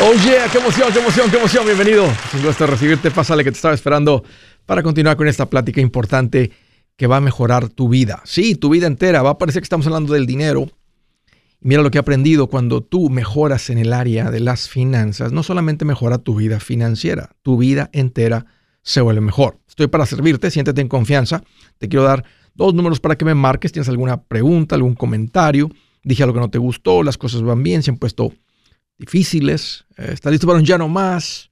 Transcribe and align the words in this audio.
Oh 0.00 0.12
yeah, 0.12 0.48
qué 0.48 0.58
emoción, 0.58 0.92
qué 0.92 1.00
emoción, 1.00 1.28
qué 1.28 1.38
emoción. 1.38 1.64
Bienvenido. 1.64 2.04
Es 2.06 2.34
un 2.34 2.44
gusto 2.44 2.68
recibirte. 2.68 3.10
Pásale 3.10 3.42
que 3.42 3.50
te 3.50 3.56
estaba 3.56 3.74
esperando 3.74 4.22
para 4.64 4.80
continuar 4.84 5.16
con 5.16 5.26
esta 5.26 5.46
plática 5.46 5.80
importante 5.80 6.52
que 6.96 7.08
va 7.08 7.16
a 7.16 7.20
mejorar 7.20 7.68
tu 7.68 7.88
vida. 7.88 8.22
Sí, 8.24 8.54
tu 8.54 8.70
vida 8.70 8.86
entera. 8.86 9.22
Va 9.22 9.30
a 9.30 9.38
parecer 9.38 9.60
que 9.60 9.64
estamos 9.64 9.88
hablando 9.88 10.12
del 10.12 10.24
dinero. 10.24 10.68
Mira 11.60 11.82
lo 11.82 11.90
que 11.90 11.98
he 11.98 12.00
aprendido 12.00 12.46
cuando 12.46 12.80
tú 12.80 13.10
mejoras 13.10 13.70
en 13.70 13.78
el 13.78 13.92
área 13.92 14.30
de 14.30 14.38
las 14.38 14.68
finanzas. 14.68 15.32
No 15.32 15.42
solamente 15.42 15.84
mejora 15.84 16.18
tu 16.18 16.36
vida 16.36 16.60
financiera, 16.60 17.30
tu 17.42 17.56
vida 17.56 17.90
entera 17.92 18.46
se 18.82 19.00
vuelve 19.00 19.20
mejor. 19.20 19.58
Estoy 19.68 19.88
para 19.88 20.06
servirte, 20.06 20.52
siéntete 20.52 20.80
en 20.80 20.88
confianza. 20.88 21.42
Te 21.78 21.88
quiero 21.88 22.04
dar 22.04 22.22
dos 22.54 22.72
números 22.72 23.00
para 23.00 23.18
que 23.18 23.24
me 23.24 23.34
marques. 23.34 23.72
¿Tienes 23.72 23.88
alguna 23.88 24.22
pregunta, 24.22 24.76
algún 24.76 24.94
comentario? 24.94 25.68
Dije 26.04 26.22
algo 26.22 26.34
que 26.34 26.40
no 26.40 26.50
te 26.50 26.58
gustó, 26.58 27.02
las 27.02 27.18
cosas 27.18 27.42
van 27.42 27.64
bien, 27.64 27.82
se 27.82 27.90
han 27.90 27.96
puesto 27.96 28.32
difíciles. 28.98 29.84
Eh, 29.96 30.10
¿Estás 30.12 30.32
listo 30.32 30.46
para 30.46 30.58
un 30.58 30.64
ya 30.64 30.78
no 30.78 30.88
más? 30.88 31.50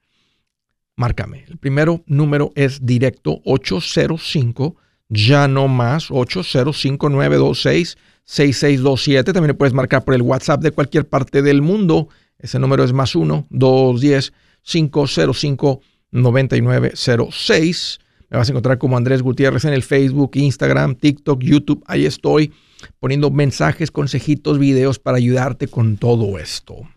Márcame. 0.97 1.45
El 1.49 1.59
primero 1.59 2.03
número 2.07 2.53
es 2.55 2.85
directo 2.85 3.41
805 3.45 4.77
ya 5.09 5.47
no 5.47 5.69
más 5.69 6.11
805 6.11 7.09
926 7.09 7.97
6627. 8.25 9.33
También 9.33 9.49
le 9.49 9.55
puedes 9.55 9.75
marcar 9.75 10.05
por 10.05 10.15
el 10.15 10.23
WhatsApp 10.23 10.63
de 10.63 10.73
cualquier 10.73 11.07
parte 11.07 11.43
del 11.43 11.63
mundo. 11.63 12.09
Ese 12.39 12.59
número 12.59 12.83
es 12.85 12.93
más 12.93 13.15
1 13.15 13.47
210 13.51 14.33
505 14.63 15.81
9906. 16.11 17.99
Me 18.29 18.39
vas 18.39 18.49
a 18.49 18.53
encontrar 18.53 18.79
como 18.79 18.97
Andrés 18.97 19.23
Gutiérrez 19.23 19.65
en 19.65 19.73
el 19.73 19.85
Facebook, 19.85 20.33
Instagram, 20.35 20.97
TikTok, 20.97 21.41
YouTube. 21.41 21.85
Ahí 21.87 22.07
estoy 22.07 22.53
poniendo 22.99 23.31
mensajes, 23.31 23.93
consejitos, 23.93 24.59
videos 24.59 24.99
para 24.99 25.19
ayudarte 25.19 25.69
con 25.69 25.97
todo 25.97 26.39
esto. 26.39 26.89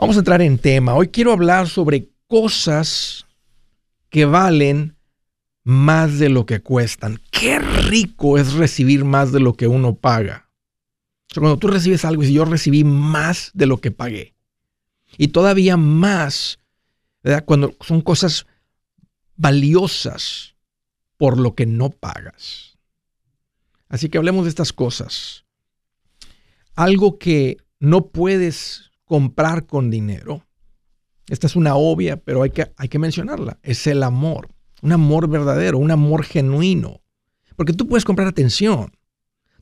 Vamos 0.00 0.16
a 0.16 0.20
entrar 0.20 0.40
en 0.40 0.56
tema. 0.56 0.94
Hoy 0.94 1.08
quiero 1.08 1.30
hablar 1.30 1.68
sobre 1.68 2.08
cosas 2.26 3.26
que 4.08 4.24
valen 4.24 4.96
más 5.62 6.18
de 6.18 6.30
lo 6.30 6.46
que 6.46 6.62
cuestan. 6.62 7.20
Qué 7.30 7.58
rico 7.58 8.38
es 8.38 8.54
recibir 8.54 9.04
más 9.04 9.30
de 9.30 9.40
lo 9.40 9.52
que 9.52 9.66
uno 9.66 9.94
paga. 9.94 10.48
cuando 11.34 11.58
tú 11.58 11.68
recibes 11.68 12.06
algo 12.06 12.22
y 12.22 12.32
yo 12.32 12.46
recibí 12.46 12.82
más 12.82 13.50
de 13.52 13.66
lo 13.66 13.82
que 13.82 13.90
pagué. 13.90 14.34
Y 15.18 15.28
todavía 15.28 15.76
más, 15.76 16.58
cuando 17.44 17.76
son 17.82 18.00
cosas 18.00 18.46
valiosas 19.36 20.54
por 21.18 21.38
lo 21.38 21.54
que 21.54 21.66
no 21.66 21.90
pagas. 21.90 22.78
Así 23.90 24.08
que 24.08 24.16
hablemos 24.16 24.44
de 24.44 24.48
estas 24.48 24.72
cosas. 24.72 25.44
Algo 26.74 27.18
que 27.18 27.58
no 27.80 28.06
puedes 28.06 28.89
comprar 29.10 29.66
con 29.66 29.90
dinero. 29.90 30.46
Esta 31.26 31.48
es 31.48 31.56
una 31.56 31.74
obvia, 31.74 32.16
pero 32.16 32.44
hay 32.44 32.50
que, 32.50 32.70
hay 32.76 32.88
que 32.88 33.00
mencionarla. 33.00 33.58
Es 33.64 33.88
el 33.88 34.04
amor. 34.04 34.50
Un 34.82 34.92
amor 34.92 35.28
verdadero, 35.28 35.78
un 35.78 35.90
amor 35.90 36.22
genuino. 36.22 37.00
Porque 37.56 37.72
tú 37.72 37.88
puedes 37.88 38.04
comprar 38.04 38.28
atención. 38.28 38.92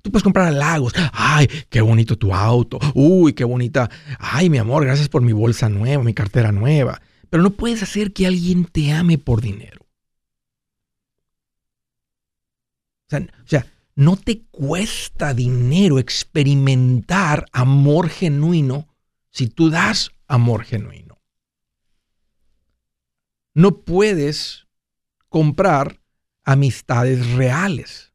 Tú 0.03 0.11
puedes 0.11 0.23
comprar 0.23 0.49
halagos. 0.49 0.93
Ay, 1.15 1.49
qué 1.71 1.81
bonito 1.81 2.19
tu 2.19 2.35
auto. 2.35 2.79
Uy, 2.95 3.33
qué 3.33 3.45
bonita. 3.45 3.89
Ay, 4.19 4.51
mi 4.51 4.59
amor, 4.59 4.85
gracias 4.85 5.09
por 5.09 5.23
mi 5.23 5.33
bolsa 5.33 5.71
nueva, 5.71 6.05
mi 6.05 6.13
cartera 6.13 6.53
nueva. 6.53 7.01
Pero 7.31 7.43
no 7.43 7.49
puedes 7.49 7.83
hacer 7.83 8.13
que 8.13 8.27
alguien 8.27 8.67
te 8.67 8.93
ame 8.93 9.17
por 9.17 9.41
dinero. 9.41 9.81
O 13.07 13.09
sea, 13.09 13.21
o 13.21 13.49
sea, 13.49 13.67
no 13.95 14.19
te 14.19 14.43
cuesta 14.51 15.33
dinero 15.33 15.99
experimentar 15.99 17.47
amor 17.51 18.11
genuino 18.11 18.88
si 19.39 19.47
tú 19.47 19.71
das 19.71 20.11
amor 20.27 20.65
genuino. 20.65 21.23
No 23.55 23.83
puedes 23.83 24.67
comprar 25.29 26.01
amistades 26.43 27.25
reales. 27.35 28.13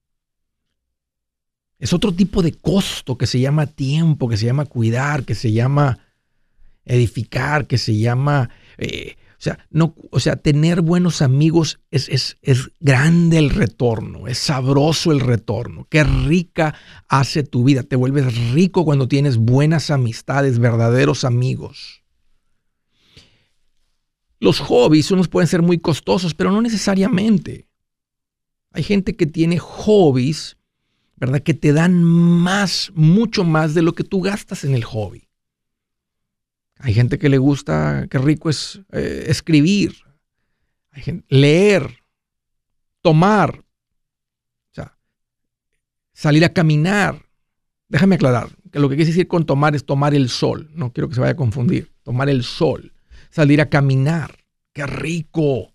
Es 1.79 1.93
otro 1.93 2.13
tipo 2.13 2.41
de 2.41 2.51
costo 2.51 3.17
que 3.17 3.25
se 3.25 3.39
llama 3.39 3.67
tiempo, 3.67 4.27
que 4.27 4.35
se 4.35 4.47
llama 4.47 4.65
cuidar, 4.65 5.23
que 5.23 5.33
se 5.33 5.53
llama 5.53 5.99
edificar, 6.83 7.67
que 7.67 7.77
se 7.77 7.97
llama... 7.97 8.49
Eh, 8.77 9.15
sea, 9.43 9.67
no, 9.69 9.93
o 10.09 10.21
sea, 10.21 10.37
tener 10.37 10.81
buenos 10.81 11.21
amigos 11.21 11.81
es, 11.91 12.07
es, 12.07 12.37
es 12.41 12.71
grande 12.79 13.37
el 13.39 13.49
retorno, 13.49 14.27
es 14.27 14.37
sabroso 14.37 15.11
el 15.11 15.19
retorno. 15.19 15.85
Qué 15.89 16.05
rica 16.05 16.75
hace 17.09 17.43
tu 17.43 17.65
vida. 17.65 17.83
Te 17.83 17.97
vuelves 17.97 18.53
rico 18.53 18.85
cuando 18.85 19.09
tienes 19.09 19.35
buenas 19.35 19.91
amistades, 19.91 20.59
verdaderos 20.59 21.25
amigos. 21.25 22.03
Los 24.39 24.61
hobbies 24.61 25.11
unos 25.11 25.27
pueden 25.27 25.49
ser 25.49 25.61
muy 25.61 25.77
costosos, 25.77 26.33
pero 26.33 26.49
no 26.49 26.61
necesariamente. 26.61 27.67
Hay 28.71 28.83
gente 28.83 29.17
que 29.17 29.25
tiene 29.25 29.59
hobbies, 29.59 30.55
¿verdad? 31.17 31.41
Que 31.41 31.53
te 31.53 31.73
dan 31.73 32.01
más, 32.01 32.93
mucho 32.95 33.43
más 33.43 33.73
de 33.73 33.81
lo 33.81 33.93
que 33.93 34.05
tú 34.05 34.21
gastas 34.21 34.63
en 34.63 34.73
el 34.73 34.85
hobby. 34.85 35.27
Hay 36.83 36.93
gente 36.93 37.17
que 37.17 37.29
le 37.29 37.37
gusta, 37.37 38.07
qué 38.09 38.17
rico 38.17 38.49
es 38.49 38.81
eh, 38.91 39.25
escribir, 39.27 39.95
leer, 41.29 42.03
tomar, 43.01 43.59
o 43.59 44.73
sea, 44.73 44.97
salir 46.13 46.43
a 46.43 46.53
caminar. 46.53 47.25
Déjame 47.87 48.15
aclarar 48.15 48.49
que 48.69 48.79
lo 48.79 48.89
que 48.89 48.95
quiere 48.95 49.11
decir 49.11 49.27
con 49.29 49.45
tomar 49.45 49.75
es 49.75 49.85
tomar 49.85 50.13
el 50.13 50.27
sol. 50.27 50.69
No 50.73 50.91
quiero 50.91 51.07
que 51.07 51.15
se 51.15 51.21
vaya 51.21 51.33
a 51.33 51.37
confundir. 51.37 51.93
Tomar 52.03 52.29
el 52.29 52.43
sol 52.43 52.93
salir 53.33 53.61
a 53.61 53.69
caminar. 53.69 54.37
¡Qué 54.73 54.85
rico! 54.85 55.72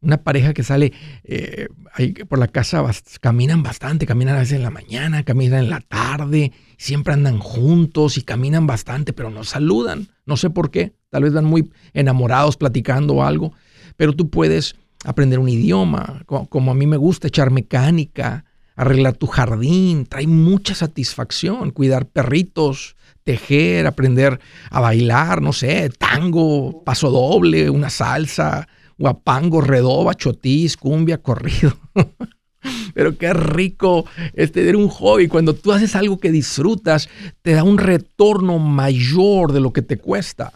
Una 0.00 0.18
pareja 0.18 0.52
que 0.52 0.62
sale 0.62 0.92
eh, 1.24 1.68
ahí 1.94 2.12
por 2.12 2.38
la 2.38 2.48
casa, 2.48 2.84
caminan 3.20 3.62
bastante, 3.62 4.06
caminan 4.06 4.36
a 4.36 4.40
veces 4.40 4.56
en 4.56 4.62
la 4.62 4.70
mañana, 4.70 5.22
caminan 5.22 5.64
en 5.64 5.70
la 5.70 5.80
tarde, 5.80 6.52
siempre 6.76 7.14
andan 7.14 7.38
juntos 7.38 8.18
y 8.18 8.22
caminan 8.22 8.66
bastante, 8.66 9.12
pero 9.12 9.30
no 9.30 9.42
saludan. 9.42 10.08
No 10.26 10.36
sé 10.36 10.50
por 10.50 10.70
qué, 10.70 10.92
tal 11.10 11.24
vez 11.24 11.32
van 11.32 11.44
muy 11.44 11.70
enamorados 11.94 12.56
platicando 12.56 13.24
algo, 13.24 13.52
pero 13.96 14.12
tú 14.12 14.30
puedes 14.30 14.76
aprender 15.04 15.38
un 15.38 15.48
idioma, 15.48 16.22
como 16.26 16.70
a 16.70 16.74
mí 16.74 16.86
me 16.86 16.96
gusta 16.96 17.28
echar 17.28 17.50
mecánica, 17.50 18.44
arreglar 18.76 19.16
tu 19.16 19.26
jardín, 19.26 20.06
trae 20.06 20.26
mucha 20.26 20.74
satisfacción, 20.74 21.70
cuidar 21.70 22.06
perritos, 22.06 22.96
tejer, 23.24 23.86
aprender 23.86 24.38
a 24.70 24.80
bailar, 24.80 25.42
no 25.42 25.52
sé, 25.52 25.90
tango, 25.98 26.84
paso 26.84 27.10
doble, 27.10 27.70
una 27.70 27.90
salsa, 27.90 28.68
guapango, 28.98 29.60
redoba, 29.60 30.14
chotis, 30.14 30.76
cumbia, 30.76 31.18
corrido. 31.18 31.76
Pero 32.94 33.16
qué 33.16 33.32
rico 33.32 34.06
es 34.32 34.52
tener 34.52 34.76
un 34.76 34.88
hobby. 34.88 35.28
Cuando 35.28 35.54
tú 35.54 35.72
haces 35.72 35.94
algo 35.94 36.18
que 36.18 36.32
disfrutas, 36.32 37.08
te 37.42 37.52
da 37.52 37.62
un 37.62 37.78
retorno 37.78 38.58
mayor 38.58 39.52
de 39.52 39.60
lo 39.60 39.72
que 39.72 39.82
te 39.82 39.98
cuesta. 39.98 40.52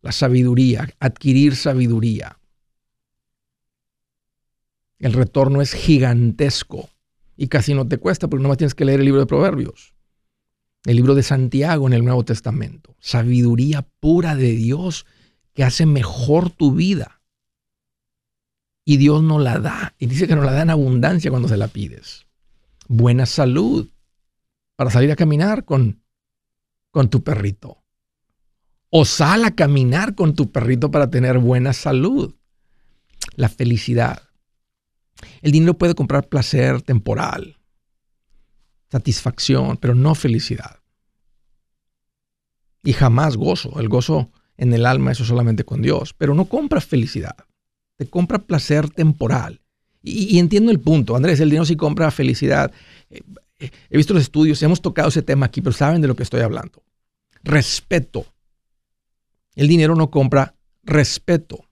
La 0.00 0.12
sabiduría, 0.12 0.88
adquirir 1.00 1.56
sabiduría. 1.56 2.38
El 4.98 5.12
retorno 5.12 5.60
es 5.60 5.72
gigantesco 5.74 6.88
y 7.36 7.48
casi 7.48 7.74
no 7.74 7.86
te 7.86 7.98
cuesta 7.98 8.28
porque 8.28 8.42
nomás 8.42 8.58
tienes 8.58 8.74
que 8.74 8.84
leer 8.84 9.00
el 9.00 9.06
libro 9.06 9.20
de 9.20 9.26
Proverbios 9.26 9.96
el 10.86 10.96
libro 10.96 11.16
de 11.16 11.24
Santiago 11.24 11.86
en 11.86 11.92
el 11.92 12.04
Nuevo 12.04 12.24
Testamento. 12.24 12.94
Sabiduría 13.00 13.86
pura 14.00 14.36
de 14.36 14.52
Dios 14.52 15.04
que 15.52 15.64
hace 15.64 15.84
mejor 15.84 16.50
tu 16.50 16.72
vida. 16.72 17.15
Y 18.88 18.98
Dios 18.98 19.20
no 19.20 19.40
la 19.40 19.58
da. 19.58 19.94
Y 19.98 20.06
dice 20.06 20.28
que 20.28 20.36
nos 20.36 20.44
la 20.44 20.52
da 20.52 20.62
en 20.62 20.70
abundancia 20.70 21.28
cuando 21.30 21.48
se 21.48 21.56
la 21.56 21.66
pides. 21.66 22.24
Buena 22.86 23.26
salud 23.26 23.90
para 24.76 24.90
salir 24.90 25.10
a 25.10 25.16
caminar 25.16 25.64
con, 25.64 26.00
con 26.92 27.10
tu 27.10 27.24
perrito. 27.24 27.82
O 28.88 29.04
sal 29.04 29.44
a 29.44 29.56
caminar 29.56 30.14
con 30.14 30.36
tu 30.36 30.52
perrito 30.52 30.92
para 30.92 31.10
tener 31.10 31.38
buena 31.40 31.72
salud. 31.72 32.36
La 33.34 33.48
felicidad. 33.48 34.22
El 35.42 35.50
dinero 35.50 35.76
puede 35.76 35.96
comprar 35.96 36.28
placer 36.28 36.80
temporal, 36.80 37.56
satisfacción, 38.88 39.78
pero 39.78 39.96
no 39.96 40.14
felicidad. 40.14 40.78
Y 42.84 42.92
jamás 42.92 43.36
gozo. 43.36 43.80
El 43.80 43.88
gozo 43.88 44.30
en 44.56 44.72
el 44.72 44.86
alma, 44.86 45.10
eso 45.10 45.24
solamente 45.24 45.64
con 45.64 45.82
Dios. 45.82 46.14
Pero 46.14 46.34
no 46.34 46.44
compra 46.44 46.80
felicidad. 46.80 47.45
Te 47.96 48.06
compra 48.06 48.38
placer 48.38 48.90
temporal. 48.90 49.60
Y, 50.02 50.38
entiendo 50.38 50.70
el 50.70 50.78
punto. 50.78 51.16
Andrés, 51.16 51.40
el 51.40 51.50
dinero 51.50 51.64
sí 51.64 51.76
compra 51.76 52.10
felicidad. 52.10 52.72
Eh, 53.10 53.22
eh, 53.58 53.70
he 53.90 53.96
visto 53.96 54.14
los 54.14 54.22
estudios, 54.22 54.62
hemos 54.62 54.80
tocado 54.80 55.08
ese 55.08 55.22
tema 55.22 55.46
aquí, 55.46 55.60
pero 55.60 55.72
saben 55.72 56.00
de 56.00 56.08
lo 56.08 56.14
que 56.14 56.22
estoy 56.22 56.42
hablando. 56.42 56.82
Respeto. 57.42 58.26
El 59.56 59.66
dinero 59.66 59.96
no 59.96 60.10
compra 60.10 60.54
respeto. 60.84 61.64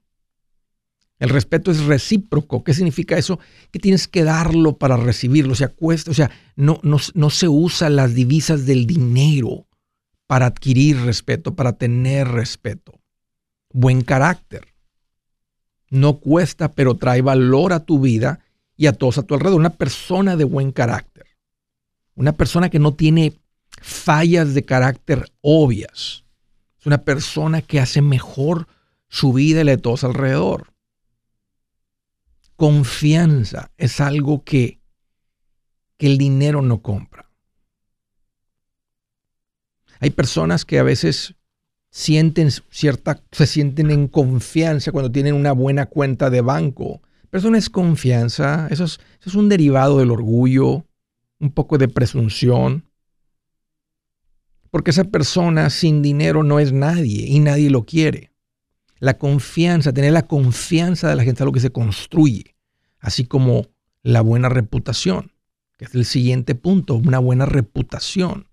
El 1.21 1.29
respeto 1.29 1.71
es 1.71 1.85
recíproco. 1.85 2.65
¿Qué 2.65 2.75
significa 2.75 3.17
eso? 3.17 3.39
Que 3.71 3.79
tienes 3.79 4.09
que 4.09 4.25
darlo 4.25 4.79
para 4.79 4.97
recibirlo. 4.97 5.53
O 5.53 5.57
sea, 5.57 5.69
cuesta, 5.69 6.11
o 6.11 6.15
sea, 6.15 6.31
no, 6.57 6.81
no, 6.83 6.99
no 7.15 7.31
se 7.31 7.49
usan 7.49 7.97
las 7.97 8.15
divisas 8.15 8.67
del 8.67 8.87
dinero 8.87 9.67
para 10.27 10.47
adquirir 10.47 11.01
respeto, 11.03 11.55
para 11.55 11.75
tener 11.75 12.29
respeto. 12.29 13.01
Buen 13.71 14.03
carácter. 14.03 14.74
No 15.95 16.19
cuesta, 16.19 16.73
pero 16.73 16.97
trae 16.97 17.23
valor 17.23 17.73
a 17.73 17.85
tu 17.85 18.01
vida 18.01 18.41
y 18.77 18.89
a 18.89 18.95
todos 18.95 19.17
a 19.17 19.23
tu 19.23 19.35
alrededor. 19.35 19.61
Una 19.61 19.71
persona 19.71 20.35
de 20.35 20.43
buen 20.43 20.73
carácter. 20.73 21.25
Una 22.17 22.33
persona 22.33 22.69
que 22.69 22.81
no 22.81 22.95
tiene 22.95 23.35
fallas 23.81 24.55
de 24.55 24.65
carácter 24.65 25.31
obvias. 25.41 26.25
Es 26.81 26.87
una 26.87 26.99
persona 26.99 27.63
que 27.63 27.79
hace 27.79 28.03
mejor 28.03 28.67
su 29.07 29.33
vida 29.33 29.61
y 29.61 29.65
la 29.65 29.71
de 29.71 29.79
todos 29.79 30.03
alrededor. 30.03 30.73
Confianza 32.57 33.71
es 33.77 34.01
algo 34.01 34.43
que, 34.43 34.81
que 35.97 36.07
el 36.07 36.19
dinero 36.19 36.61
no 36.61 36.83
compra. 36.83 37.31
Hay 40.01 40.11
personas 40.11 40.65
que 40.65 40.81
a 40.81 40.83
veces 40.83 41.37
sienten 41.95 42.51
cierta, 42.71 43.23
se 43.31 43.47
sienten 43.47 43.93
en 43.93 44.09
confianza 44.09 44.91
cuando 44.91 45.13
tienen 45.13 45.33
una 45.33 45.53
buena 45.53 45.87
cuenta 45.87 46.29
de 46.29 46.41
banco. 46.41 47.01
Pero 47.31 47.39
eso 47.39 47.51
no 47.51 47.57
es 47.57 47.71
confianza, 47.71 48.67
eso 48.73 48.83
es, 48.83 48.99
eso 49.21 49.31
es 49.31 49.35
un 49.37 49.49
derivado 49.49 50.01
del 50.01 50.11
orgullo, 50.11 50.85
un 51.39 51.53
poco 51.53 51.79
de 51.79 51.87
presunción. 51.87 52.85
Porque 54.73 54.91
esa 54.91 55.05
persona 55.05 55.71
sin 55.71 56.03
dinero 56.03 56.43
no 56.43 56.59
es 56.59 56.73
nadie 56.73 57.27
y 57.29 57.39
nadie 57.39 57.71
lo 57.71 57.85
quiere. 57.85 58.33
La 58.99 59.17
confianza, 59.17 59.93
tener 59.93 60.13
la 60.13 60.27
confianza 60.27 61.09
de 61.09 61.15
la 61.15 61.23
gente 61.23 61.39
es 61.39 61.43
algo 61.43 61.53
que 61.53 61.61
se 61.61 61.71
construye, 61.71 62.57
así 62.99 63.25
como 63.25 63.69
la 64.03 64.21
buena 64.21 64.49
reputación, 64.49 65.31
que 65.79 65.85
es 65.85 65.95
el 65.95 66.05
siguiente 66.05 66.57
punto, 66.57 66.97
una 66.97 67.21
buena 67.21 67.47
reputación. 67.47 68.49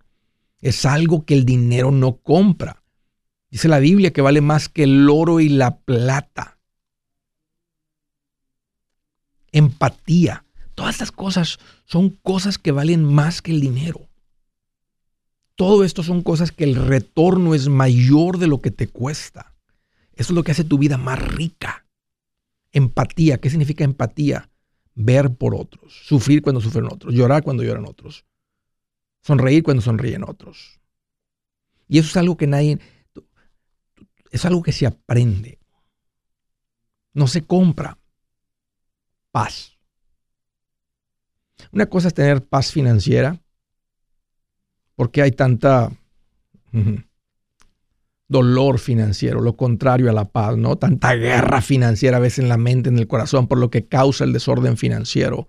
Es 0.59 0.85
algo 0.85 1.25
que 1.25 1.33
el 1.33 1.43
dinero 1.43 1.89
no 1.89 2.17
compra. 2.17 2.80
Dice 3.51 3.67
la 3.67 3.79
Biblia 3.79 4.11
que 4.11 4.21
vale 4.21 4.39
más 4.41 4.69
que 4.69 4.83
el 4.83 5.09
oro 5.09 5.41
y 5.41 5.49
la 5.49 5.77
plata. 5.77 6.57
Empatía. 9.51 10.45
Todas 10.73 10.95
estas 10.95 11.11
cosas 11.11 11.59
son 11.85 12.09
cosas 12.09 12.57
que 12.57 12.71
valen 12.71 13.03
más 13.03 13.41
que 13.41 13.51
el 13.51 13.59
dinero. 13.59 14.07
Todo 15.55 15.83
esto 15.83 16.01
son 16.01 16.23
cosas 16.23 16.51
que 16.53 16.63
el 16.63 16.75
retorno 16.75 17.53
es 17.53 17.67
mayor 17.67 18.37
de 18.37 18.47
lo 18.47 18.61
que 18.61 18.71
te 18.71 18.87
cuesta. 18.87 19.53
Eso 20.13 20.31
es 20.31 20.35
lo 20.35 20.43
que 20.43 20.51
hace 20.51 20.63
tu 20.63 20.77
vida 20.77 20.97
más 20.97 21.21
rica. 21.21 21.85
Empatía. 22.71 23.39
¿Qué 23.39 23.49
significa 23.49 23.83
empatía? 23.83 24.49
Ver 24.95 25.35
por 25.35 25.55
otros, 25.55 26.01
sufrir 26.05 26.41
cuando 26.41 26.61
sufren 26.61 26.85
otros, 26.85 27.13
llorar 27.13 27.43
cuando 27.43 27.63
lloran 27.63 27.85
otros, 27.85 28.25
sonreír 29.21 29.63
cuando 29.63 29.81
sonríen 29.81 30.23
otros. 30.23 30.79
Y 31.87 31.99
eso 31.99 32.09
es 32.09 32.17
algo 32.17 32.37
que 32.37 32.47
nadie, 32.47 32.79
es 34.31 34.45
algo 34.45 34.63
que 34.63 34.71
se 34.71 34.87
aprende. 34.87 35.59
No 37.13 37.27
se 37.27 37.43
compra. 37.43 37.97
Paz. 39.31 39.77
Una 41.71 41.85
cosa 41.85 42.07
es 42.07 42.13
tener 42.15 42.43
paz 42.43 42.71
financiera 42.71 43.39
¿Por 45.01 45.09
qué 45.09 45.23
hay 45.23 45.31
tanta 45.31 45.91
dolor 48.27 48.77
financiero? 48.77 49.41
Lo 49.41 49.57
contrario 49.57 50.11
a 50.11 50.13
la 50.13 50.25
paz, 50.25 50.57
¿no? 50.57 50.75
Tanta 50.75 51.15
guerra 51.15 51.59
financiera 51.61 52.17
a 52.17 52.19
veces 52.19 52.37
en 52.37 52.49
la 52.49 52.57
mente, 52.57 52.89
en 52.89 52.99
el 52.99 53.07
corazón, 53.07 53.47
por 53.47 53.57
lo 53.57 53.71
que 53.71 53.87
causa 53.87 54.25
el 54.25 54.31
desorden 54.31 54.77
financiero. 54.77 55.47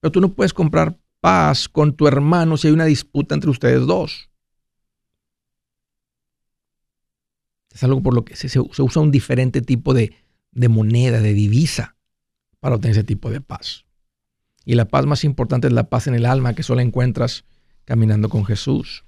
Pero 0.00 0.10
tú 0.10 0.20
no 0.20 0.32
puedes 0.32 0.52
comprar 0.52 0.98
paz 1.20 1.68
con 1.68 1.94
tu 1.94 2.08
hermano 2.08 2.56
si 2.56 2.66
hay 2.66 2.74
una 2.74 2.86
disputa 2.86 3.36
entre 3.36 3.50
ustedes 3.50 3.86
dos. 3.86 4.30
Es 7.72 7.84
algo 7.84 8.02
por 8.02 8.14
lo 8.14 8.24
que 8.24 8.36
se, 8.36 8.58
usa 8.58 9.02
un 9.02 9.10
diferente 9.10 9.60
tipo 9.60 9.94
de, 9.94 10.14
de 10.52 10.68
moneda, 10.68 11.20
de 11.20 11.32
divisa, 11.32 11.96
para 12.60 12.76
obtener 12.76 12.96
ese 12.96 13.04
tipo 13.04 13.30
de 13.30 13.40
paz. 13.40 13.84
Y 14.64 14.74
la 14.74 14.86
paz 14.86 15.06
más 15.06 15.24
importante 15.24 15.66
es 15.66 15.72
la 15.72 15.88
paz 15.88 16.06
en 16.06 16.14
el 16.14 16.26
alma 16.26 16.54
que 16.54 16.62
solo 16.62 16.80
encuentras 16.80 17.44
caminando 17.84 18.28
con 18.28 18.44
Jesús. 18.44 19.04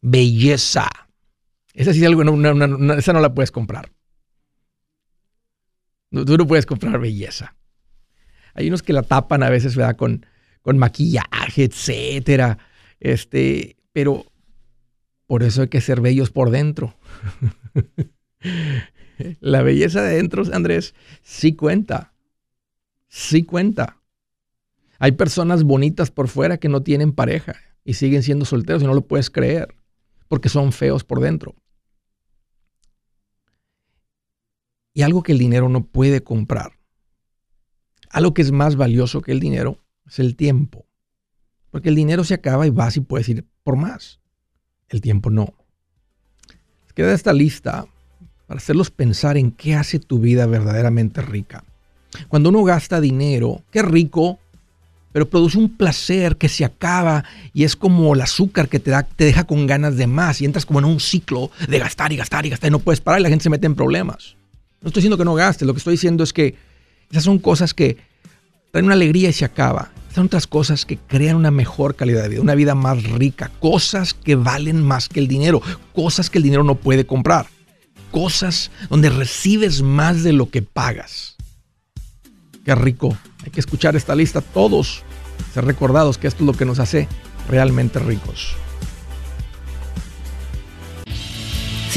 Belleza. 0.00 0.88
Esa 1.72 1.92
sí 1.92 2.00
es 2.00 2.06
algo, 2.06 2.22
esa 2.94 3.12
no 3.12 3.20
la 3.20 3.34
puedes 3.34 3.52
comprar. 3.52 3.92
tú 6.10 6.36
no 6.36 6.46
puedes 6.46 6.66
comprar 6.66 6.98
belleza. 6.98 7.54
Hay 8.54 8.66
unos 8.66 8.82
que 8.82 8.92
la 8.92 9.02
tapan 9.02 9.44
a 9.44 9.50
veces, 9.50 9.76
¿verdad? 9.76 9.96
Con, 9.96 10.26
con 10.62 10.78
maquillaje, 10.78 11.64
etcétera. 11.64 12.58
Este, 12.98 13.76
pero 13.92 14.24
por 15.28 15.42
eso 15.42 15.62
hay 15.62 15.68
que 15.68 15.82
ser 15.82 16.00
bellos 16.00 16.30
por 16.30 16.50
dentro. 16.50 16.96
la 19.40 19.62
belleza 19.62 20.02
de 20.02 20.16
dentro, 20.16 20.42
Andrés, 20.52 20.94
sí 21.22 21.54
cuenta. 21.54 22.14
Sí 23.08 23.44
cuenta. 23.44 24.00
Hay 24.98 25.12
personas 25.12 25.64
bonitas 25.64 26.10
por 26.10 26.28
fuera 26.28 26.56
que 26.56 26.70
no 26.70 26.82
tienen 26.82 27.12
pareja 27.12 27.56
y 27.84 27.94
siguen 27.94 28.22
siendo 28.22 28.46
solteros 28.46 28.82
y 28.82 28.86
no 28.86 28.94
lo 28.94 29.02
puedes 29.02 29.28
creer 29.30 29.74
porque 30.28 30.48
son 30.48 30.72
feos 30.72 31.04
por 31.04 31.20
dentro. 31.20 31.54
Y 34.94 35.02
algo 35.02 35.22
que 35.22 35.32
el 35.32 35.38
dinero 35.38 35.68
no 35.68 35.84
puede 35.84 36.22
comprar, 36.22 36.72
algo 38.08 38.32
que 38.32 38.42
es 38.42 38.50
más 38.50 38.76
valioso 38.76 39.20
que 39.20 39.32
el 39.32 39.40
dinero, 39.40 39.78
es 40.06 40.18
el 40.20 40.36
tiempo. 40.36 40.86
Porque 41.70 41.90
el 41.90 41.94
dinero 41.94 42.24
se 42.24 42.32
acaba 42.32 42.66
y 42.66 42.70
vas 42.70 42.96
y 42.96 43.00
puedes 43.00 43.28
ir 43.28 43.46
por 43.62 43.76
más. 43.76 44.20
El 44.88 45.00
tiempo 45.00 45.30
no. 45.30 45.54
Queda 46.94 47.12
esta 47.12 47.32
lista 47.32 47.86
para 48.46 48.58
hacerlos 48.58 48.90
pensar 48.90 49.36
en 49.36 49.52
qué 49.52 49.74
hace 49.74 49.98
tu 49.98 50.18
vida 50.18 50.46
verdaderamente 50.46 51.22
rica. 51.22 51.62
Cuando 52.28 52.48
uno 52.48 52.64
gasta 52.64 53.00
dinero, 53.00 53.62
qué 53.70 53.82
rico 53.82 54.38
pero 55.12 55.28
produce 55.28 55.58
un 55.58 55.76
placer 55.76 56.36
que 56.36 56.48
se 56.48 56.64
acaba 56.64 57.24
y 57.52 57.64
es 57.64 57.76
como 57.76 58.14
el 58.14 58.20
azúcar 58.20 58.68
que 58.68 58.78
te, 58.78 58.90
da, 58.90 59.02
te 59.02 59.24
deja 59.24 59.44
con 59.44 59.66
ganas 59.66 59.96
de 59.96 60.06
más 60.06 60.40
y 60.40 60.44
entras 60.44 60.66
como 60.66 60.78
en 60.78 60.84
un 60.84 61.00
ciclo 61.00 61.50
de 61.66 61.78
gastar 61.78 62.12
y 62.12 62.16
gastar 62.16 62.46
y 62.46 62.50
gastar 62.50 62.68
y 62.68 62.72
no 62.72 62.78
puedes 62.78 63.00
parar 63.00 63.20
y 63.20 63.22
la 63.22 63.28
gente 63.28 63.42
se 63.42 63.50
mete 63.50 63.66
en 63.66 63.74
problemas. 63.74 64.36
No 64.80 64.88
estoy 64.88 65.00
diciendo 65.00 65.18
que 65.18 65.24
no 65.24 65.34
gastes, 65.34 65.66
lo 65.66 65.74
que 65.74 65.78
estoy 65.78 65.94
diciendo 65.94 66.22
es 66.22 66.32
que 66.32 66.54
esas 67.10 67.24
son 67.24 67.38
cosas 67.38 67.74
que 67.74 67.96
traen 68.70 68.84
una 68.84 68.94
alegría 68.94 69.30
y 69.30 69.32
se 69.32 69.44
acaba. 69.44 69.90
Otras 70.18 70.48
cosas 70.48 70.84
que 70.84 70.98
crean 70.98 71.36
una 71.36 71.50
mejor 71.50 71.94
calidad 71.94 72.22
de 72.22 72.28
vida, 72.28 72.40
una 72.40 72.56
vida 72.56 72.74
más 72.74 73.02
rica, 73.04 73.50
cosas 73.60 74.14
que 74.14 74.34
valen 74.34 74.82
más 74.82 75.08
que 75.08 75.20
el 75.20 75.28
dinero, 75.28 75.62
cosas 75.94 76.28
que 76.28 76.38
el 76.38 76.44
dinero 76.44 76.64
no 76.64 76.74
puede 76.74 77.06
comprar, 77.06 77.46
cosas 78.10 78.70
donde 78.90 79.10
recibes 79.10 79.80
más 79.82 80.24
de 80.24 80.32
lo 80.32 80.50
que 80.50 80.60
pagas. 80.60 81.36
Qué 82.64 82.74
rico. 82.74 83.16
Hay 83.44 83.50
que 83.52 83.60
escuchar 83.60 83.94
esta 83.94 84.14
lista 84.14 84.40
todos, 84.40 85.02
ser 85.54 85.64
recordados 85.64 86.18
que 86.18 86.26
esto 86.26 86.42
es 86.42 86.46
lo 86.46 86.52
que 86.52 86.64
nos 86.64 86.80
hace 86.80 87.06
realmente 87.48 87.98
ricos. 88.00 88.56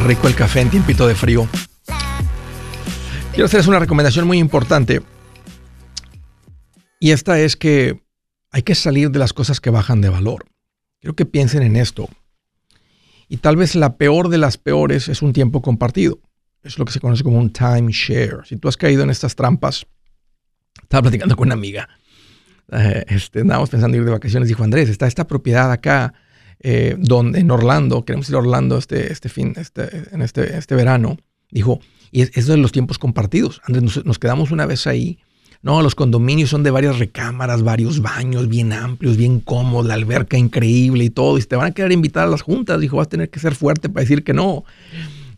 Rico 0.00 0.26
el 0.26 0.34
café 0.34 0.60
en 0.60 0.70
tiempito 0.70 1.06
de 1.06 1.14
frío. 1.14 1.48
Quiero 3.30 3.46
hacerles 3.46 3.68
una 3.68 3.78
recomendación 3.78 4.26
muy 4.26 4.38
importante. 4.38 5.02
Y 7.00 7.12
esta 7.12 7.38
es 7.38 7.56
que 7.56 8.02
hay 8.50 8.62
que 8.62 8.74
salir 8.74 9.10
de 9.10 9.18
las 9.18 9.32
cosas 9.32 9.60
que 9.60 9.70
bajan 9.70 10.00
de 10.00 10.08
valor. 10.08 10.46
Quiero 11.00 11.14
que 11.14 11.26
piensen 11.26 11.62
en 11.62 11.76
esto. 11.76 12.08
Y 13.28 13.38
tal 13.38 13.56
vez 13.56 13.74
la 13.74 13.96
peor 13.96 14.28
de 14.28 14.38
las 14.38 14.58
peores 14.58 15.08
es 15.08 15.22
un 15.22 15.32
tiempo 15.32 15.62
compartido. 15.62 16.18
Es 16.62 16.78
lo 16.78 16.84
que 16.84 16.92
se 16.92 17.00
conoce 17.00 17.22
como 17.22 17.38
un 17.38 17.52
timeshare. 17.52 18.38
Si 18.44 18.56
tú 18.56 18.68
has 18.68 18.76
caído 18.76 19.02
en 19.02 19.10
estas 19.10 19.36
trampas, 19.36 19.86
estaba 20.82 21.02
platicando 21.02 21.36
con 21.36 21.48
una 21.48 21.54
amiga. 21.54 21.88
Eh, 22.72 23.04
este, 23.08 23.44
pensando 23.44 23.96
ir 23.96 24.04
de 24.04 24.10
vacaciones. 24.10 24.48
Dijo 24.48 24.64
Andrés, 24.64 24.88
está 24.88 25.06
esta 25.06 25.26
propiedad 25.26 25.70
acá 25.70 26.14
eh, 26.64 26.96
donde, 26.98 27.38
en 27.38 27.50
Orlando. 27.52 28.04
Queremos 28.04 28.28
ir 28.28 28.34
a 28.34 28.38
Orlando 28.38 28.76
este, 28.76 29.12
este 29.12 29.28
fin, 29.28 29.54
este, 29.56 30.08
en 30.10 30.22
este, 30.22 30.58
este 30.58 30.74
verano. 30.74 31.16
Dijo, 31.50 31.78
y 32.10 32.22
es, 32.22 32.46
de 32.46 32.56
los 32.56 32.72
tiempos 32.72 32.98
compartidos. 32.98 33.60
Andrés, 33.64 34.04
nos 34.04 34.18
quedamos 34.18 34.50
una 34.50 34.66
vez 34.66 34.88
ahí 34.88 35.18
no, 35.64 35.80
los 35.80 35.94
condominios 35.94 36.50
son 36.50 36.62
de 36.62 36.70
varias 36.70 36.98
recámaras, 36.98 37.62
varios 37.62 38.02
baños 38.02 38.48
bien 38.48 38.74
amplios, 38.74 39.16
bien 39.16 39.40
cómodos, 39.40 39.86
la 39.86 39.94
alberca 39.94 40.36
increíble 40.36 41.04
y 41.04 41.10
todo. 41.10 41.38
Y 41.38 41.42
te 41.42 41.56
van 41.56 41.68
a 41.68 41.70
quedar 41.70 41.90
invitar 41.90 42.24
a 42.24 42.30
las 42.30 42.42
juntas. 42.42 42.78
Dijo, 42.78 42.98
vas 42.98 43.06
a 43.06 43.08
tener 43.08 43.30
que 43.30 43.40
ser 43.40 43.54
fuerte 43.54 43.88
para 43.88 44.02
decir 44.02 44.24
que 44.24 44.34
no. 44.34 44.64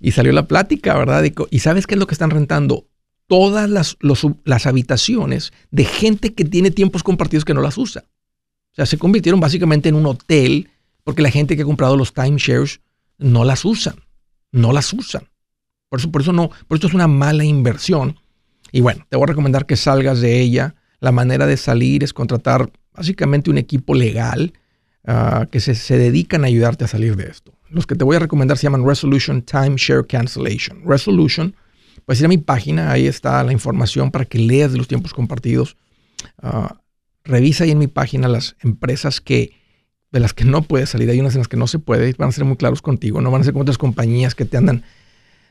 Y 0.01 0.11
salió 0.11 0.33
la 0.33 0.49
plática, 0.49 0.99
¿verdad? 0.99 1.25
Y 1.51 1.59
¿sabes 1.61 1.87
qué 1.87 1.95
es 1.95 2.01
lo 2.01 2.09
que 2.09 2.15
están 2.15 2.31
rentando? 2.31 2.89
Todas 3.29 3.71
las, 3.71 3.99
las 4.45 4.67
habitaciones 4.67 5.53
de 5.71 5.85
gente 5.85 6.35
que 6.35 6.45
tiene 6.45 6.73
tiempos 6.73 7.05
compartidos 7.05 7.45
que 7.45 7.55
no 7.55 7.61
las 7.61 7.79
usa. 7.79 8.03
O 8.73 8.75
sea, 8.75 8.87
se 8.87 8.99
convirtieron 8.99 9.39
básicamente 9.39 9.91
en 9.91 9.95
un 9.95 10.07
hotel 10.07 10.71
porque 11.07 11.23
la 11.23 11.31
gente 11.31 11.55
que 11.55 11.63
ha 11.63 11.65
comprado 11.65 11.97
los 11.97 12.13
timeshares 12.13 12.81
no 13.17 13.45
las 13.45 13.65
usan. 13.65 13.95
No 14.51 14.73
las 14.73 14.93
usan. 14.93 15.29
Por 15.89 16.01
eso, 16.01 16.11
por 16.11 16.23
eso 16.23 16.33
no, 16.33 16.51
por 16.67 16.79
eso 16.79 16.89
es 16.89 16.95
una 16.95 17.07
mala 17.07 17.45
inversión 17.45 18.17
y 18.73 18.81
bueno, 18.81 19.07
te 19.09 19.17
voy 19.17 19.23
a 19.23 19.29
recomendar 19.29 19.67
que 19.67 19.77
salgas 19.77 20.21
de 20.21 20.41
ella. 20.41 20.75
La 20.99 21.13
manera 21.13 21.47
de 21.47 21.57
salir 21.57 22.03
es 22.03 22.13
contratar 22.13 22.73
básicamente 22.93 23.51
un 23.51 23.59
equipo 23.59 23.95
legal 23.95 24.53
ah, 25.07 25.47
que 25.49 25.61
se, 25.61 25.77
se, 25.77 25.97
dedican 25.97 26.43
a 26.43 26.49
ayudarte 26.49 26.85
a 26.85 26.89
salir 26.89 27.15
de 27.15 27.29
esto. 27.29 27.55
Los 27.71 27.87
que 27.87 27.95
te 27.95 28.03
voy 28.03 28.17
a 28.17 28.19
recomendar 28.19 28.59
se 28.59 28.65
llaman 28.65 28.85
Resolution 28.85 29.43
Timeshare 29.43 30.05
Cancellation. 30.09 30.83
Resolution, 30.85 31.55
puedes 32.05 32.19
ir 32.19 32.27
a 32.27 32.31
mi 32.31 32.39
página, 32.39 32.91
ahí 32.91 33.07
está 33.07 33.45
la 33.45 33.53
información 33.53 34.11
para 34.11 34.25
que 34.25 34.41
leas 34.41 34.73
de 34.73 34.79
los 34.79 34.89
tiempos 34.89 35.15
compartidos. 35.15 35.77
Ah, 36.43 36.81
revisa 37.23 37.63
ahí 37.63 37.71
en 37.71 37.79
mi 37.79 37.87
página 37.87 38.27
las 38.27 38.57
empresas 38.61 39.21
que 39.21 39.53
de 40.13 40.21
las 40.21 40.33
que 40.33 40.45
no 40.45 40.63
puedes 40.63 40.91
salir. 40.91 41.11
Hay 41.11 41.21
unas 41.21 41.35
en 41.35 41.41
las 41.41 41.49
que 41.49 41.57
no 41.57 41.67
se 41.67 41.79
puede, 41.79 42.15
van 42.17 42.29
a 42.29 42.33
ser 42.33 42.45
muy 42.45 42.57
claros 42.57 42.83
contigo. 42.83 43.21
No 43.21 43.31
van 43.31 43.41
a 43.41 43.45
ser 43.45 43.53
como 43.53 43.63
otras 43.63 43.79
compañías 43.79 44.35
que 44.35 44.45
te 44.45 44.57
andan, 44.57 44.83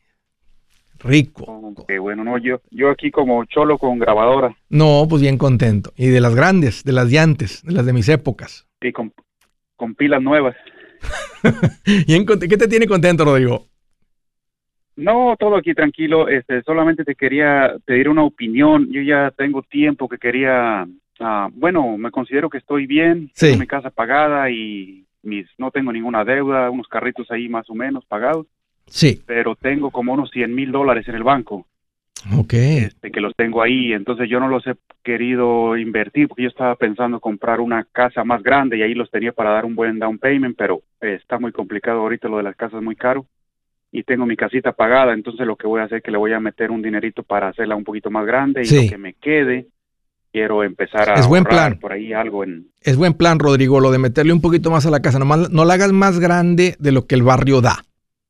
Rico. 0.99 1.62
Qué 1.87 1.99
bueno, 1.99 2.23
no, 2.23 2.37
yo, 2.37 2.61
yo 2.71 2.89
aquí 2.89 3.11
como 3.11 3.43
cholo 3.45 3.77
con 3.77 3.99
grabadora. 3.99 4.55
No, 4.69 5.05
pues 5.09 5.21
bien 5.21 5.37
contento. 5.37 5.91
Y 5.95 6.07
de 6.07 6.21
las 6.21 6.35
grandes, 6.35 6.83
de 6.83 6.93
las 6.93 7.09
llantes, 7.09 7.63
de 7.63 7.73
las 7.73 7.85
de 7.85 7.93
mis 7.93 8.09
épocas. 8.09 8.67
Y 8.81 8.91
con, 8.91 9.13
con 9.75 9.95
pilas 9.95 10.21
nuevas. 10.21 10.55
¿Qué 11.83 12.57
te 12.57 12.67
tiene 12.67 12.87
contento, 12.87 13.25
Rodrigo? 13.25 13.67
No, 14.95 15.35
todo 15.39 15.55
aquí 15.55 15.73
tranquilo. 15.73 16.27
Este, 16.27 16.61
solamente 16.61 17.03
te 17.03 17.15
quería 17.15 17.75
pedir 17.85 18.07
una 18.07 18.23
opinión. 18.23 18.89
Yo 18.91 19.01
ya 19.01 19.31
tengo 19.35 19.63
tiempo 19.63 20.07
que 20.07 20.17
quería 20.17 20.87
Ah, 21.19 21.49
bueno, 21.53 21.97
me 21.97 22.11
considero 22.11 22.49
que 22.49 22.57
estoy 22.57 22.87
bien, 22.87 23.31
tengo 23.37 23.57
mi 23.57 23.67
casa 23.67 23.89
pagada 23.89 24.49
y 24.49 25.05
mis 25.21 25.47
no 25.57 25.71
tengo 25.71 25.91
ninguna 25.91 26.25
deuda, 26.25 26.69
unos 26.69 26.87
carritos 26.87 27.29
ahí 27.31 27.47
más 27.49 27.69
o 27.69 27.75
menos 27.75 28.03
pagados. 28.05 28.47
Sí. 28.85 29.21
Pero 29.25 29.55
tengo 29.55 29.91
como 29.91 30.13
unos 30.13 30.29
100 30.31 30.53
mil 30.53 30.71
dólares 30.71 31.07
en 31.07 31.15
el 31.15 31.23
banco. 31.23 31.67
Ok. 32.37 32.53
Este, 32.53 33.11
que 33.11 33.19
los 33.19 33.35
tengo 33.35 33.61
ahí, 33.61 33.91
entonces 33.91 34.29
yo 34.29 34.39
no 34.39 34.47
los 34.47 34.65
he 34.67 34.75
querido 35.03 35.75
invertir 35.75 36.27
porque 36.27 36.43
yo 36.43 36.49
estaba 36.49 36.75
pensando 36.75 37.19
comprar 37.19 37.59
una 37.59 37.85
casa 37.91 38.23
más 38.23 38.41
grande 38.41 38.77
y 38.77 38.81
ahí 38.81 38.93
los 38.93 39.11
tenía 39.11 39.33
para 39.33 39.51
dar 39.51 39.65
un 39.65 39.75
buen 39.75 39.99
down 39.99 40.17
payment, 40.19 40.55
pero 40.57 40.81
está 41.01 41.37
muy 41.37 41.51
complicado 41.51 41.99
ahorita 41.99 42.29
lo 42.29 42.37
de 42.37 42.43
las 42.43 42.55
casas 42.55 42.81
muy 42.81 42.95
caro 42.95 43.25
y 43.91 44.03
tengo 44.03 44.25
mi 44.25 44.35
casita 44.35 44.71
pagada, 44.71 45.13
entonces 45.13 45.45
lo 45.45 45.55
que 45.55 45.67
voy 45.67 45.81
a 45.81 45.83
hacer 45.83 45.97
es 45.97 46.03
que 46.03 46.11
le 46.11 46.17
voy 46.17 46.33
a 46.33 46.39
meter 46.39 46.71
un 46.71 46.81
dinerito 46.81 47.23
para 47.23 47.49
hacerla 47.49 47.75
un 47.75 47.83
poquito 47.83 48.09
más 48.09 48.25
grande 48.25 48.61
y 48.63 48.83
lo 48.83 48.89
que 48.89 48.97
me 48.97 49.13
quede 49.13 49.67
quiero 50.31 50.63
empezar 50.63 51.11
a 51.11 51.13
es 51.13 51.27
buen 51.27 51.43
plan. 51.43 51.77
por 51.79 51.93
ahí 51.93 52.11
algo 52.11 52.43
en... 52.43 52.67
Es 52.81 52.97
buen 52.97 53.13
plan, 53.13 53.37
Rodrigo, 53.37 53.79
lo 53.79 53.91
de 53.91 53.99
meterle 53.99 54.33
un 54.33 54.41
poquito 54.41 54.71
más 54.71 54.85
a 54.85 54.89
la 54.89 55.01
casa. 55.01 55.19
Nomás, 55.19 55.51
no 55.51 55.63
la 55.63 55.75
hagas 55.75 55.91
más 55.91 56.19
grande 56.19 56.75
de 56.79 56.91
lo 56.91 57.05
que 57.05 57.13
el 57.13 57.21
barrio 57.21 57.61
da. 57.61 57.85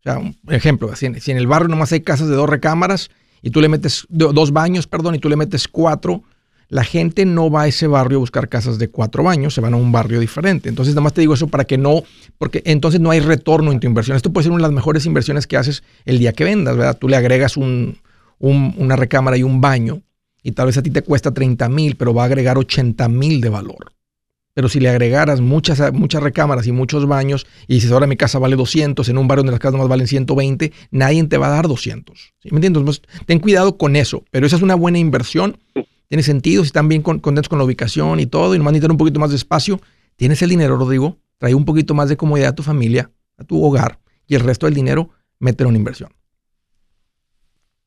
O 0.06 0.10
sea, 0.10 0.20
un 0.20 0.36
ejemplo, 0.50 0.94
si 0.96 1.06
en, 1.06 1.38
el 1.38 1.48
barrio 1.48 1.70
nomás 1.70 1.94
hay 1.94 2.02
casas 2.02 2.28
de 2.28 2.36
dos 2.36 2.50
recámaras 2.50 3.10
y 3.42 3.52
tú 3.52 3.62
le 3.62 3.70
metes 3.70 4.06
dos 4.10 4.52
baños, 4.52 4.86
perdón, 4.86 5.16
y 5.16 5.20
tú 5.20 5.30
le 5.30 5.38
metes 5.38 5.68
cuatro, 5.70 6.24
la 6.68 6.84
gente 6.84 7.26
no 7.26 7.50
va 7.50 7.64
a 7.64 7.68
ese 7.68 7.88
barrio 7.88 8.18
a 8.18 8.20
buscar 8.20 8.50
casas 8.50 8.80
de 8.80 8.90
cuatro 8.90 9.24
baños, 9.24 9.54
se 9.54 9.62
van 9.62 9.74
a 9.74 9.78
un 9.78 9.92
barrio 9.92 10.20
diferente. 10.20 10.68
Entonces, 10.68 10.94
nada 10.94 11.04
más 11.04 11.14
te 11.14 11.22
digo 11.22 11.36
eso 11.36 11.48
para 11.48 11.64
que 11.64 11.78
no, 11.78 12.04
porque 12.38 12.62
entonces 12.66 13.00
no 13.00 13.12
hay 13.12 13.22
retorno 13.22 13.72
en 13.72 13.80
tu 13.80 13.88
inversión. 13.88 14.18
Esto 14.18 14.34
puede 14.34 14.44
ser 14.44 14.52
una 14.52 14.60
de 14.60 14.70
las 14.70 14.76
mejores 14.76 15.06
inversiones 15.06 15.48
que 15.48 15.56
haces 15.56 15.84
el 16.04 16.20
día 16.20 16.34
que 16.34 16.44
vendas, 16.44 16.76
¿verdad? 16.76 16.98
Tú 16.98 17.08
le 17.08 17.16
agregas 17.16 17.56
un, 17.56 17.98
una 18.40 18.96
recámara 18.98 19.38
y 19.38 19.44
un 19.44 19.62
baño 19.62 20.02
y 20.42 20.52
tal 20.52 20.66
vez 20.66 20.78
a 20.78 20.84
ti 20.84 20.92
te 20.92 21.02
cuesta 21.02 21.34
30 21.34 21.70
mil, 21.70 21.96
pero 21.96 22.14
va 22.14 22.24
a 22.24 22.26
agregar 22.26 22.58
80 22.58 23.08
mil 23.08 23.40
de 23.40 23.50
valor. 23.50 23.94
Pero 24.54 24.70
si 24.70 24.80
le 24.80 24.90
agregaras 24.90 25.42
muchas, 25.42 25.92
muchas 25.94 26.22
recámaras 26.22 26.68
y 26.68 26.72
muchos 26.72 27.08
baños 27.08 27.48
y 27.68 27.76
dices, 27.76 27.92
ahora 27.92 28.06
mi 28.06 28.16
casa 28.16 28.38
vale 28.38 28.56
200, 28.56 29.08
en 29.10 29.18
un 29.18 29.28
barrio 29.28 29.42
donde 29.42 29.52
las 29.54 29.60
casas 29.60 29.80
más 29.80 29.88
valen 29.88 30.08
120, 30.08 30.72
nadie 30.92 31.24
te 31.26 31.38
va 31.38 31.48
a 31.48 31.50
dar 31.50 31.68
200. 31.68 32.34
¿Sí? 32.40 32.50
¿Me 32.52 32.58
entiendes? 32.58 33.02
ten 33.26 33.40
cuidado 33.40 33.78
con 33.78 33.96
eso, 33.96 34.24
pero 34.30 34.46
esa 34.46 34.56
es 34.56 34.62
una 34.62 34.76
buena 34.76 35.00
inversión. 35.00 35.58
Tiene 36.08 36.22
sentido, 36.22 36.64
si 36.64 36.68
están 36.68 36.88
bien 36.88 37.02
contentos 37.02 37.50
con 37.50 37.58
la 37.58 37.66
ubicación 37.66 38.20
y 38.20 38.28
todo, 38.28 38.54
y 38.54 38.60
nomás 38.60 38.74
necesitan 38.74 38.92
un 38.92 38.98
poquito 38.98 39.20
más 39.20 39.32
de 39.32 39.38
espacio, 39.38 39.82
tienes 40.16 40.42
el 40.44 40.50
dinero, 40.50 40.78
Rodrigo, 40.78 41.18
trae 41.40 41.56
un 41.56 41.66
poquito 41.66 41.96
más 41.96 42.10
de 42.10 42.18
comodidad 42.18 42.50
a 42.50 42.56
tu 42.56 42.62
familia, 42.62 43.10
a 43.38 43.44
tu 43.44 43.64
hogar, 43.64 44.00
y 44.28 44.36
el 44.36 44.42
resto 44.42 44.68
del 44.68 44.76
dinero, 44.76 45.10
mételo 45.40 45.72
en 45.72 45.78
inversión. 45.78 46.12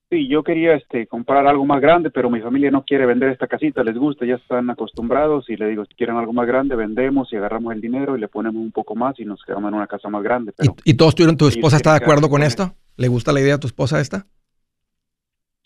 Sí, 0.08 0.28
yo 0.28 0.44
quería 0.44 0.75
este, 0.75 1.08
comprar 1.08 1.48
algo 1.48 1.64
más 1.64 1.80
grande, 1.80 2.10
pero 2.10 2.30
mi 2.30 2.40
familia 2.40 2.70
no 2.70 2.84
quiere 2.84 3.06
vender 3.06 3.30
esta 3.30 3.48
casita, 3.48 3.82
les 3.82 3.96
gusta, 3.96 4.25
ya 4.25 4.36
están 4.36 4.70
acostumbrados 4.70 5.50
y 5.50 5.56
le 5.56 5.68
digo, 5.68 5.84
si 5.84 5.94
quieren 5.94 6.16
algo 6.16 6.32
más 6.32 6.46
grande, 6.46 6.76
vendemos 6.76 7.32
y 7.32 7.36
agarramos 7.36 7.75
el 7.75 7.80
dinero 7.80 8.16
y 8.16 8.20
le 8.20 8.28
ponemos 8.28 8.62
un 8.62 8.70
poco 8.70 8.94
más 8.94 9.18
y 9.18 9.25
nos 9.25 9.42
quedamos 9.42 9.68
en 9.68 9.75
una 9.75 9.88
casa 9.88 10.08
más 10.08 10.22
grande. 10.22 10.52
¿Y, 10.84 10.94
todos 10.94 11.16
tuvieron, 11.16 11.36
tu 11.36 11.48
esposa 11.48 11.76
está 11.76 11.90
de 11.90 12.04
acuerdo 12.04 12.28
con 12.28 12.44
esto? 12.44 12.72
¿Le 12.96 13.08
gusta 13.08 13.32
la 13.32 13.40
idea 13.40 13.56
a 13.56 13.60
tu 13.60 13.66
esposa 13.66 14.00
esta? 14.00 14.26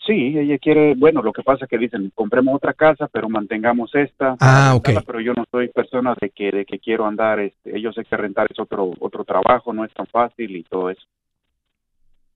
Sí, 0.07 0.35
ella 0.35 0.57
quiere, 0.57 0.95
bueno, 0.95 1.21
lo 1.21 1.31
que 1.31 1.43
pasa 1.43 1.65
es 1.65 1.69
que 1.69 1.77
dicen, 1.77 2.11
compremos 2.15 2.55
otra 2.55 2.73
casa, 2.73 3.07
pero 3.07 3.29
mantengamos 3.29 3.93
esta. 3.93 4.35
Ah, 4.39 4.73
ok. 4.75 4.89
Pero 5.05 5.21
yo 5.21 5.33
no 5.33 5.45
soy 5.51 5.67
persona 5.67 6.15
de 6.19 6.31
que, 6.31 6.51
de 6.51 6.65
que 6.65 6.79
quiero 6.79 7.05
andar, 7.05 7.39
este, 7.39 7.77
ellos 7.77 7.93
sé 7.93 8.03
que 8.05 8.17
rentar 8.17 8.47
es 8.49 8.59
otro, 8.59 8.91
otro 8.99 9.23
trabajo, 9.23 9.71
no 9.71 9.85
es 9.85 9.93
tan 9.93 10.07
fácil 10.07 10.55
y 10.55 10.63
todo 10.63 10.89
eso. 10.89 11.03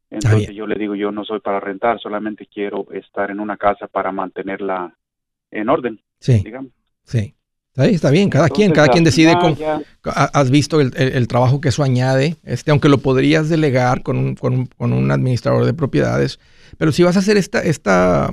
Entonces 0.09 0.55
yo 0.55 0.67
le 0.67 0.75
digo, 0.75 0.95
yo 0.95 1.11
no 1.11 1.25
soy 1.25 1.39
para 1.39 1.59
rentar, 1.59 1.99
solamente 1.99 2.47
quiero 2.47 2.85
estar 2.91 3.31
en 3.31 3.39
una 3.39 3.57
casa 3.57 3.87
para 3.87 4.11
mantenerla 4.11 4.95
en 5.51 5.69
orden. 5.69 6.01
Sí. 6.19 6.41
Digamos. 6.43 6.71
Sí. 7.03 7.35
Está 7.75 8.09
bien, 8.09 8.29
cada 8.29 8.47
quien, 8.47 8.71
cada 8.71 8.87
quien 8.87 9.03
decide 9.03 9.33
con, 9.37 9.57
has 10.03 10.49
visto 10.49 10.79
el, 10.79 11.27
trabajo 11.27 11.59
que 11.59 11.69
eso 11.69 11.83
añade, 11.83 12.37
este, 12.43 12.71
aunque 12.71 12.87
lo 12.87 12.99
podrías 12.99 13.49
delegar 13.49 14.01
con 14.01 14.17
un, 14.17 14.35
con, 14.35 14.67
con 14.67 14.93
un 14.93 15.11
administrador 15.11 15.65
de 15.65 15.73
propiedades, 15.73 16.39
pero 16.77 16.93
si 16.93 17.03
vas 17.03 17.17
a 17.17 17.19
hacer 17.19 17.35
esta, 17.35 17.59
esta, 17.61 18.31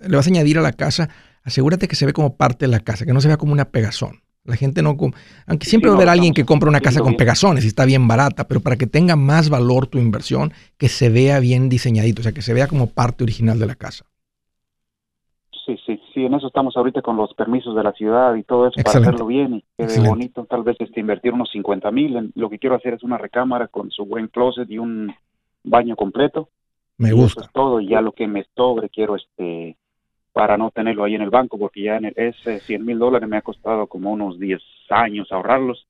le 0.00 0.16
vas 0.16 0.26
a 0.26 0.30
añadir 0.30 0.56
a 0.56 0.62
la 0.62 0.72
casa, 0.72 1.10
asegúrate 1.42 1.86
que 1.86 1.96
se 1.96 2.06
ve 2.06 2.14
como 2.14 2.36
parte 2.36 2.64
de 2.64 2.72
la 2.72 2.80
casa, 2.80 3.04
que 3.04 3.12
no 3.12 3.20
se 3.20 3.28
vea 3.28 3.36
como 3.36 3.52
una 3.52 3.66
pegazón. 3.66 4.22
La 4.46 4.56
gente 4.56 4.82
no, 4.82 4.96
aunque 5.46 5.66
siempre 5.66 5.90
va 5.90 5.96
a 5.96 5.98
haber 5.98 6.08
alguien 6.08 6.34
que 6.34 6.44
compra 6.44 6.68
una 6.68 6.80
casa 6.80 7.00
con 7.00 7.16
pegazones 7.16 7.64
y 7.64 7.68
está 7.68 7.84
bien 7.84 8.08
barata, 8.08 8.46
pero 8.48 8.60
para 8.60 8.76
que 8.76 8.86
tenga 8.86 9.16
más 9.16 9.50
valor 9.50 9.86
tu 9.86 9.98
inversión, 9.98 10.52
que 10.78 10.88
se 10.88 11.08
vea 11.08 11.40
bien 11.40 11.68
diseñadito, 11.68 12.20
o 12.20 12.22
sea, 12.22 12.32
que 12.32 12.42
se 12.42 12.54
vea 12.54 12.66
como 12.66 12.88
parte 12.88 13.24
original 13.24 13.58
de 13.58 13.66
la 13.66 13.74
casa. 13.74 14.06
Sí, 15.66 15.76
sí, 15.84 16.00
sí, 16.14 16.24
en 16.24 16.32
eso 16.32 16.46
estamos 16.46 16.76
ahorita 16.76 17.02
con 17.02 17.16
los 17.16 17.34
permisos 17.34 17.74
de 17.74 17.82
la 17.82 17.92
ciudad 17.92 18.36
y 18.36 18.44
todo 18.44 18.68
eso 18.68 18.80
para 18.84 19.00
hacerlo 19.00 19.26
bien 19.26 19.54
y 19.54 19.64
quede 19.76 20.08
bonito. 20.08 20.46
Tal 20.48 20.62
vez 20.62 20.76
este, 20.78 21.00
invertir 21.00 21.32
unos 21.32 21.50
50 21.50 21.90
mil. 21.90 22.30
Lo 22.36 22.48
que 22.48 22.60
quiero 22.60 22.76
hacer 22.76 22.94
es 22.94 23.02
una 23.02 23.18
recámara 23.18 23.66
con 23.66 23.90
su 23.90 24.04
buen 24.04 24.28
closet 24.28 24.70
y 24.70 24.78
un 24.78 25.12
baño 25.64 25.96
completo. 25.96 26.50
Me 26.98 27.12
gusta. 27.12 27.40
Eso 27.40 27.48
es 27.48 27.52
todo 27.52 27.80
y 27.80 27.88
ya 27.88 28.00
lo 28.00 28.12
que 28.12 28.28
me 28.28 28.46
sobre 28.54 28.88
quiero 28.90 29.16
este 29.16 29.76
para 30.36 30.58
no 30.58 30.70
tenerlo 30.70 31.04
ahí 31.04 31.14
en 31.14 31.22
el 31.22 31.30
banco, 31.30 31.58
porque 31.58 31.84
ya 31.84 31.96
en 31.96 32.12
ese 32.14 32.60
100 32.60 32.84
mil 32.84 32.98
dólares 32.98 33.26
me 33.26 33.38
ha 33.38 33.40
costado 33.40 33.86
como 33.86 34.12
unos 34.12 34.38
10 34.38 34.60
años 34.90 35.32
ahorrarlos. 35.32 35.86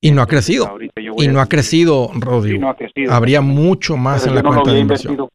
Y 0.00 0.10
no 0.10 0.22
ha 0.22 0.26
crecido. 0.26 0.76
Y 1.16 1.28
no 1.28 1.40
ha 1.40 1.46
crecido, 1.46 2.10
Rodrigo. 2.12 2.62
no 2.62 2.68
ha 2.68 2.74
crecido. 2.74 3.12
Habría 3.12 3.42
mucho 3.42 3.96
más 3.96 4.26
en 4.26 4.34
la 4.34 4.42
cuenta 4.42 4.72
de 4.72 4.80
inversión. 4.80 5.28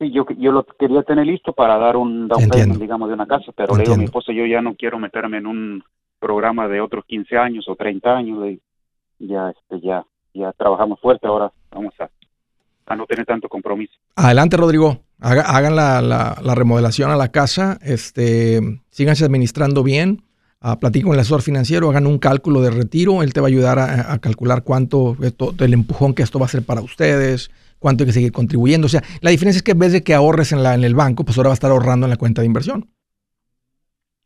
Sí, 0.00 0.10
yo, 0.10 0.26
yo 0.36 0.50
lo 0.50 0.64
quería 0.64 1.04
tener 1.04 1.24
listo 1.24 1.52
para 1.52 1.78
dar 1.78 1.96
un 1.96 2.26
down 2.26 2.48
payment, 2.48 2.80
digamos, 2.80 3.06
de 3.06 3.14
una 3.14 3.28
casa, 3.28 3.52
pero 3.54 3.76
le 3.76 3.84
digo 3.84 3.94
a 3.94 3.98
mi 3.98 4.06
esposa, 4.06 4.32
yo 4.32 4.44
ya 4.44 4.60
no 4.60 4.74
quiero 4.74 4.98
meterme 4.98 5.36
en 5.36 5.46
un 5.46 5.84
programa 6.18 6.66
de 6.66 6.80
otros 6.80 7.04
15 7.04 7.38
años 7.38 7.68
o 7.68 7.76
30 7.76 8.12
años. 8.12 8.58
ya, 9.20 9.50
este, 9.50 9.86
ya, 9.86 10.04
ya 10.32 10.50
trabajamos 10.50 10.98
fuerte, 10.98 11.28
ahora 11.28 11.52
vamos 11.70 11.94
a, 12.00 12.10
a 12.86 12.96
no 12.96 13.06
tener 13.06 13.24
tanto 13.24 13.48
compromiso. 13.48 13.94
Adelante, 14.16 14.56
Rodrigo 14.56 15.03
hagan 15.20 15.76
la, 15.76 16.54
remodelación 16.54 17.10
a 17.10 17.16
la 17.16 17.28
casa, 17.28 17.78
este, 17.82 18.60
síganse 18.90 19.24
administrando 19.24 19.82
bien, 19.82 20.22
uh, 20.62 20.76
platiquen 20.78 21.08
con 21.08 21.14
el 21.14 21.20
asesor 21.20 21.42
financiero, 21.42 21.88
hagan 21.88 22.06
un 22.06 22.18
cálculo 22.18 22.60
de 22.60 22.70
retiro, 22.70 23.22
él 23.22 23.32
te 23.32 23.40
va 23.40 23.46
a 23.46 23.48
ayudar 23.48 23.78
a, 23.78 24.18
calcular 24.18 24.62
cuánto, 24.64 25.16
esto, 25.22 25.54
el 25.58 25.72
empujón 25.72 26.14
que 26.14 26.22
esto 26.22 26.38
va 26.38 26.46
a 26.46 26.50
ser 26.50 26.64
para 26.64 26.80
ustedes, 26.80 27.50
cuánto 27.78 28.02
hay 28.02 28.06
que 28.06 28.12
seguir 28.12 28.32
contribuyendo. 28.32 28.86
O 28.86 28.90
sea, 28.90 29.02
la 29.20 29.30
diferencia 29.30 29.58
es 29.58 29.62
que 29.62 29.72
en 29.72 29.78
vez 29.78 29.92
de 29.92 30.02
que 30.02 30.14
ahorres 30.14 30.52
en, 30.52 30.62
la, 30.62 30.74
en 30.74 30.84
el 30.84 30.94
banco, 30.94 31.24
pues 31.24 31.38
ahora 31.38 31.48
va 31.48 31.54
a 31.54 31.54
estar 31.54 31.70
ahorrando 31.70 32.06
en 32.06 32.10
la 32.10 32.16
cuenta 32.16 32.42
de 32.42 32.46
inversión. 32.46 32.90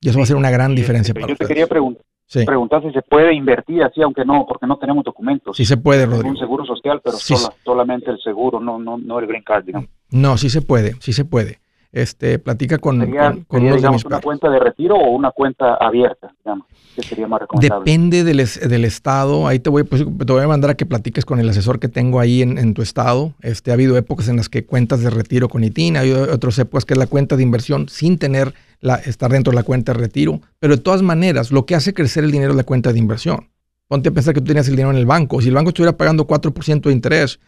Y 0.01 0.09
eso 0.09 0.19
va 0.19 0.25
a 0.25 0.27
ser 0.27 0.37
una 0.37 0.51
gran 0.51 0.75
diferencia 0.75 1.13
para 1.13 1.27
ustedes. 1.27 1.39
Yo 1.41 1.47
te 1.47 1.55
quería 1.55 1.67
preguntar, 1.67 2.05
Preguntar 2.45 2.83
si 2.83 2.91
se 2.93 3.01
puede 3.01 3.35
invertir 3.35 3.83
así, 3.83 4.03
aunque 4.03 4.23
no, 4.23 4.45
porque 4.47 4.67
no 4.67 4.77
tenemos 4.77 5.03
documentos. 5.03 5.57
Sí 5.57 5.65
se 5.65 5.79
puede, 5.79 6.05
Rodrigo. 6.05 6.29
Un 6.29 6.37
seguro 6.37 6.65
social, 6.67 7.01
pero 7.03 7.17
solamente 7.17 8.11
el 8.11 8.21
seguro, 8.21 8.61
no, 8.61 8.79
no, 8.79 8.99
no 8.99 9.19
el 9.19 9.27
green 9.27 9.43
card, 9.43 9.65
digamos. 9.65 9.89
No, 10.11 10.39
sí 10.39 10.51
se 10.51 10.63
puede, 10.63 10.95
sí 11.01 11.13
se 11.13 11.25
puede. 11.25 11.61
Este, 11.91 12.39
platica 12.39 12.77
con, 12.77 12.99
con, 13.47 13.65
una 13.65 14.21
cuenta 14.23 14.51
de 14.51 14.59
retiro 14.59 14.95
o 14.95 15.11
una 15.11 15.31
cuenta 15.31 15.75
abierta, 15.75 16.35
digamos, 16.45 16.67
que 16.95 17.03
sería 17.03 17.27
más 17.27 17.41
recomendable. 17.41 17.91
Depende 17.91 18.25
del, 18.25 18.47
del 18.47 18.85
estado. 18.85 19.49
Ahí 19.49 19.59
te 19.59 19.71
voy, 19.71 19.85
pues, 19.85 20.05
te 20.05 20.33
voy 20.33 20.43
a 20.43 20.49
mandar 20.49 20.71
a 20.71 20.75
que 20.75 20.85
platiques 20.85 21.25
con 21.25 21.41
el 21.41 21.49
asesor 21.49 21.81
que 21.81 21.89
tengo 21.89 22.21
ahí 22.21 22.43
en, 22.43 22.59
en, 22.59 22.75
tu 22.75 22.83
estado. 22.83 23.33
Este, 23.41 23.71
ha 23.71 23.75
habido 23.75 23.97
épocas 23.97 24.29
en 24.29 24.37
las 24.37 24.51
que 24.51 24.67
cuentas 24.67 25.01
de 25.01 25.09
retiro 25.09 25.49
con 25.49 25.65
ITIN, 25.65 25.97
hay 25.97 26.13
otras 26.13 26.59
épocas 26.59 26.85
que 26.85 26.93
es 26.93 26.99
la 26.99 27.07
cuenta 27.07 27.37
de 27.37 27.43
inversión 27.43 27.89
sin 27.89 28.19
tener 28.19 28.53
la, 28.81 28.97
estar 28.97 29.31
dentro 29.31 29.51
de 29.51 29.57
la 29.57 29.63
cuenta 29.63 29.95
de 29.95 29.99
retiro. 29.99 30.43
Pero 30.59 30.77
de 30.77 30.83
todas 30.83 31.01
maneras, 31.01 31.51
lo 31.51 31.65
que 31.65 31.75
hace 31.75 31.95
crecer 31.95 32.23
el 32.23 32.31
dinero 32.31 32.51
es 32.51 32.57
la 32.57 32.65
cuenta 32.65 32.93
de 32.93 32.99
inversión. 32.99 33.49
Ponte 33.87 34.11
a 34.11 34.13
pensar 34.13 34.35
que 34.35 34.41
tú 34.41 34.49
tenías 34.49 34.69
el 34.69 34.77
dinero 34.77 34.91
en 34.91 34.99
el 34.99 35.07
banco. 35.07 35.41
Si 35.41 35.49
el 35.49 35.55
banco 35.55 35.71
estuviera 35.71 35.97
pagando 35.97 36.27
4% 36.27 36.83
de 36.83 36.93
interés, 36.93 37.41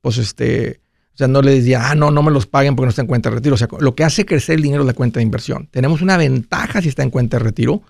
pues 0.00 0.18
este, 0.18 0.80
o 1.14 1.16
sea, 1.16 1.28
no 1.28 1.42
le 1.42 1.52
decía, 1.52 1.90
ah, 1.90 1.94
no, 1.94 2.10
no 2.10 2.24
me 2.24 2.32
los 2.32 2.46
paguen 2.46 2.74
porque 2.74 2.86
no 2.86 2.90
está 2.90 3.02
en 3.02 3.06
cuenta 3.06 3.30
de 3.30 3.36
retiro. 3.36 3.54
O 3.54 3.58
sea, 3.58 3.68
lo 3.78 3.94
que 3.94 4.02
hace 4.02 4.26
crecer 4.26 4.56
el 4.56 4.62
dinero 4.62 4.82
es 4.82 4.86
la 4.88 4.94
cuenta 4.94 5.20
de 5.20 5.22
inversión. 5.22 5.68
Tenemos 5.70 6.02
una 6.02 6.16
ventaja 6.16 6.82
si 6.82 6.88
está 6.88 7.04
en 7.04 7.10
cuenta 7.10 7.38
de 7.38 7.44
retiro, 7.44 7.82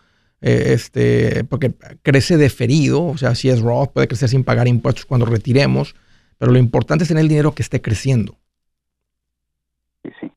eh, 0.42 0.74
este, 0.74 1.42
porque 1.44 1.72
crece 2.02 2.36
deferido. 2.36 3.02
O 3.02 3.16
sea, 3.16 3.34
si 3.34 3.48
es 3.48 3.62
Roth, 3.62 3.92
puede 3.94 4.08
crecer 4.08 4.28
sin 4.28 4.44
pagar 4.44 4.68
impuestos 4.68 5.06
cuando 5.06 5.24
retiremos. 5.24 5.94
Pero 6.36 6.52
lo 6.52 6.58
importante 6.58 7.04
es 7.04 7.08
tener 7.08 7.22
el 7.22 7.28
dinero 7.28 7.54
que 7.54 7.62
esté 7.62 7.80
creciendo. 7.80 8.36
Sí, 10.02 10.10
sí. 10.20 10.30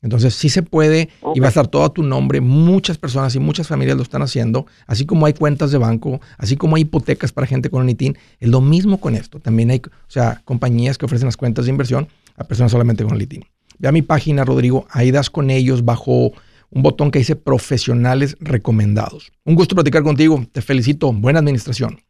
Entonces 0.00 0.34
sí 0.34 0.48
se 0.48 0.64
puede 0.64 1.10
y 1.36 1.38
va 1.38 1.46
a 1.46 1.50
estar 1.50 1.68
todo 1.68 1.84
a 1.84 1.92
tu 1.92 2.02
nombre. 2.02 2.40
Muchas 2.40 2.98
personas 2.98 3.36
y 3.36 3.38
muchas 3.38 3.68
familias 3.68 3.96
lo 3.96 4.02
están 4.02 4.22
haciendo, 4.22 4.66
así 4.88 5.06
como 5.06 5.26
hay 5.26 5.32
cuentas 5.32 5.70
de 5.70 5.78
banco, 5.78 6.20
así 6.38 6.56
como 6.56 6.74
hay 6.74 6.82
hipotecas 6.82 7.30
para 7.30 7.46
gente 7.46 7.70
con 7.70 7.88
ITIN. 7.88 8.18
Es 8.40 8.48
lo 8.48 8.60
mismo 8.60 8.98
con 8.98 9.14
esto. 9.14 9.38
También 9.38 9.70
hay, 9.70 9.80
o 9.86 10.10
sea, 10.10 10.42
compañías 10.44 10.98
que 10.98 11.04
ofrecen 11.04 11.26
las 11.26 11.36
cuentas 11.36 11.66
de 11.66 11.70
inversión 11.70 12.08
a 12.36 12.44
personas 12.44 12.72
solamente 12.72 13.04
con 13.04 13.20
ITIN. 13.20 13.44
Ve 13.78 13.88
a 13.88 13.92
mi 13.92 14.02
página, 14.02 14.44
Rodrigo, 14.44 14.86
ahí 14.90 15.10
das 15.10 15.30
con 15.30 15.50
ellos 15.50 15.84
bajo 15.84 16.32
un 16.70 16.82
botón 16.82 17.10
que 17.10 17.18
dice 17.18 17.36
profesionales 17.36 18.36
recomendados. 18.40 19.32
Un 19.44 19.54
gusto 19.54 19.74
platicar 19.74 20.02
contigo. 20.02 20.42
Te 20.52 20.62
felicito. 20.62 21.12
Buena 21.12 21.40
administración. 21.40 22.00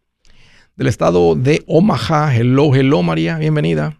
Del 0.76 0.86
estado 0.86 1.34
de 1.34 1.62
Omaha. 1.66 2.34
Hello, 2.34 2.74
hello, 2.74 3.02
María. 3.02 3.38
Bienvenida. 3.38 3.98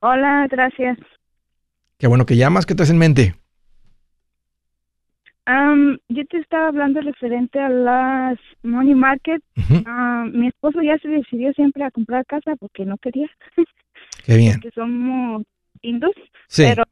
Hola, 0.00 0.46
gracias. 0.50 0.98
Qué 1.98 2.06
bueno 2.06 2.24
que 2.24 2.36
llamas. 2.36 2.64
¿Qué 2.64 2.74
te 2.74 2.82
hace 2.82 2.92
en 2.92 2.98
mente? 2.98 3.34
yo 6.08 6.24
te 6.26 6.38
estaba 6.38 6.68
hablando 6.68 7.00
referente 7.00 7.58
a 7.58 7.68
las 7.68 8.38
money 8.62 8.94
market. 8.94 9.42
mi 10.32 10.46
esposo 10.48 10.80
ya 10.82 10.96
se 10.98 11.08
decidió 11.08 11.52
siempre 11.54 11.84
a 11.84 11.90
comprar 11.90 12.24
casa 12.26 12.54
porque 12.56 12.84
no 12.84 12.96
quería. 12.98 13.28
Qué 14.30 14.36
bien. 14.36 14.60
Que 14.60 14.70
somos 14.70 15.42
hindus. 15.82 16.14
Sí. 16.46 16.62
Pero, 16.62 16.84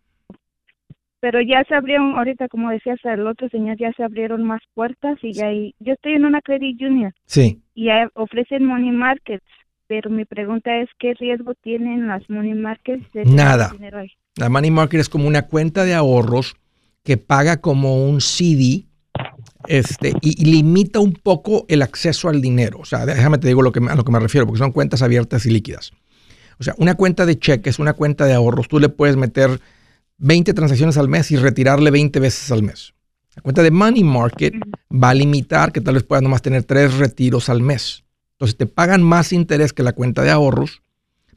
pero 1.21 1.41
ya 1.41 1.63
se 1.69 1.77
abrieron, 1.77 2.19
ahorita 2.19 2.49
como 2.49 2.69
decías 2.71 2.99
el 3.05 3.29
otro 3.29 3.49
señor, 3.49 3.77
ya 3.79 3.93
se 3.93 4.03
abrieron 4.03 4.43
más 4.43 4.61
puertas 4.75 5.19
y 5.23 5.35
ya 5.35 5.47
hay, 5.47 5.73
yo 5.79 5.93
estoy 5.93 6.15
en 6.15 6.25
una 6.25 6.41
credit 6.41 6.83
union. 6.83 7.15
Sí. 7.27 7.63
Y 7.77 7.91
ofrecen 8.15 8.65
money 8.65 8.91
markets. 8.91 9.47
Pero 9.87 10.11
mi 10.11 10.25
pregunta 10.25 10.77
es, 10.81 10.89
¿qué 10.99 11.15
riesgo 11.15 11.55
tienen 11.55 12.09
las 12.09 12.29
money 12.29 12.55
markets? 12.55 13.09
De 13.13 13.25
Nada. 13.25 13.71
Dinero 13.71 13.99
ahí? 13.99 14.11
La 14.35 14.49
money 14.49 14.73
market 14.73 14.99
es 14.99 15.09
como 15.09 15.29
una 15.29 15.43
cuenta 15.43 15.85
de 15.85 15.95
ahorros 15.95 16.57
que 17.05 17.19
paga 17.19 17.61
como 17.61 18.05
un 18.05 18.21
CD 18.21 18.85
este, 19.69 20.13
y, 20.23 20.45
limita 20.45 20.99
un 20.99 21.13
poco 21.13 21.67
el 21.69 21.83
acceso 21.83 22.29
al 22.29 22.41
dinero. 22.41 22.81
O 22.81 22.85
sea, 22.85 23.07
déjame 23.07 23.39
te 23.39 23.47
digo 23.47 23.63
lo 23.63 23.71
que, 23.71 23.79
a 23.89 23.95
lo 23.95 24.05
que 24.05 24.13
me 24.13 24.19
refiero, 24.19 24.45
porque 24.45 24.59
son 24.59 24.73
cuentas 24.73 25.03
abiertas 25.03 25.47
y 25.47 25.51
líquidas. 25.51 25.93
O 26.61 26.65
sea, 26.65 26.75
una 26.79 26.95
cuenta 26.95 27.27
de 27.27 27.39
cheques, 27.39 27.79
una 27.79 27.93
cuenta 27.93 28.25
de 28.25 28.35
ahorros, 28.35 28.69
tú 28.69 28.79
le 28.79 28.89
puedes 28.89 29.17
meter 29.17 29.61
20 30.19 30.53
transacciones 30.55 30.97
al 30.97 31.09
mes 31.09 31.31
y 31.31 31.37
retirarle 31.37 31.91
20 31.91 32.19
veces 32.21 32.51
al 32.51 32.63
mes. 32.63 32.95
La 33.37 33.43
cuenta 33.43 33.63
de 33.63 33.71
money 33.71 34.03
market 34.03 34.55
va 34.93 35.11
a 35.11 35.15
limitar 35.15 35.71
que 35.71 35.81
tal 35.81 35.95
vez 35.95 36.03
puedas 36.03 36.23
nomás 36.23 36.43
tener 36.43 36.65
tres 36.65 36.95
retiros 36.99 37.49
al 37.49 37.63
mes. 37.63 38.05
Entonces 38.33 38.57
te 38.57 38.67
pagan 38.67 39.03
más 39.03 39.33
interés 39.33 39.73
que 39.73 39.85
la 39.85 39.93
cuenta 39.93 40.23
de 40.23 40.31
ahorros, 40.31 40.83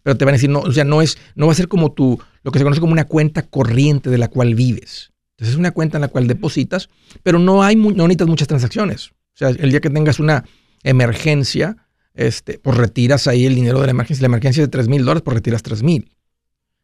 pero 0.01 0.17
te 0.17 0.25
van 0.25 0.33
a 0.33 0.37
decir, 0.37 0.49
no, 0.49 0.59
o 0.59 0.71
sea, 0.71 0.83
no, 0.83 1.01
es, 1.01 1.17
no 1.35 1.45
va 1.45 1.51
a 1.51 1.55
ser 1.55 1.67
como 1.67 1.91
tu, 1.91 2.19
lo 2.43 2.51
que 2.51 2.57
se 2.57 2.63
conoce 2.63 2.81
como 2.81 2.93
una 2.93 3.05
cuenta 3.05 3.43
corriente 3.43 4.09
de 4.09 4.17
la 4.17 4.29
cual 4.29 4.55
vives. 4.55 5.11
Entonces 5.31 5.53
es 5.53 5.59
una 5.59 5.71
cuenta 5.71 5.97
en 5.97 6.01
la 6.01 6.07
cual 6.07 6.27
depositas, 6.27 6.89
pero 7.23 7.39
no, 7.39 7.63
hay, 7.63 7.75
no 7.75 7.91
necesitas 7.91 8.27
muchas 8.27 8.47
transacciones. 8.47 9.09
O 9.09 9.13
sea, 9.33 9.49
el 9.49 9.69
día 9.69 9.79
que 9.79 9.89
tengas 9.89 10.19
una 10.19 10.43
emergencia, 10.83 11.77
este, 12.27 12.59
pues 12.59 12.77
retiras 12.77 13.27
ahí 13.27 13.45
el 13.45 13.55
dinero 13.55 13.79
de 13.79 13.87
la 13.87 13.91
emergencia. 13.91 14.21
La 14.21 14.27
emergencia 14.27 14.61
es 14.61 14.67
de 14.67 14.71
3 14.71 14.87
mil 14.87 15.03
dólares, 15.03 15.23
pues 15.23 15.35
retiras 15.35 15.63
3 15.63 15.83
mil. 15.83 16.11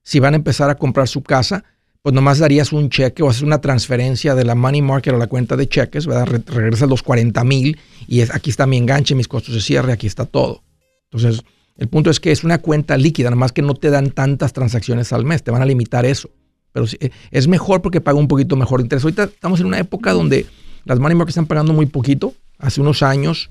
Si 0.03 0.19
van 0.19 0.33
a 0.33 0.37
empezar 0.37 0.69
a 0.69 0.75
comprar 0.75 1.07
su 1.07 1.21
casa, 1.21 1.63
pues 2.01 2.13
nomás 2.13 2.39
darías 2.39 2.71
un 2.71 2.89
cheque 2.89 3.23
o 3.23 3.29
haces 3.29 3.41
una 3.41 3.59
transferencia 3.59 4.35
de 4.35 4.45
la 4.45 4.55
money 4.55 4.81
market 4.81 5.13
a 5.13 5.17
la 5.17 5.27
cuenta 5.27 5.55
de 5.57 5.67
cheques, 5.67 6.07
¿verdad? 6.07 6.41
regresas 6.47 6.87
los 6.87 7.03
40 7.03 7.43
mil 7.43 7.77
y 8.07 8.21
es, 8.21 8.33
aquí 8.33 8.49
está 8.49 8.65
mi 8.65 8.77
enganche, 8.77 9.15
mis 9.15 9.27
costos 9.27 9.53
de 9.53 9.61
cierre, 9.61 9.91
aquí 9.91 10.07
está 10.07 10.25
todo. 10.25 10.63
Entonces, 11.11 11.43
el 11.75 11.87
punto 11.89 12.09
es 12.09 12.19
que 12.19 12.31
es 12.31 12.43
una 12.43 12.59
cuenta 12.59 12.97
líquida, 12.97 13.29
nomás 13.29 13.51
que 13.51 13.61
no 13.61 13.73
te 13.73 13.89
dan 13.89 14.11
tantas 14.11 14.53
transacciones 14.53 15.11
al 15.13 15.25
mes, 15.25 15.43
te 15.43 15.51
van 15.51 15.61
a 15.61 15.65
limitar 15.65 16.05
eso. 16.05 16.29
Pero 16.71 16.85
es 17.31 17.47
mejor 17.47 17.81
porque 17.81 18.01
paga 18.01 18.17
un 18.17 18.27
poquito 18.27 18.55
mejor 18.55 18.81
interés. 18.81 19.03
Ahorita 19.03 19.25
estamos 19.25 19.59
en 19.59 19.65
una 19.65 19.79
época 19.79 20.13
donde 20.13 20.45
las 20.85 20.99
money 20.99 21.15
markets 21.15 21.33
están 21.33 21.47
pagando 21.47 21.73
muy 21.73 21.87
poquito. 21.87 22.33
Hace 22.59 22.81
unos 22.81 23.03
años, 23.03 23.49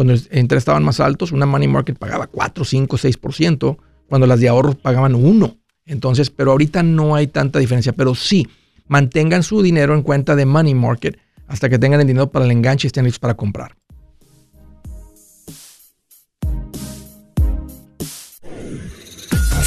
cuando 0.00 0.14
intereses 0.14 0.62
estaban 0.62 0.82
más 0.82 0.98
altos, 0.98 1.30
una 1.30 1.44
money 1.44 1.68
market 1.68 1.98
pagaba 1.98 2.26
4, 2.26 2.64
5, 2.64 2.96
6%, 2.96 3.76
cuando 4.08 4.26
las 4.26 4.40
de 4.40 4.48
ahorros 4.48 4.76
pagaban 4.76 5.14
1. 5.14 5.58
Entonces, 5.84 6.30
pero 6.30 6.52
ahorita 6.52 6.82
no 6.82 7.14
hay 7.14 7.26
tanta 7.26 7.58
diferencia, 7.58 7.92
pero 7.92 8.14
sí, 8.14 8.48
mantengan 8.88 9.42
su 9.42 9.60
dinero 9.60 9.94
en 9.94 10.00
cuenta 10.00 10.36
de 10.36 10.46
money 10.46 10.74
market 10.74 11.18
hasta 11.48 11.68
que 11.68 11.78
tengan 11.78 12.00
el 12.00 12.06
dinero 12.06 12.30
para 12.30 12.46
el 12.46 12.50
enganche 12.50 12.86
y 12.86 12.88
estén 12.88 13.04
listos 13.04 13.18
para 13.18 13.34
comprar. 13.34 13.76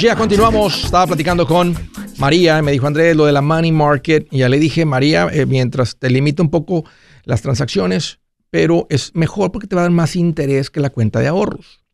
ya 0.00 0.16
continuamos. 0.16 0.84
Estaba 0.84 1.06
platicando 1.08 1.46
con 1.46 1.74
María, 2.18 2.62
me 2.62 2.72
dijo 2.72 2.86
Andrés 2.86 3.14
lo 3.14 3.26
de 3.26 3.32
la 3.32 3.42
money 3.42 3.70
market. 3.70 4.26
Y 4.30 4.38
ya 4.38 4.48
le 4.48 4.58
dije, 4.58 4.84
María, 4.84 5.28
eh, 5.32 5.44
mientras 5.46 5.98
te 5.98 6.08
limita 6.08 6.42
un 6.42 6.50
poco 6.50 6.84
las 7.24 7.42
transacciones, 7.42 8.18
pero 8.50 8.86
es 8.88 9.14
mejor 9.14 9.52
porque 9.52 9.66
te 9.66 9.76
va 9.76 9.82
a 9.82 9.84
dar 9.84 9.92
más 9.92 10.16
interés 10.16 10.70
que 10.70 10.80
la 10.80 10.90
cuenta 10.90 11.20
de 11.20 11.28
ahorros. 11.28 11.84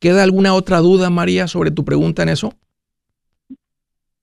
¿Queda 0.00 0.22
alguna 0.22 0.54
otra 0.54 0.78
duda, 0.78 1.08
María, 1.08 1.46
sobre 1.46 1.70
tu 1.70 1.84
pregunta 1.84 2.22
en 2.22 2.30
eso? 2.30 2.52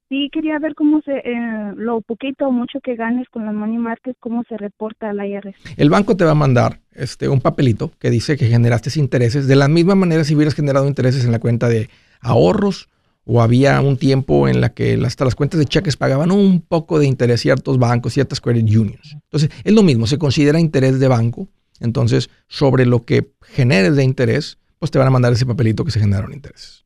Sí, 0.09 0.29
quería 0.31 0.59
ver 0.59 0.75
cómo 0.75 1.01
se, 1.01 1.13
eh, 1.13 1.73
lo 1.75 2.01
poquito 2.01 2.47
o 2.47 2.51
mucho 2.51 2.79
que 2.83 2.95
ganes 2.95 3.27
con 3.29 3.45
la 3.45 3.51
money 3.51 3.77
market, 3.77 4.15
cómo 4.19 4.43
se 4.47 4.57
reporta 4.57 5.09
al 5.09 5.25
IRS. 5.25 5.55
El 5.77 5.89
banco 5.89 6.15
te 6.15 6.25
va 6.25 6.31
a 6.31 6.35
mandar 6.35 6.81
este, 6.91 7.29
un 7.29 7.41
papelito 7.41 7.91
que 7.99 8.11
dice 8.11 8.37
que 8.37 8.47
generaste 8.47 8.99
intereses. 8.99 9.47
De 9.47 9.55
la 9.55 9.67
misma 9.67 9.95
manera 9.95 10.23
si 10.23 10.35
hubieras 10.35 10.53
generado 10.53 10.87
intereses 10.87 11.25
en 11.25 11.31
la 11.31 11.39
cuenta 11.39 11.69
de 11.69 11.89
ahorros 12.19 12.89
o 13.25 13.41
había 13.41 13.79
un 13.81 13.97
tiempo 13.97 14.47
en 14.47 14.61
la 14.61 14.73
que 14.73 14.99
hasta 15.05 15.25
las 15.25 15.35
cuentas 15.35 15.59
de 15.59 15.65
cheques 15.65 15.97
pagaban 15.97 16.31
un 16.31 16.61
poco 16.61 16.99
de 16.99 17.05
interés 17.05 17.41
ciertos 17.41 17.77
bancos, 17.77 18.13
ciertas 18.13 18.41
credit 18.41 18.75
unions. 18.75 19.13
Entonces, 19.13 19.49
es 19.63 19.73
lo 19.73 19.83
mismo, 19.83 20.07
se 20.07 20.17
considera 20.17 20.59
interés 20.59 20.99
de 20.99 21.07
banco. 21.07 21.47
Entonces, 21.79 22.29
sobre 22.47 22.85
lo 22.85 23.03
que 23.03 23.31
generes 23.41 23.95
de 23.95 24.03
interés, 24.03 24.57
pues 24.79 24.91
te 24.91 24.99
van 24.99 25.07
a 25.07 25.11
mandar 25.11 25.33
ese 25.33 25.45
papelito 25.45 25.85
que 25.85 25.91
se 25.91 25.99
generaron 25.99 26.33
intereses. 26.33 26.83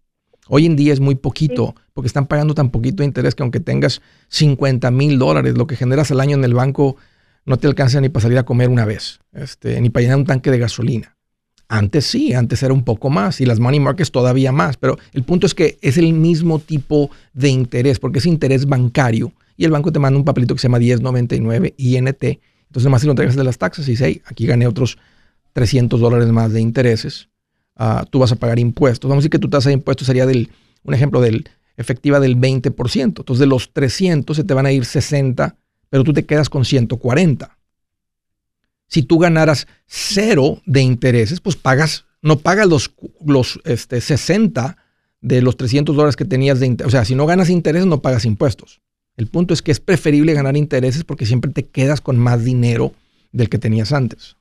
Hoy 0.48 0.66
en 0.66 0.76
día 0.76 0.94
es 0.94 1.00
muy 1.00 1.16
poquito, 1.16 1.76
porque 1.94 2.08
están 2.08 2.26
pagando 2.26 2.54
tan 2.54 2.70
poquito 2.70 2.98
de 2.98 3.06
interés 3.06 3.36
que 3.36 3.44
aunque 3.44 3.60
tengas 3.60 4.02
50 4.30 4.92
mil 4.92 5.20
dólares, 5.20 5.58
lo 5.58 5.68
que 5.68 5.76
generas 5.76 6.10
al 6.12 6.22
año 6.22 6.38
en 6.38 6.44
el 6.44 6.54
banco 6.54 6.96
no 7.46 7.58
te 7.58 7.68
alcanza 7.68 8.00
ni 8.00 8.10
para 8.10 8.24
salir 8.24 8.38
a 8.38 8.44
comer 8.44 8.70
una 8.70 8.86
vez, 8.86 9.20
este, 9.34 9.80
ni 9.82 9.90
para 9.90 10.04
llenar 10.04 10.18
un 10.18 10.26
tanque 10.26 10.52
de 10.52 10.60
gasolina. 10.60 11.17
Antes 11.70 12.06
sí, 12.06 12.34
antes 12.34 12.64
era 12.64 12.74
un 12.74 12.84
poco 12.84 13.10
más 13.10 13.42
y 13.42 13.46
las 13.46 13.60
money 13.60 13.80
markets 13.80 14.12
todavía 14.12 14.52
más, 14.52 14.78
pero 14.78 14.98
el 15.14 15.24
punto 15.24 15.46
es 15.46 15.54
que 15.54 15.78
es 15.82 15.98
el 15.98 16.14
mismo 16.14 16.60
tipo 16.60 17.12
de 17.34 17.50
interés, 17.50 18.00
porque 18.00 18.20
es 18.20 18.26
interés 18.26 18.66
bancario 18.66 19.34
y 19.58 19.66
el 19.66 19.72
banco 19.72 19.92
te 19.92 20.00
manda 20.00 20.18
un 20.18 20.26
papelito 20.26 20.56
que 20.56 20.62
se 20.62 20.68
llama 20.68 20.80
1099 20.80 21.74
INT. 21.78 22.24
Entonces, 22.24 22.84
nomás 22.84 23.02
si 23.02 23.08
lo 23.08 23.12
entregas 23.12 23.36
de 23.36 23.44
las 23.44 23.58
taxas 23.58 23.88
y 23.88 23.92
dice, 23.92 24.22
aquí 24.26 24.46
gané 24.46 24.68
otros 24.68 24.98
300 25.54 26.00
dólares 26.00 26.28
más 26.30 26.54
de 26.54 26.62
intereses 26.62 27.30
Ah, 27.78 28.06
tú 28.10 28.20
vas 28.20 28.32
a 28.32 28.36
pagar 28.36 28.58
impuestos. 28.58 29.08
Vamos 29.08 29.22
a 29.22 29.24
decir 29.24 29.32
que 29.32 29.40
tu 29.40 29.50
tasa 29.50 29.70
de 29.70 29.74
impuestos 29.74 30.08
sería 30.08 30.26
del, 30.26 30.50
un 30.84 30.94
ejemplo, 30.94 31.22
del 31.22 31.48
efectiva 31.78 32.20
del 32.20 32.36
20%. 32.36 33.04
Entonces 33.04 33.40
de 33.40 33.46
los 33.46 33.72
300 33.72 34.36
se 34.36 34.44
te 34.44 34.54
van 34.54 34.66
a 34.66 34.72
ir 34.72 34.84
60, 34.84 35.56
pero 35.90 36.04
tú 36.04 36.12
te 36.12 36.26
quedas 36.26 36.50
con 36.50 36.66
140. 36.66 37.57
Si 38.88 39.04
tú 39.04 39.20
ganaras 39.20 39.68
cero 39.86 40.62
de 40.66 40.82
intereses, 40.82 41.42
pues 41.42 41.56
pagas, 41.56 42.06
no 42.22 42.40
pagas 42.40 42.68
los, 42.68 42.94
los 43.26 43.60
este, 43.66 44.02
60 44.02 44.78
de 45.22 45.42
los 45.42 45.58
300 45.58 45.96
dólares 45.96 46.16
que 46.16 46.26
tenías 46.26 46.60
de 46.60 46.68
intereses. 46.68 46.94
O 46.94 46.98
sea, 46.98 47.06
si 47.06 47.16
no 47.16 47.26
ganas 47.26 47.50
intereses, 47.50 47.88
no 47.88 48.02
pagas 48.02 48.26
impuestos. 48.26 48.82
El 49.18 49.28
punto 49.28 49.54
es 49.54 49.62
que 49.62 49.72
es 49.72 49.80
preferible 49.80 50.34
ganar 50.34 50.56
intereses 50.56 51.04
porque 51.04 51.26
siempre 51.26 51.52
te 51.52 51.68
quedas 51.68 52.02
con 52.02 52.18
más 52.18 52.46
dinero 52.46 52.94
del 53.32 53.50
que 53.50 53.58
tenías 53.58 53.92
antes. 53.92 54.38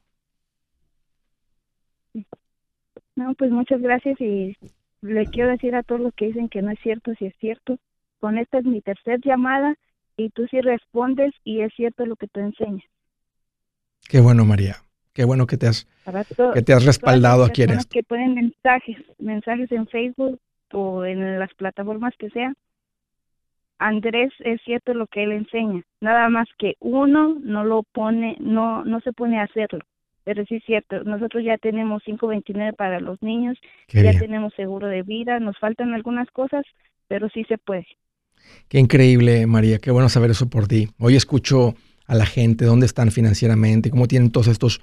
No, 3.17 3.35
pues 3.35 3.51
muchas 3.51 3.81
gracias 3.81 4.21
y 4.21 4.55
le 5.01 5.27
quiero 5.27 5.51
decir 5.51 5.75
a 5.75 5.83
todos 5.83 6.03
los 6.03 6.15
que 6.15 6.27
dicen 6.27 6.49
que 6.49 6.61
no 6.61 6.71
es 6.71 6.79
cierto, 6.83 7.15
si 7.19 7.27
es 7.27 7.35
cierto. 7.41 7.79
Con 8.21 8.39
esta 8.39 8.59
es 8.59 8.65
mi 8.65 8.83
tercera 8.83 9.19
llamada 9.25 9.75
y 10.17 10.31
tú 10.31 10.47
sí 10.51 10.61
respondes 10.61 11.33
y 11.43 11.61
es 11.61 11.73
cierto 11.75 12.05
lo 12.05 12.17
que 12.17 12.29
tú 12.29 12.41
enseñas. 12.41 12.85
Qué 14.09 14.21
bueno, 14.21 14.45
María. 14.45 14.77
Qué 15.13 15.25
bueno 15.25 15.47
que 15.47 15.57
te 15.57 15.67
has, 15.67 15.89
que 16.53 16.63
te 16.63 16.73
has 16.75 16.85
respaldado 16.85 17.45
aquí 17.45 17.63
en 17.63 17.71
esto. 17.71 17.89
Que 17.91 18.03
ponen 18.03 18.35
mensajes, 18.35 18.99
mensajes 19.19 19.73
en 19.73 19.87
Facebook 19.87 20.39
o 20.73 21.05
en 21.05 21.39
las 21.39 21.53
plataformas 21.55 22.15
que 22.19 22.29
sea. 22.31 22.53
Andrés 23.79 24.33
es 24.41 24.61
cierto 24.63 24.95
lo 24.95 25.07
que 25.07 25.25
él 25.25 25.33
enseña, 25.33 25.83
nada 26.01 26.29
más 26.29 26.49
que 26.59 26.77
uno 26.81 27.39
no 27.41 27.65
lo 27.65 27.83
pone, 27.83 28.37
no, 28.41 28.85
no 28.85 29.01
se 29.01 29.13
pone 29.13 29.39
a 29.39 29.45
hacerlo. 29.45 29.81
Pero 30.25 30.45
sí 30.47 30.57
es 30.57 30.65
cierto, 30.65 31.05
nosotros 31.05 31.45
ya 31.45 31.57
tenemos 31.57 32.03
529 32.03 32.73
para 32.73 33.01
los 33.01 33.23
niños, 33.23 33.59
ya 33.89 34.19
tenemos 34.19 34.53
seguro 34.55 34.87
de 34.89 35.03
vida, 35.03 35.41
nos 35.41 35.59
faltan 35.59 35.95
algunas 35.95 36.31
cosas, 36.31 36.65
pero 37.07 37.29
sí 37.29 37.45
se 37.45 37.59
puede. 37.59 37.87
Qué 38.69 38.79
increíble, 38.79 39.47
María, 39.47 39.79
qué 39.79 39.91
bueno 39.91 40.09
saber 40.09 40.31
eso 40.31 40.49
por 40.49 40.67
ti. 40.67 40.89
Hoy 40.99 41.17
escucho 41.17 41.75
a 42.07 42.15
la 42.15 42.27
gente, 42.27 42.65
dónde 42.65 42.87
están 42.87 43.11
financieramente, 43.11 43.91
cómo 43.91 44.09
tienen 44.09 44.31
todos 44.31 44.47
estos, 44.49 44.81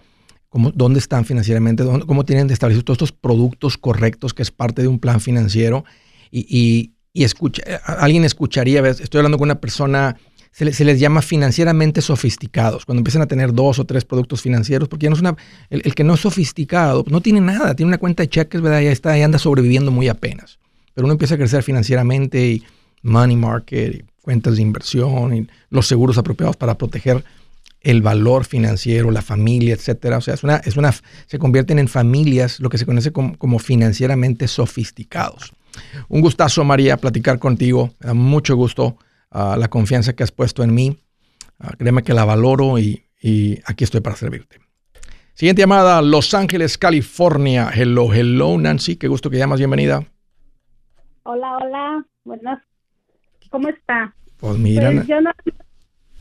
cómo, 0.50 0.72
dónde 0.72 1.00
están 1.00 1.26
financieramente, 1.26 1.84
cómo 2.06 2.26
tienen 2.26 2.50
establecidos 2.50 2.86
todos 2.86 2.96
estos 2.98 3.12
productos 3.12 3.78
correctos 3.78 4.34
que 4.34 4.42
es 4.42 4.52
parte 4.52 4.82
de 4.82 4.88
un 4.88 5.00
plan 5.00 5.20
financiero. 5.20 5.86
Y, 6.32 6.92
y, 7.14 7.24
escucha, 7.24 7.62
alguien 7.86 8.26
escucharía, 8.26 8.88
estoy 8.88 9.20
hablando 9.20 9.38
con 9.38 9.48
una 9.48 9.62
persona 9.62 10.18
se, 10.54 10.86
les 10.86 11.00
llama 11.00 11.22
financieramente 11.22 12.02
sofisticados, 12.02 12.86
cuando 12.86 13.00
empiezan 13.00 13.24
a 13.24 13.26
tener 13.26 13.54
dos 13.54 13.80
o 13.80 13.86
tres 13.86 14.06
productos 14.06 14.42
financieros, 14.42 14.88
porque 14.88 15.10
no 15.10 15.16
es 15.16 15.22
una, 15.22 15.36
el, 15.72 15.96
que 15.96 16.04
no 16.04 16.14
es 16.14 16.20
sofisticado 16.20 17.04
no 17.10 17.22
tiene 17.22 17.42
nada, 17.42 17.76
tiene 17.76 17.88
una 17.88 17.98
cuenta 17.98 18.22
de 18.22 18.30
cheques, 18.30 18.62
¿verdad? 18.62 18.82
Ya 18.82 18.92
está, 18.92 19.18
ya 19.18 19.26
anda 19.26 19.40
sobreviviendo 19.40 19.90
muy 19.90 20.08
apenas. 20.08 20.60
Pero 20.94 21.06
uno 21.06 21.14
empieza 21.14 21.36
a 21.36 21.38
crecer 21.40 21.64
financieramente 21.64 22.46
y 22.46 22.64
money 23.02 23.36
market, 23.36 23.96
y 23.96 24.06
cuentas 24.24 24.56
de 24.56 24.62
inversión 24.62 25.36
y 25.36 25.48
los 25.70 25.86
seguros 25.86 26.18
apropiados 26.18 26.56
para 26.56 26.78
proteger 26.78 27.24
el 27.82 28.02
valor 28.02 28.46
financiero, 28.46 29.12
la 29.12 29.22
familia, 29.22 29.74
etcétera. 29.74 30.18
O 30.18 30.22
sea, 30.22 30.34
es 30.34 30.44
una, 30.44 30.56
es 30.58 30.78
una, 30.78 30.94
se 31.26 31.38
convierten 31.38 31.78
en 31.78 31.90
familias, 31.90 32.62
lo 32.62 32.70
que 32.70 32.78
se 32.78 32.86
conoce 32.86 33.12
como, 33.12 33.60
financieramente 33.60 34.48
sofisticados. 34.48 35.52
Un 36.08 36.22
gustazo, 36.22 36.64
María, 36.64 36.96
platicar 36.98 37.38
contigo. 37.38 37.92
Me 38.00 38.08
da 38.08 38.14
mucho 38.14 38.56
gusto 38.56 38.96
ah, 39.30 39.58
la 39.60 39.68
confianza 39.68 40.14
que 40.14 40.24
has 40.24 40.32
puesto 40.32 40.64
en 40.64 40.74
mí. 40.74 40.98
Ah, 41.60 41.74
créeme 41.78 42.04
que 42.04 42.14
la 42.14 42.24
valoro 42.24 42.80
y, 42.80 43.04
y 43.22 43.60
aquí 43.66 43.84
estoy 43.84 44.00
para 44.00 44.16
servirte. 44.16 44.60
Siguiente 45.34 45.64
llamada, 45.64 46.02
Los 46.02 46.34
Ángeles, 46.34 46.78
California. 46.78 47.70
Hello, 47.74 48.14
hello, 48.14 48.58
Nancy. 48.58 48.96
Qué 48.96 49.10
gusto 49.10 49.30
que 49.30 49.38
llamas. 49.38 49.60
Bienvenida. 49.60 50.06
Hola, 51.24 51.58
hola. 51.58 52.06
Buenas. 52.24 52.73
¿Cómo 53.54 53.70
está? 53.70 54.16
Pues 54.40 54.58
mira. 54.58 54.90
Pues 54.92 55.06
yo 55.06 55.22
no, 55.22 55.32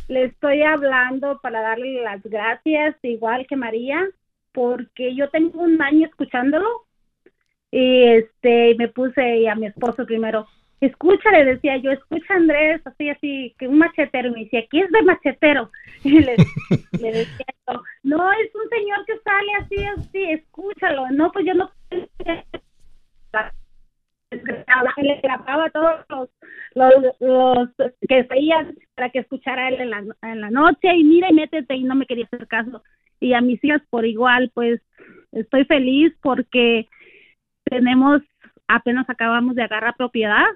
le 0.08 0.24
estoy 0.24 0.60
hablando 0.60 1.40
para 1.40 1.62
darle 1.62 2.02
las 2.02 2.22
gracias, 2.22 2.94
igual 3.02 3.46
que 3.46 3.56
María, 3.56 4.06
porque 4.52 5.14
yo 5.14 5.30
tengo 5.30 5.62
un 5.62 5.80
año 5.80 6.06
escuchándolo 6.06 6.68
y 7.70 8.02
este 8.02 8.74
me 8.78 8.88
puse 8.88 9.48
a 9.48 9.54
mi 9.54 9.64
esposo 9.64 10.04
primero. 10.04 10.46
Escucha, 10.82 11.30
le 11.30 11.46
decía 11.46 11.78
yo, 11.78 11.90
escucha 11.90 12.34
Andrés, 12.34 12.82
así, 12.84 13.08
así, 13.08 13.54
que 13.58 13.66
un 13.66 13.78
machetero. 13.78 14.28
Y 14.28 14.32
me 14.32 14.44
decía, 14.44 14.66
¿qué 14.70 14.80
es 14.80 14.90
de 14.90 15.02
machetero? 15.02 15.70
Y 16.04 16.20
le, 16.20 16.36
decía 17.00 17.46
yo, 17.66 17.82
no, 18.02 18.30
es 18.32 18.54
un 18.54 18.68
señor 18.68 19.06
que 19.06 19.18
sale 19.20 19.52
así, 19.58 19.76
así, 19.86 20.22
escúchalo. 20.32 21.10
No, 21.12 21.32
pues 21.32 21.46
yo 21.46 21.54
no 21.54 21.70
le 25.02 25.20
grababa 25.22 25.70
todos 25.70 26.28
los, 26.74 26.92
los, 27.20 27.68
que 28.08 28.22
veían 28.24 28.74
para 28.94 29.10
que 29.10 29.20
escuchara 29.20 29.68
él 29.68 29.80
en 29.80 29.90
la, 29.90 30.04
en 30.22 30.40
la 30.40 30.50
noche 30.50 30.94
y 30.94 31.04
mira 31.04 31.28
y 31.30 31.34
métete 31.34 31.74
y 31.74 31.84
no 31.84 31.94
me 31.94 32.06
quería 32.06 32.26
hacer 32.26 32.46
caso. 32.46 32.82
Y 33.20 33.34
a 33.34 33.40
mis 33.40 33.62
hijas 33.64 33.82
por 33.90 34.04
igual, 34.06 34.50
pues 34.54 34.80
estoy 35.32 35.64
feliz 35.64 36.12
porque 36.22 36.88
tenemos, 37.64 38.22
apenas 38.68 39.08
acabamos 39.08 39.54
de 39.54 39.62
agarrar 39.62 39.96
propiedad. 39.96 40.46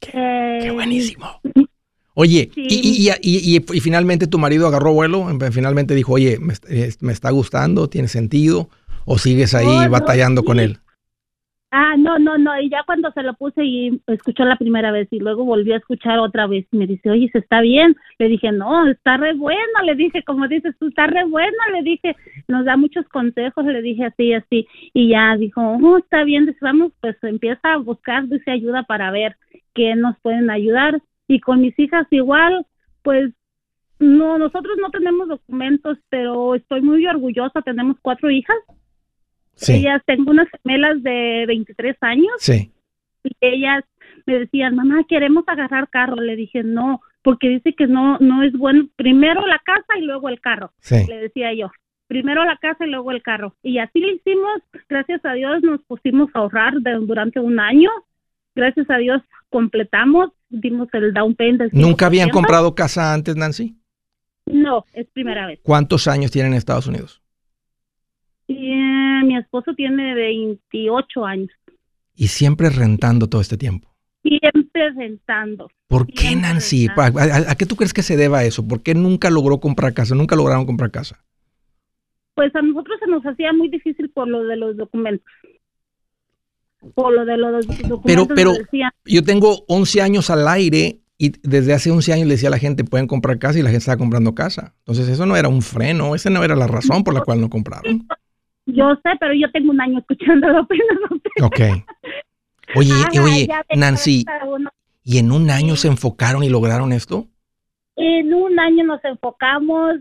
Qué, 0.00 0.70
buenísimo. 0.72 1.40
Oye, 2.14 2.50
y, 2.54 3.08
y, 3.08 3.56
y, 3.56 3.80
finalmente 3.80 4.26
tu 4.26 4.38
marido 4.38 4.66
agarró 4.66 4.92
vuelo, 4.92 5.26
finalmente 5.50 5.94
dijo, 5.94 6.12
oye, 6.12 6.38
me, 6.38 6.52
me 7.00 7.10
está 7.10 7.30
gustando, 7.30 7.88
tiene 7.88 8.06
sentido, 8.06 8.68
o 9.06 9.16
sigues 9.16 9.54
ahí 9.54 9.88
batallando 9.88 10.44
con 10.44 10.60
él. 10.60 10.81
Ah, 11.74 11.96
no, 11.96 12.18
no, 12.18 12.36
no, 12.36 12.60
y 12.60 12.68
ya 12.68 12.82
cuando 12.84 13.10
se 13.12 13.22
lo 13.22 13.32
puse 13.32 13.64
y 13.64 13.98
escuchó 14.06 14.44
la 14.44 14.56
primera 14.56 14.92
vez 14.92 15.08
y 15.10 15.18
luego 15.20 15.42
volvió 15.42 15.72
a 15.72 15.78
escuchar 15.78 16.18
otra 16.18 16.46
vez 16.46 16.66
y 16.70 16.76
me 16.76 16.86
dice, 16.86 17.10
oye, 17.10 17.30
¿se 17.32 17.38
está 17.38 17.62
bien? 17.62 17.96
Le 18.18 18.28
dije, 18.28 18.52
no, 18.52 18.86
está 18.88 19.16
re 19.16 19.32
bueno, 19.32 19.80
le 19.82 19.94
dije, 19.94 20.22
como 20.22 20.48
dices 20.48 20.76
tú, 20.78 20.88
está 20.88 21.06
re 21.06 21.24
bueno, 21.24 21.56
le 21.72 21.82
dije, 21.82 22.14
nos 22.46 22.66
da 22.66 22.76
muchos 22.76 23.08
consejos, 23.08 23.64
le 23.64 23.80
dije 23.80 24.04
así, 24.04 24.34
así, 24.34 24.68
y 24.92 25.08
ya 25.08 25.34
dijo, 25.38 25.62
oh, 25.62 25.96
está 25.96 26.24
bien, 26.24 26.44
dice, 26.44 26.58
vamos, 26.60 26.92
pues 27.00 27.16
empieza 27.22 27.72
a 27.72 27.78
buscar, 27.78 28.28
dice, 28.28 28.50
ayuda 28.50 28.82
para 28.82 29.10
ver 29.10 29.36
qué 29.72 29.94
nos 29.94 30.18
pueden 30.20 30.50
ayudar, 30.50 31.00
y 31.26 31.40
con 31.40 31.62
mis 31.62 31.78
hijas 31.78 32.06
igual, 32.10 32.66
pues 33.02 33.32
no, 33.98 34.36
nosotros 34.36 34.76
no 34.78 34.90
tenemos 34.90 35.26
documentos, 35.26 35.96
pero 36.10 36.54
estoy 36.54 36.82
muy 36.82 37.06
orgullosa, 37.06 37.62
tenemos 37.62 37.96
cuatro 38.02 38.30
hijas, 38.30 38.58
ellas, 39.68 40.02
tengo 40.06 40.30
unas 40.30 40.48
gemelas 40.62 41.02
de 41.02 41.44
23 41.46 41.96
años. 42.00 42.32
Sí. 42.38 42.72
Y 43.24 43.30
ellas 43.40 43.84
me 44.26 44.40
decían, 44.40 44.74
mamá, 44.74 45.04
queremos 45.08 45.44
agarrar 45.46 45.88
carro. 45.88 46.16
Le 46.16 46.36
dije, 46.36 46.62
no, 46.62 47.00
porque 47.22 47.48
dice 47.48 47.74
que 47.74 47.86
no, 47.86 48.18
no 48.18 48.42
es 48.42 48.52
bueno. 48.52 48.88
Primero 48.96 49.46
la 49.46 49.60
casa 49.64 49.98
y 49.98 50.02
luego 50.02 50.28
el 50.28 50.40
carro. 50.40 50.72
Le 50.90 51.18
decía 51.18 51.54
yo. 51.54 51.70
Primero 52.08 52.44
la 52.44 52.56
casa 52.56 52.84
y 52.84 52.90
luego 52.90 53.10
el 53.10 53.22
carro. 53.22 53.54
Y 53.62 53.78
así 53.78 54.00
lo 54.00 54.12
hicimos. 54.12 54.60
Gracias 54.88 55.24
a 55.24 55.32
Dios 55.32 55.62
nos 55.62 55.82
pusimos 55.82 56.30
a 56.34 56.40
ahorrar 56.40 56.74
durante 56.82 57.40
un 57.40 57.58
año. 57.58 57.90
Gracias 58.54 58.90
a 58.90 58.98
Dios 58.98 59.22
completamos, 59.52 60.30
dimos 60.48 60.88
el 60.92 61.12
down 61.12 61.34
payment. 61.36 61.72
¿Nunca 61.72 62.06
habían 62.06 62.30
comprado 62.30 62.74
casa 62.74 63.14
antes, 63.14 63.36
Nancy? 63.36 63.76
No, 64.46 64.84
es 64.92 65.06
primera 65.12 65.46
vez. 65.46 65.60
¿Cuántos 65.62 66.08
años 66.08 66.32
tienen 66.32 66.52
en 66.52 66.58
Estados 66.58 66.86
Unidos? 66.86 67.21
Mi 68.48 69.36
esposo 69.36 69.72
tiene 69.74 70.14
28 70.14 71.24
años. 71.24 71.50
Y 72.14 72.28
siempre 72.28 72.70
rentando 72.70 73.28
todo 73.28 73.40
este 73.40 73.56
tiempo. 73.56 73.88
Siempre 74.22 74.90
rentando. 74.94 75.68
¿Por 75.88 76.06
qué, 76.06 76.36
Nancy? 76.36 76.88
¿A, 76.96 77.54
qué 77.56 77.66
tú 77.66 77.76
crees 77.76 77.92
que 77.92 78.02
se 78.02 78.16
deba 78.16 78.44
eso? 78.44 78.66
¿Por 78.66 78.82
qué 78.82 78.94
nunca 78.94 79.30
logró 79.30 79.60
comprar 79.60 79.94
casa? 79.94 80.14
Nunca 80.14 80.36
lograron 80.36 80.66
comprar 80.66 80.90
casa. 80.90 81.24
Pues 82.34 82.54
a 82.54 82.62
nosotros 82.62 82.98
se 83.00 83.10
nos 83.10 83.24
hacía 83.24 83.52
muy 83.52 83.68
difícil 83.68 84.10
por 84.10 84.28
lo 84.28 84.44
de 84.44 84.56
los 84.56 84.76
documentos. 84.76 85.26
Por 86.94 87.14
lo 87.14 87.24
de 87.24 87.36
los 87.36 87.66
documentos. 87.66 88.00
Pero, 88.04 88.26
pero 88.28 88.52
yo 89.04 89.22
tengo 89.22 89.64
11 89.68 90.02
años 90.02 90.30
al 90.30 90.46
aire 90.48 91.00
y 91.18 91.32
desde 91.42 91.72
hace 91.72 91.90
11 91.90 92.12
años 92.12 92.26
le 92.26 92.34
decía 92.34 92.48
a 92.48 92.50
la 92.50 92.58
gente, 92.58 92.84
pueden 92.84 93.06
comprar 93.06 93.38
casa 93.38 93.58
y 93.58 93.62
la 93.62 93.68
gente 93.68 93.78
estaba 93.78 93.98
comprando 93.98 94.34
casa. 94.34 94.74
Entonces 94.78 95.08
eso 95.08 95.26
no 95.26 95.36
era 95.36 95.48
un 95.48 95.62
freno, 95.62 96.14
esa 96.14 96.30
no 96.30 96.42
era 96.42 96.56
la 96.56 96.66
razón 96.66 97.04
por 97.04 97.14
la 97.14 97.20
cual 97.20 97.40
no 97.40 97.50
compraron. 97.50 98.06
Yo 98.66 98.94
sé, 99.02 99.10
pero 99.18 99.34
yo 99.34 99.50
tengo 99.50 99.70
un 99.70 99.80
año 99.80 99.98
escuchándolo 99.98 100.58
apenas. 100.60 100.86
Ok. 101.42 101.84
Oye, 102.74 102.92
oye, 103.20 103.48
Nancy, 103.76 104.24
¿y 105.04 105.18
en 105.18 105.32
un 105.32 105.50
año 105.50 105.76
se 105.76 105.88
enfocaron 105.88 106.42
y 106.42 106.48
lograron 106.48 106.92
esto? 106.92 107.26
En 107.96 108.32
un 108.32 108.58
año 108.58 108.84
nos 108.84 109.04
enfocamos, 109.04 109.96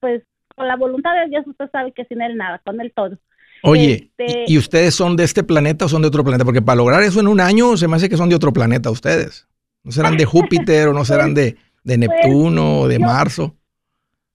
pues 0.00 0.22
con 0.56 0.66
la 0.66 0.76
voluntad 0.76 1.14
de 1.14 1.30
Dios, 1.30 1.46
usted 1.46 1.70
sabe 1.70 1.92
que 1.92 2.04
sin 2.06 2.20
él 2.20 2.36
nada, 2.36 2.60
con 2.64 2.80
él 2.80 2.92
todo. 2.94 3.16
Oye, 3.62 4.10
este 4.16 4.44
¿y 4.46 4.58
ustedes 4.58 4.94
son 4.94 5.16
de 5.16 5.24
este 5.24 5.42
planeta 5.42 5.84
o 5.84 5.88
son 5.88 6.02
de 6.02 6.08
otro 6.08 6.24
planeta? 6.24 6.44
Porque 6.44 6.62
para 6.62 6.76
lograr 6.76 7.02
eso 7.02 7.20
en 7.20 7.28
un 7.28 7.40
año 7.40 7.76
se 7.76 7.88
me 7.88 7.96
hace 7.96 8.08
que 8.08 8.16
son 8.16 8.28
de 8.28 8.36
otro 8.36 8.52
planeta 8.52 8.90
ustedes. 8.90 9.48
¿No 9.84 9.92
serán 9.92 10.16
de 10.16 10.24
Júpiter 10.24 10.88
o 10.88 10.92
no 10.92 11.04
serán 11.04 11.34
de, 11.34 11.56
de 11.84 11.96
pues, 11.96 11.98
Neptuno 11.98 12.80
o 12.80 12.88
de 12.88 12.98
Marzo? 12.98 13.56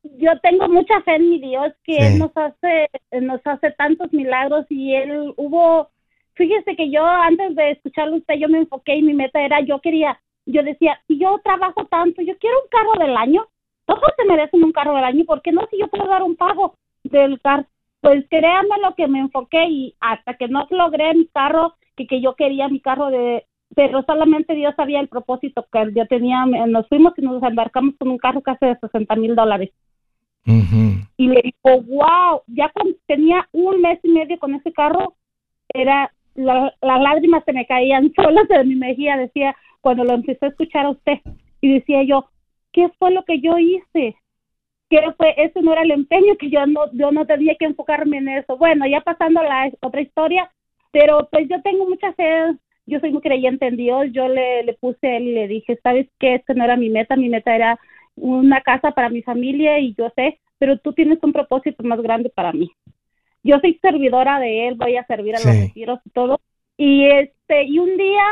Yo 0.03 0.37
tengo 0.41 0.67
mucha 0.67 1.01
fe 1.01 1.15
en 1.15 1.29
mi 1.29 1.39
Dios 1.39 1.73
que 1.83 1.97
Él 1.97 2.19
nos 2.19 2.31
hace, 2.35 2.89
nos 3.21 3.41
hace 3.45 3.71
tantos 3.71 4.11
milagros 4.11 4.65
y 4.69 4.93
Él 4.93 5.33
hubo, 5.37 5.89
fíjese 6.33 6.75
que 6.75 6.89
yo 6.91 7.05
antes 7.05 7.55
de 7.55 7.71
escucharlo 7.71 8.17
usted, 8.17 8.35
yo 8.35 8.49
me 8.49 8.59
enfoqué 8.59 8.95
y 8.95 9.01
mi 9.01 9.13
meta 9.13 9.41
era, 9.41 9.61
yo 9.61 9.79
quería, 9.79 10.19
yo 10.45 10.61
decía, 10.63 10.99
si 11.07 11.17
yo 11.17 11.39
trabajo 11.43 11.85
tanto, 11.85 12.21
yo 12.21 12.37
quiero 12.37 12.57
un 12.61 12.69
carro 12.69 13.05
del 13.05 13.15
año, 13.15 13.47
todos 13.85 14.11
se 14.17 14.25
merecen 14.25 14.63
un 14.63 14.71
carro 14.71 14.95
del 14.95 15.05
año, 15.05 15.25
¿por 15.25 15.41
qué 15.41 15.51
no 15.51 15.65
si 15.71 15.79
yo 15.79 15.87
puedo 15.87 16.07
dar 16.07 16.23
un 16.23 16.35
pago 16.35 16.75
del 17.03 17.39
carro? 17.41 17.65
Pues 18.01 18.25
créanme 18.29 18.77
lo 18.81 18.95
que 18.95 19.07
me 19.07 19.19
enfoqué 19.19 19.65
y 19.65 19.95
hasta 20.01 20.33
que 20.33 20.49
no 20.49 20.67
logré 20.69 21.13
mi 21.13 21.27
carro, 21.27 21.75
que, 21.95 22.05
que 22.05 22.21
yo 22.21 22.35
quería 22.35 22.67
mi 22.67 22.81
carro 22.81 23.09
de, 23.09 23.45
pero 23.75 24.03
solamente 24.03 24.55
Dios 24.55 24.73
sabía 24.75 24.99
el 24.99 25.07
propósito 25.07 25.65
que 25.71 25.91
yo 25.95 26.05
tenía, 26.07 26.45
nos 26.45 26.87
fuimos 26.87 27.13
y 27.17 27.21
nos 27.21 27.41
embarcamos 27.41 27.95
con 27.97 28.09
un 28.09 28.17
carro 28.17 28.41
casi 28.41 28.65
de 28.65 28.77
60 28.77 29.15
mil 29.15 29.35
dólares. 29.35 29.71
Y 30.45 31.27
le 31.27 31.41
dijo, 31.41 31.81
wow, 31.83 32.41
ya 32.47 32.71
tenía 33.07 33.47
un 33.53 33.81
mes 33.81 33.99
y 34.03 34.09
medio 34.09 34.37
con 34.39 34.55
ese 34.55 34.73
carro, 34.73 35.15
era 35.73 36.11
las 36.35 36.73
lágrimas 36.81 37.43
se 37.45 37.53
me 37.53 37.65
caían 37.65 38.11
solas 38.15 38.47
de 38.47 38.63
mi 38.63 38.75
mejilla, 38.75 39.17
decía, 39.17 39.55
cuando 39.81 40.03
lo 40.03 40.13
empecé 40.13 40.45
a 40.45 40.49
escuchar 40.49 40.85
a 40.85 40.91
usted. 40.91 41.19
Y 41.61 41.73
decía 41.75 42.03
yo, 42.03 42.29
¿qué 42.71 42.89
fue 42.99 43.11
lo 43.11 43.23
que 43.23 43.39
yo 43.39 43.57
hice? 43.57 44.15
¿Qué 44.89 44.99
fue? 45.17 45.33
Ese 45.37 45.61
no 45.61 45.73
era 45.73 45.83
el 45.83 45.91
empeño, 45.91 46.35
que 46.37 46.49
yo 46.49 46.65
no, 46.67 46.91
yo 46.93 47.11
no 47.11 47.25
tenía 47.25 47.55
que 47.55 47.65
enfocarme 47.65 48.17
en 48.17 48.29
eso. 48.29 48.57
Bueno, 48.57 48.85
ya 48.85 49.01
pasando 49.01 49.39
a 49.39 49.43
la 49.43 49.71
otra 49.81 50.01
historia, 50.01 50.51
pero 50.91 51.27
pues 51.31 51.47
yo 51.49 51.61
tengo 51.61 51.87
mucha 51.87 52.13
fe, 52.13 52.53
yo 52.85 52.99
soy 52.99 53.11
muy 53.11 53.21
creyente 53.21 53.65
en 53.65 53.77
Dios, 53.77 54.07
yo 54.11 54.27
le, 54.27 54.63
le 54.63 54.73
puse 54.73 55.07
a 55.07 55.17
él 55.17 55.29
y 55.29 55.33
le 55.33 55.47
dije, 55.47 55.79
¿sabes 55.81 56.07
qué? 56.19 56.35
Este 56.35 56.53
no 56.53 56.63
era 56.65 56.75
mi 56.75 56.89
meta, 56.89 57.15
mi 57.15 57.29
meta 57.29 57.55
era 57.55 57.79
una 58.15 58.61
casa 58.61 58.91
para 58.91 59.09
mi 59.09 59.21
familia 59.21 59.79
y 59.79 59.95
yo 59.95 60.11
sé, 60.15 60.39
pero 60.57 60.77
tú 60.77 60.93
tienes 60.93 61.19
un 61.23 61.33
propósito 61.33 61.83
más 61.83 62.01
grande 62.01 62.29
para 62.29 62.53
mí. 62.53 62.71
Yo 63.43 63.59
soy 63.59 63.77
servidora 63.81 64.39
de 64.39 64.67
él, 64.67 64.75
voy 64.75 64.95
a 64.95 65.05
servir 65.05 65.35
a 65.35 65.39
los 65.39 65.47
retiros 65.47 65.99
y 66.05 66.09
todo. 66.11 66.39
Y 66.77 67.05
este, 67.05 67.63
y 67.65 67.79
un 67.79 67.97
día, 67.97 68.23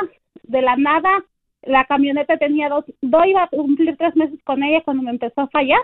de 0.43 0.61
la 0.61 0.75
nada, 0.77 1.23
la 1.63 1.85
camioneta 1.85 2.37
tenía 2.37 2.69
dos, 2.69 2.85
dos 3.01 3.25
iba 3.25 3.43
a 3.43 3.47
cumplir 3.47 3.97
tres 3.97 4.15
meses 4.15 4.39
con 4.43 4.63
ella 4.63 4.81
cuando 4.83 5.03
me 5.03 5.11
empezó 5.11 5.41
a 5.41 5.47
fallar. 5.49 5.81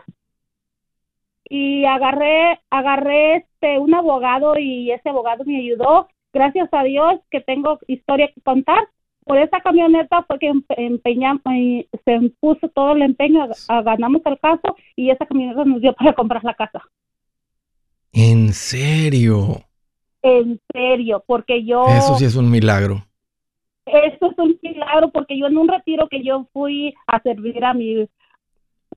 Y 1.49 1.85
agarré, 1.85 2.59
agarré 2.69 3.37
este, 3.37 3.79
un 3.79 3.93
abogado 3.93 4.57
y 4.57 4.91
ese 4.91 5.09
abogado 5.09 5.43
me 5.45 5.57
ayudó. 5.57 6.07
Gracias 6.33 6.69
a 6.71 6.83
Dios 6.83 7.21
que 7.31 7.41
tengo 7.41 7.79
historia 7.87 8.29
que 8.33 8.41
contar 8.41 8.87
por 9.27 9.37
esa 9.37 9.59
camioneta 9.61 10.23
fue 10.23 10.39
que 10.39 10.51
empeñamos, 10.69 11.41
se 11.43 12.31
puso 12.39 12.69
todo 12.69 12.93
el 12.93 13.01
empeño, 13.01 13.47
ganamos 13.83 14.21
el 14.25 14.39
caso 14.39 14.75
y 14.95 15.09
esa 15.09 15.25
camioneta 15.25 15.65
nos 15.65 15.81
dio 15.81 15.93
para 15.93 16.13
comprar 16.13 16.43
la 16.43 16.53
casa. 16.53 16.81
¿En 18.13 18.53
serio? 18.53 19.61
En 20.21 20.59
serio, 20.73 21.23
porque 21.27 21.63
yo... 21.63 21.85
Eso 21.87 22.17
sí 22.17 22.25
es 22.25 22.35
un 22.35 22.49
milagro. 22.49 23.05
Eso 23.85 24.31
es 24.31 24.37
un 24.37 24.57
milagro 24.61 25.11
porque 25.11 25.37
yo 25.37 25.47
en 25.47 25.57
un 25.57 25.67
retiro 25.67 26.07
que 26.07 26.23
yo 26.23 26.47
fui 26.51 26.93
a 27.05 27.21
servir 27.21 27.63
a 27.63 27.73
mi 27.73 28.07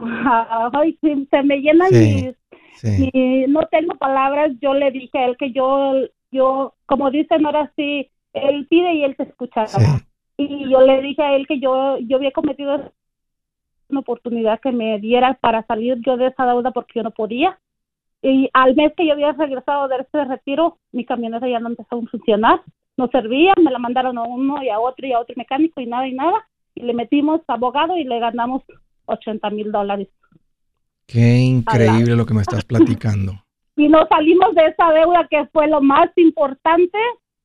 Ay, 0.73 0.99
se 1.31 1.43
me 1.43 1.59
llenan 1.59 1.91
y 1.93 3.45
no 3.49 3.61
tengo 3.71 3.95
palabras. 3.97 4.53
Yo 4.61 4.75
le 4.75 4.91
dije 4.91 5.19
a 5.19 5.27
él 5.27 5.37
que 5.37 5.53
yo, 5.53 5.95
yo, 6.31 6.75
como 6.87 7.11
dicen 7.11 7.45
ahora 7.45 7.73
sí, 7.77 8.11
él 8.33 8.67
pide 8.69 8.95
y 8.95 9.05
él 9.05 9.17
te 9.17 9.25
escucha. 9.25 9.67
Y 10.41 10.71
yo 10.71 10.81
le 10.81 11.03
dije 11.03 11.23
a 11.23 11.37
él 11.37 11.47
que 11.47 11.61
yo, 11.61 11.99
yo 11.99 12.17
había 12.17 12.31
cometido 12.33 12.93
una 13.91 14.01
oportunidad 14.01 14.59
que 14.61 14.73
me 14.73 14.99
diera 14.99 15.35
para 15.35 15.67
salir 15.67 15.99
yo 16.01 16.17
de 16.17 16.29
esa 16.29 16.47
deuda 16.47 16.71
porque 16.71 16.93
yo 16.95 17.03
no 17.03 17.11
podía. 17.11 17.59
Y 18.23 18.49
al 18.55 18.75
mes 18.75 18.95
que 18.97 19.07
yo 19.07 19.13
había 19.13 19.33
regresado 19.33 19.87
de 19.89 19.97
ese 19.97 20.25
retiro, 20.25 20.79
mi 20.93 21.05
camioneta 21.05 21.47
ya 21.47 21.61
no 21.61 21.69
empezó 21.69 21.97
a 21.97 22.07
funcionar, 22.07 22.63
no 22.97 23.09
servía, 23.09 23.53
me 23.63 23.71
la 23.71 23.79
mandaron 23.79 24.17
a 24.17 24.23
uno 24.23 24.63
y 24.63 24.71
a 24.71 24.81
otro 24.81 25.07
y 25.07 25.13
a 25.13 25.21
otro 25.21 25.35
mecánico 25.37 25.79
y 25.83 25.87
nada 25.87 26.09
y 26.09 26.15
nada. 26.15 26.49
Y 26.75 26.85
le 26.85 26.95
metimos 26.95 27.43
abogado 27.47 27.99
y 27.99 28.05
le 28.05 28.19
ganamos 28.19 28.63
80 29.05 29.51
mil 29.51 29.71
dólares. 29.71 30.09
Qué 31.07 31.37
increíble 31.37 32.17
lo 32.17 32.25
que 32.25 32.33
me 32.33 32.41
estás 32.41 32.65
platicando. 32.73 33.33
y 33.77 33.89
nos 33.89 34.09
salimos 34.09 34.55
de 34.55 34.67
esa 34.69 34.91
deuda 34.91 35.27
que 35.29 35.45
fue 35.53 35.69
lo 35.69 35.83
más 35.83 36.09
importante. 36.17 36.99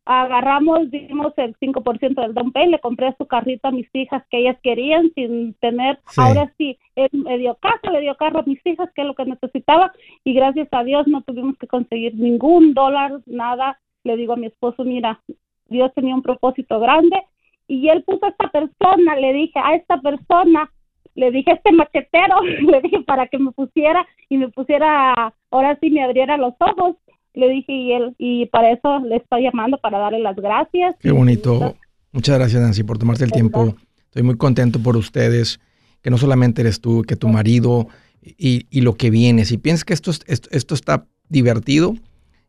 Agarramos, 0.05 0.91
dimos 0.91 1.33
el 1.37 1.55
5% 1.57 2.21
del 2.21 2.33
down 2.33 2.51
payment, 2.51 2.73
le 2.73 2.79
compré 2.79 3.15
su 3.17 3.25
carrito 3.25 3.67
a 3.67 3.71
mis 3.71 3.87
hijas 3.93 4.23
que 4.29 4.37
ellas 4.37 4.57
querían 4.61 5.11
sin 5.15 5.55
tener, 5.55 5.99
ahora 6.15 6.53
sí, 6.57 6.77
él 6.95 7.09
me 7.11 7.39
dio 7.39 7.55
casa, 7.55 7.91
le 7.91 8.01
dio 8.01 8.15
carro 8.15 8.39
a 8.39 8.43
mis 8.43 8.63
hijas, 8.65 8.89
que 8.93 9.01
es 9.01 9.07
lo 9.07 9.15
que 9.15 9.25
necesitaba, 9.25 9.91
y 10.23 10.33
gracias 10.33 10.67
a 10.71 10.83
Dios 10.83 11.07
no 11.07 11.21
tuvimos 11.23 11.57
que 11.57 11.67
conseguir 11.67 12.13
ningún 12.15 12.73
dólar, 12.73 13.19
nada. 13.25 13.79
Le 14.03 14.15
digo 14.15 14.33
a 14.33 14.37
mi 14.37 14.45
esposo, 14.45 14.83
mira, 14.83 15.19
Dios 15.67 15.91
tenía 15.95 16.13
un 16.13 16.21
propósito 16.21 16.79
grande, 16.79 17.23
y 17.67 17.89
él 17.89 18.03
puso 18.03 18.27
a 18.27 18.29
esta 18.29 18.49
persona, 18.49 19.15
le 19.15 19.33
dije, 19.33 19.59
a 19.59 19.73
esta 19.73 19.99
persona 19.99 20.69
le 21.15 21.31
dije 21.31 21.51
a 21.51 21.55
este 21.55 21.71
machetero, 21.71 22.41
le 22.61 22.81
dije 22.81 23.01
para 23.01 23.27
que 23.27 23.39
me 23.39 23.51
pusiera 23.51 24.05
y 24.29 24.37
me 24.37 24.49
pusiera, 24.49 25.33
ahora 25.49 25.77
sí 25.79 25.89
me 25.89 26.03
abriera 26.03 26.37
los 26.37 26.53
ojos. 26.59 26.97
Le 27.35 27.49
dije 27.49 27.71
y 27.73 27.91
él, 27.93 28.15
y 28.17 28.45
para 28.47 28.71
eso 28.71 28.99
le 28.99 29.17
estoy 29.17 29.43
llamando 29.43 29.77
para 29.77 29.99
darle 29.99 30.19
las 30.19 30.35
gracias. 30.35 30.95
Qué 30.99 31.11
bonito. 31.11 31.75
Muchas 32.11 32.37
gracias 32.37 32.61
Nancy 32.61 32.83
por 32.83 32.97
tomarte 32.97 33.25
el 33.25 33.31
tiempo. 33.31 33.75
Estoy 34.05 34.23
muy 34.23 34.37
contento 34.37 34.79
por 34.79 34.95
ustedes, 34.95 35.59
que 36.01 36.09
no 36.09 36.17
solamente 36.17 36.61
eres 36.61 36.79
tú, 36.79 37.03
que 37.03 37.17
tu 37.17 37.27
marido 37.27 37.87
y, 38.21 38.67
y 38.69 38.81
lo 38.81 38.95
que 38.95 39.09
viene. 39.09 39.43
Si 39.45 39.57
piensas 39.57 39.83
que 39.83 39.93
esto, 39.93 40.11
esto, 40.27 40.49
esto 40.51 40.73
está 40.73 41.05
divertido, 41.27 41.95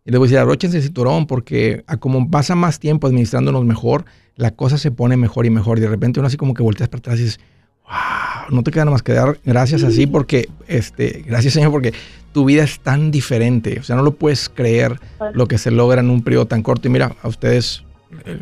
y 0.07 0.13
le 0.13 0.19
voy 0.19 0.27
a 0.27 0.29
decir, 0.29 0.39
abróchense 0.39 0.77
el 0.77 0.85
cinturón 0.85 1.27
porque 1.27 1.83
a 1.89 1.97
como 1.97 2.31
pasa 2.31 2.55
más 2.55 2.79
tiempo 2.79 3.09
administrándonos 3.09 3.65
mejor, 3.65 4.05
la 4.37 4.53
cosa 4.53 4.79
se 4.79 4.93
pone 4.93 5.17
mejor 5.17 5.47
y 5.47 5.51
mejor. 5.51 5.79
Y 5.79 5.81
de 5.81 5.89
repente 5.89 6.21
uno 6.21 6.29
así 6.29 6.37
como 6.37 6.55
que 6.55 6.63
volteas 6.63 6.89
para 6.89 7.01
atrás 7.01 7.19
y 7.19 7.25
dices, 7.25 7.41
wow, 7.89 8.55
no 8.55 8.63
te 8.63 8.71
queda 8.71 8.85
nada 8.85 8.93
más 8.93 9.03
que 9.03 9.13
dar 9.13 9.39
gracias 9.45 9.83
así 9.83 10.07
porque, 10.07 10.49
este, 10.67 11.25
gracias 11.27 11.55
Señor, 11.55 11.71
porque 11.71 11.93
tu 12.37 12.45
vida 12.45 12.65
es 12.65 12.81
tan 12.81 13.11
diferente. 13.11 13.79
O 13.81 13.83
sea, 13.83 13.97
no 13.97 14.03
lo 14.03 14.13
puedes 14.13 14.51
creer 14.51 15.01
lo 15.33 15.49
que 15.49 15.57
se 15.57 15.71
logra 15.71 16.01
en 16.03 16.11
un 16.11 16.23
periodo 16.23 16.45
tan 16.47 16.63
corto. 16.63 16.87
Y 16.87 16.91
mira, 16.91 17.17
a 17.23 17.29
ustedes, 17.29 17.83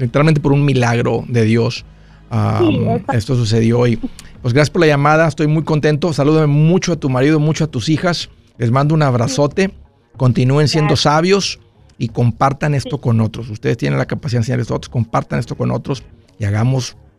literalmente 0.00 0.40
por 0.40 0.52
un 0.52 0.64
milagro 0.64 1.24
de 1.28 1.44
Dios, 1.44 1.84
esto 3.12 3.36
sucedió. 3.36 3.86
Y 3.86 4.00
pues 4.42 4.52
gracias 4.52 4.70
por 4.70 4.80
la 4.80 4.88
llamada, 4.88 5.28
estoy 5.28 5.46
muy 5.46 5.62
contento. 5.62 6.12
Salúdame 6.12 6.48
mucho 6.48 6.92
a 6.92 6.96
tu 6.96 7.08
marido, 7.08 7.38
mucho 7.38 7.62
a 7.62 7.66
tus 7.68 7.88
hijas. 7.88 8.30
Les 8.58 8.72
mando 8.72 8.96
un 8.96 9.02
abrazote. 9.02 9.72
Continúen 10.16 10.66
siendo 10.66 10.96
sabios 10.96 11.60
y 11.96 12.08
compartan 12.08 12.74
esto 12.74 12.98
con 13.00 13.20
otros. 13.20 13.48
Ustedes 13.48 13.76
tienen 13.76 13.98
la 13.98 14.06
capacidad 14.06 14.38
de 14.38 14.42
enseñarles 14.42 14.72
a 14.72 14.74
otros, 14.74 14.88
compartan 14.88 15.38
esto 15.38 15.54
con 15.54 15.70
otros 15.70 16.02
y 16.38 16.44
hagamos 16.44 16.96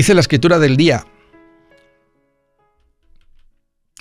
Dice 0.00 0.14
la 0.14 0.22
escritura 0.22 0.58
del 0.58 0.78
día, 0.78 1.06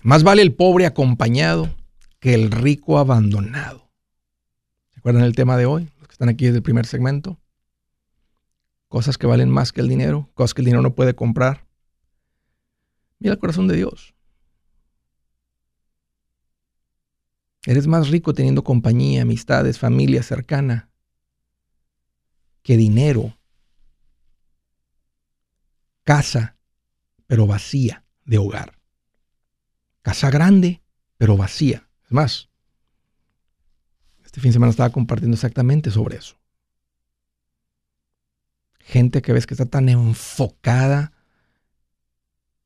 más 0.02 0.24
vale 0.24 0.42
el 0.42 0.56
pobre 0.56 0.86
acompañado 0.86 1.76
que 2.22 2.34
el 2.34 2.52
rico 2.52 3.00
abandonado. 3.00 3.92
¿Se 4.94 5.00
acuerdan 5.00 5.26
el 5.26 5.36
tema 5.36 5.58
de 5.58 5.66
hoy? 5.66 5.90
Los 6.00 6.08
que 6.08 6.14
están 6.14 6.30
aquí 6.30 6.46
desde 6.46 6.60
el 6.60 6.64
primer 6.64 6.86
segmento. 6.86 7.38
Cosas 8.88 9.18
que 9.18 9.28
valen 9.28 9.50
más 9.50 9.74
que 9.74 9.82
el 9.82 9.90
dinero, 9.90 10.30
cosas 10.36 10.54
que 10.54 10.62
el 10.62 10.68
dinero 10.68 10.82
no 10.82 10.96
puede 10.96 11.16
comprar. 11.16 11.68
Mira 13.20 13.34
el 13.34 13.40
corazón 13.42 13.68
de 13.68 13.76
Dios. 13.76 14.14
Eres 17.66 17.88
más 17.88 18.08
rico 18.08 18.34
teniendo 18.34 18.64
compañía, 18.64 19.24
amistades, 19.24 19.78
familia 19.78 20.24
cercana 20.24 20.90
que 22.64 22.78
dinero 22.78 23.38
casa, 26.10 26.58
pero 27.28 27.46
vacía 27.46 28.04
de 28.26 28.40
hogar. 28.40 28.80
Casa 30.02 30.32
grande, 30.32 30.82
pero 31.20 31.38
vacía. 31.38 31.88
Es 32.04 32.12
más, 32.12 32.50
este 34.26 34.42
fin 34.42 34.50
de 34.50 34.54
semana 34.54 34.72
estaba 34.72 34.90
compartiendo 34.90 35.36
exactamente 35.36 35.92
sobre 35.92 36.18
eso. 36.18 36.36
Gente 38.80 39.22
que 39.22 39.34
ves 39.34 39.46
que 39.46 39.54
está 39.54 39.68
tan 39.68 39.88
enfocada 39.88 41.14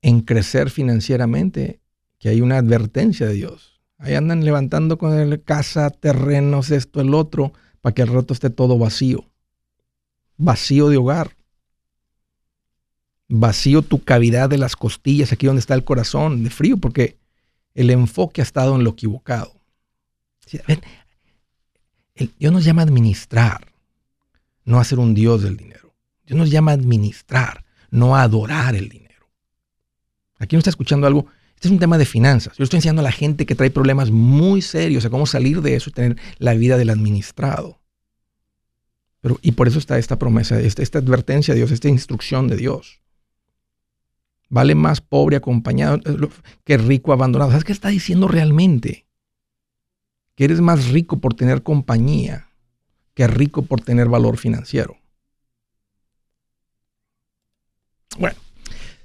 en 0.00 0.22
crecer 0.22 0.70
financieramente 0.70 1.82
que 2.18 2.30
hay 2.30 2.40
una 2.40 2.56
advertencia 2.56 3.26
de 3.26 3.34
Dios. 3.34 3.82
Ahí 3.98 4.14
andan 4.14 4.42
levantando 4.42 4.96
con 4.96 5.12
el 5.12 5.42
casa, 5.42 5.90
terrenos, 5.90 6.70
esto, 6.70 7.02
el 7.02 7.12
otro, 7.12 7.52
para 7.82 7.92
que 7.92 8.00
el 8.00 8.08
rato 8.08 8.32
esté 8.32 8.48
todo 8.48 8.78
vacío. 8.78 9.30
Vacío 10.38 10.88
de 10.88 10.96
hogar 10.96 11.43
vacío 13.28 13.82
tu 13.82 14.02
cavidad 14.02 14.48
de 14.48 14.58
las 14.58 14.76
costillas, 14.76 15.32
aquí 15.32 15.46
donde 15.46 15.60
está 15.60 15.74
el 15.74 15.84
corazón, 15.84 16.44
de 16.44 16.50
frío, 16.50 16.76
porque 16.76 17.16
el 17.74 17.90
enfoque 17.90 18.40
ha 18.40 18.44
estado 18.44 18.74
en 18.76 18.84
lo 18.84 18.90
equivocado. 18.90 19.52
Dios 22.38 22.52
nos 22.52 22.64
llama 22.64 22.82
a 22.82 22.84
administrar, 22.84 23.72
no 24.64 24.78
a 24.78 24.84
ser 24.84 24.98
un 24.98 25.14
Dios 25.14 25.42
del 25.42 25.56
dinero. 25.56 25.94
Dios 26.26 26.38
nos 26.38 26.50
llama 26.50 26.70
a 26.70 26.74
administrar, 26.74 27.64
no 27.90 28.16
a 28.16 28.22
adorar 28.22 28.74
el 28.74 28.88
dinero. 28.88 29.04
Aquí 30.38 30.56
no 30.56 30.58
está 30.58 30.70
escuchando 30.70 31.06
algo. 31.06 31.26
Este 31.54 31.68
es 31.68 31.72
un 31.72 31.78
tema 31.78 31.98
de 31.98 32.04
finanzas. 32.04 32.56
Yo 32.56 32.64
estoy 32.64 32.78
enseñando 32.78 33.00
a 33.00 33.04
la 33.04 33.12
gente 33.12 33.46
que 33.46 33.54
trae 33.54 33.70
problemas 33.70 34.10
muy 34.10 34.62
serios 34.62 35.04
a 35.04 35.10
cómo 35.10 35.26
salir 35.26 35.62
de 35.62 35.76
eso 35.76 35.90
y 35.90 35.92
tener 35.92 36.16
la 36.38 36.54
vida 36.54 36.76
del 36.76 36.90
administrado. 36.90 37.80
Pero, 39.20 39.38
y 39.40 39.52
por 39.52 39.68
eso 39.68 39.78
está 39.78 39.98
esta 39.98 40.18
promesa, 40.18 40.60
esta, 40.60 40.82
esta 40.82 40.98
advertencia 40.98 41.54
de 41.54 41.60
Dios, 41.60 41.70
esta 41.70 41.88
instrucción 41.88 42.48
de 42.48 42.56
Dios. 42.56 43.00
Vale 44.48 44.74
más 44.74 45.00
pobre 45.00 45.36
acompañado 45.36 45.96
eh, 45.96 46.28
que 46.64 46.76
rico 46.76 47.12
abandonado. 47.12 47.50
¿Sabes 47.50 47.64
qué 47.64 47.72
está 47.72 47.88
diciendo 47.88 48.28
realmente? 48.28 49.06
Que 50.36 50.44
eres 50.44 50.60
más 50.60 50.88
rico 50.88 51.18
por 51.18 51.34
tener 51.34 51.62
compañía 51.62 52.48
que 53.14 53.26
rico 53.28 53.62
por 53.62 53.80
tener 53.80 54.08
valor 54.08 54.36
financiero. 54.36 54.96
Bueno, 58.18 58.36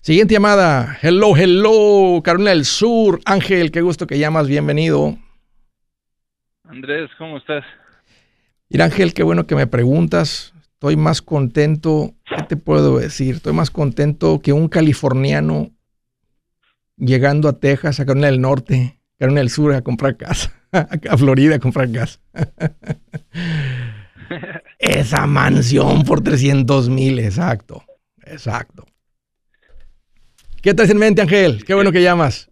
Siguiente 0.02 0.34
llamada. 0.34 0.98
Hello, 1.02 1.36
hello, 1.36 2.22
Carolina 2.24 2.52
del 2.52 2.64
Sur. 2.64 3.20
Ángel, 3.26 3.70
qué 3.70 3.82
gusto 3.82 4.08
que 4.08 4.18
llamas. 4.18 4.48
Bienvenido. 4.48 5.18
Andrés, 6.64 7.10
¿cómo 7.18 7.38
estás? 7.38 7.66
Mira, 8.70 8.86
Ángel, 8.86 9.14
qué 9.14 9.24
bueno 9.24 9.46
que 9.46 9.56
me 9.56 9.68
preguntas. 9.68 10.54
Estoy 10.80 10.96
más 10.96 11.22
contento. 11.22 12.16
¿Qué 12.24 12.42
te 12.44 12.56
puedo 12.56 13.00
decir? 13.00 13.36
Estoy 13.36 13.52
más 13.52 13.70
contento 13.70 14.40
que 14.40 14.54
un 14.54 14.70
californiano 14.70 15.72
llegando 16.96 17.50
a 17.50 17.60
Texas, 17.60 18.00
a 18.00 18.06
Carolina 18.06 18.28
del 18.28 18.40
Norte, 18.40 19.02
Carolina 19.18 19.42
del 19.42 19.50
Sur, 19.50 19.74
a 19.74 19.82
comprar 19.82 20.16
casa. 20.16 20.54
a 20.72 21.18
Florida 21.18 21.56
a 21.56 21.60
comprar 21.60 21.92
casa. 21.92 22.22
Esa 24.80 25.28
mansión 25.28 26.04
por 26.04 26.22
300 26.22 26.88
mil, 26.88 27.20
exacto. 27.20 27.84
Exacto. 28.24 28.86
¿Qué 30.62 30.74
traes 30.74 30.92
en 30.92 30.98
mente, 30.98 31.22
Ángel? 31.22 31.66
Qué 31.66 31.74
bueno 31.74 31.92
que 31.92 32.02
llamas. 32.02 32.49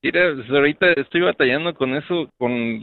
Mira, 0.00 0.32
pues, 0.34 0.48
ahorita 0.48 0.92
estoy 0.92 1.22
batallando 1.22 1.74
con 1.74 1.94
eso, 1.96 2.28
con 2.38 2.80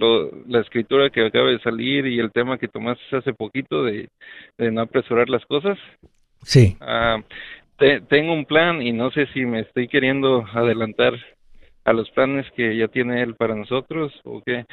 la 0.48 0.60
escritura 0.60 1.10
que 1.10 1.26
acaba 1.26 1.50
de 1.50 1.60
salir 1.60 2.06
y 2.08 2.20
el 2.20 2.32
tema 2.32 2.58
que 2.58 2.68
tomaste 2.68 3.04
hace 3.16 3.34
poquito 3.34 3.84
de, 3.84 4.10
no 4.58 4.82
apresurar 4.82 5.30
las 5.30 5.46
cosas. 5.46 5.78
Sí. 6.42 6.76
Ah, 6.82 7.18
tengo 8.10 8.34
un 8.34 8.46
plan 8.46 8.82
y 8.82 8.92
no 8.92 9.12
sé 9.12 9.28
si 9.28 9.46
me 9.46 9.62
estoy 9.62 9.88
queriendo 9.88 10.46
adelantar 10.54 11.14
a 11.86 11.94
los 11.94 12.10
planes 12.12 12.46
que 12.56 12.76
ya 12.76 12.88
tiene 12.88 13.22
él 13.22 13.36
para 13.36 13.56
nosotros 13.56 14.14
o 14.24 14.42
qué. 14.42 14.66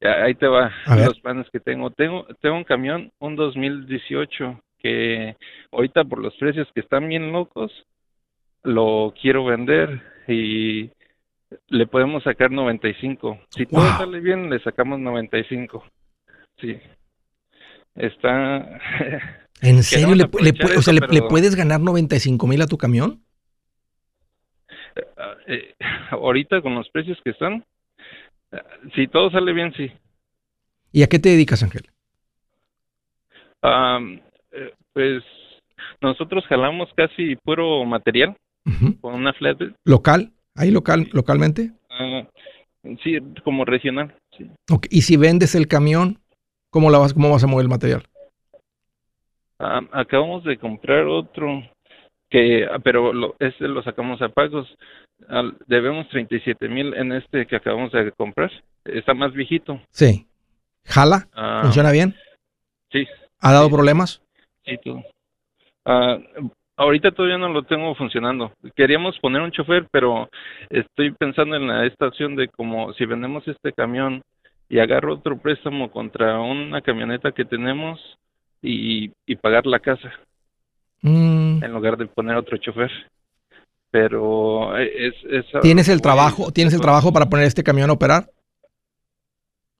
Ahí 0.00 0.34
te 0.34 0.46
va 0.46 0.72
los 0.86 1.18
planes 1.20 1.48
que 1.50 1.60
tengo. 1.60 1.90
Tengo 1.90 2.26
tengo 2.40 2.56
un 2.56 2.64
camión, 2.64 3.10
un 3.18 3.36
2018 3.36 4.60
que 4.78 5.34
ahorita 5.72 6.04
por 6.04 6.20
los 6.20 6.36
precios 6.36 6.68
que 6.72 6.80
están 6.80 7.08
bien 7.08 7.32
locos 7.32 7.72
lo 8.62 9.14
quiero 9.20 9.44
vender 9.44 10.00
y 10.28 10.90
le 11.68 11.86
podemos 11.86 12.22
sacar 12.22 12.50
95. 12.50 13.38
Si 13.50 13.66
todo 13.66 13.86
sale 13.96 14.20
bien, 14.20 14.50
le 14.50 14.58
sacamos 14.60 14.98
95. 15.00 15.84
Sí. 16.60 16.78
Está... 17.94 18.80
¿En 19.60 19.82
serio? 19.82 20.14
¿Le, 20.14 20.24
o 20.24 20.82
sea, 20.82 20.94
¿le, 20.94 21.22
puedes 21.22 21.56
ganar 21.56 21.80
95 21.80 22.46
mil 22.46 22.62
a 22.62 22.66
tu 22.66 22.78
camión? 22.78 23.24
Eh, 24.94 25.02
eh, 25.48 25.74
ahorita 26.10 26.62
con 26.62 26.74
los 26.74 26.88
precios 26.90 27.18
que 27.24 27.30
están, 27.30 27.64
eh, 28.52 28.62
si 28.94 29.08
todo 29.08 29.30
sale 29.30 29.52
bien, 29.52 29.72
sí. 29.76 29.90
¿Y 30.92 31.02
a 31.02 31.08
qué 31.08 31.18
te 31.18 31.30
dedicas, 31.30 31.62
Ángel? 31.62 31.82
pues 34.92 35.22
nosotros 36.00 36.44
jalamos 36.46 36.88
casi 36.94 37.34
puro 37.36 37.84
material 37.84 38.36
con 39.00 39.14
una 39.14 39.32
flatbed. 39.32 39.72
¿Local? 39.84 40.32
¿Ahí 40.58 40.72
local, 40.72 41.08
localmente? 41.12 41.70
Ah, 41.88 42.26
sí, 43.04 43.16
como 43.44 43.64
regional, 43.64 44.12
sí. 44.36 44.50
¿Y 44.90 45.02
si 45.02 45.16
vendes 45.16 45.54
el 45.54 45.68
camión, 45.68 46.18
cómo, 46.70 46.90
la 46.90 46.98
vas, 46.98 47.14
cómo 47.14 47.30
vas 47.30 47.44
a 47.44 47.46
mover 47.46 47.62
el 47.62 47.70
material? 47.70 48.02
Ah, 49.60 49.80
acabamos 49.92 50.42
de 50.42 50.58
comprar 50.58 51.06
otro 51.06 51.62
que, 52.28 52.64
ah, 52.64 52.80
pero 52.82 53.12
lo, 53.12 53.36
este 53.38 53.68
lo 53.68 53.84
sacamos 53.84 54.20
a 54.20 54.30
pagos. 54.30 54.66
debemos 55.68 56.08
37 56.08 56.68
mil 56.68 56.92
en 56.94 57.12
este 57.12 57.46
que 57.46 57.54
acabamos 57.54 57.92
de 57.92 58.10
comprar. 58.10 58.50
Está 58.84 59.14
más 59.14 59.32
viejito. 59.32 59.80
Sí. 59.90 60.26
¿Jala? 60.86 61.28
¿Funciona 61.62 61.92
bien? 61.92 62.16
Sí. 62.90 63.06
¿Ha 63.40 63.52
dado 63.52 63.70
problemas? 63.70 64.22
Sí, 64.64 64.76
tú. 64.82 65.00
Ahorita 66.78 67.10
todavía 67.10 67.38
no 67.38 67.48
lo 67.48 67.64
tengo 67.64 67.92
funcionando. 67.96 68.52
Queríamos 68.76 69.18
poner 69.18 69.42
un 69.42 69.50
chofer, 69.50 69.88
pero 69.90 70.30
estoy 70.70 71.10
pensando 71.10 71.56
en 71.56 71.66
la 71.66 71.84
estación 71.84 72.36
de 72.36 72.46
como 72.46 72.92
si 72.94 73.04
vendemos 73.04 73.46
este 73.48 73.72
camión 73.72 74.22
y 74.68 74.78
agarro 74.78 75.14
otro 75.14 75.36
préstamo 75.38 75.90
contra 75.90 76.38
una 76.38 76.80
camioneta 76.80 77.32
que 77.32 77.44
tenemos 77.44 77.98
y, 78.62 79.08
pagar 79.42 79.66
la 79.66 79.80
casa 79.80 80.12
mm. 81.02 81.64
en 81.64 81.72
lugar 81.72 81.96
de 81.96 82.06
poner 82.06 82.36
otro 82.36 82.56
chofer. 82.58 82.92
Pero 83.90 84.76
es, 84.78 85.14
¿Tienes 85.62 85.88
el 85.88 86.00
trabajo? 86.00 86.52
¿Tienes 86.52 86.74
el 86.74 86.80
trabajo 86.80 87.12
para 87.12 87.26
poner 87.26 87.46
este 87.46 87.64
camión 87.64 87.90
a 87.90 87.94
operar? 87.94 88.26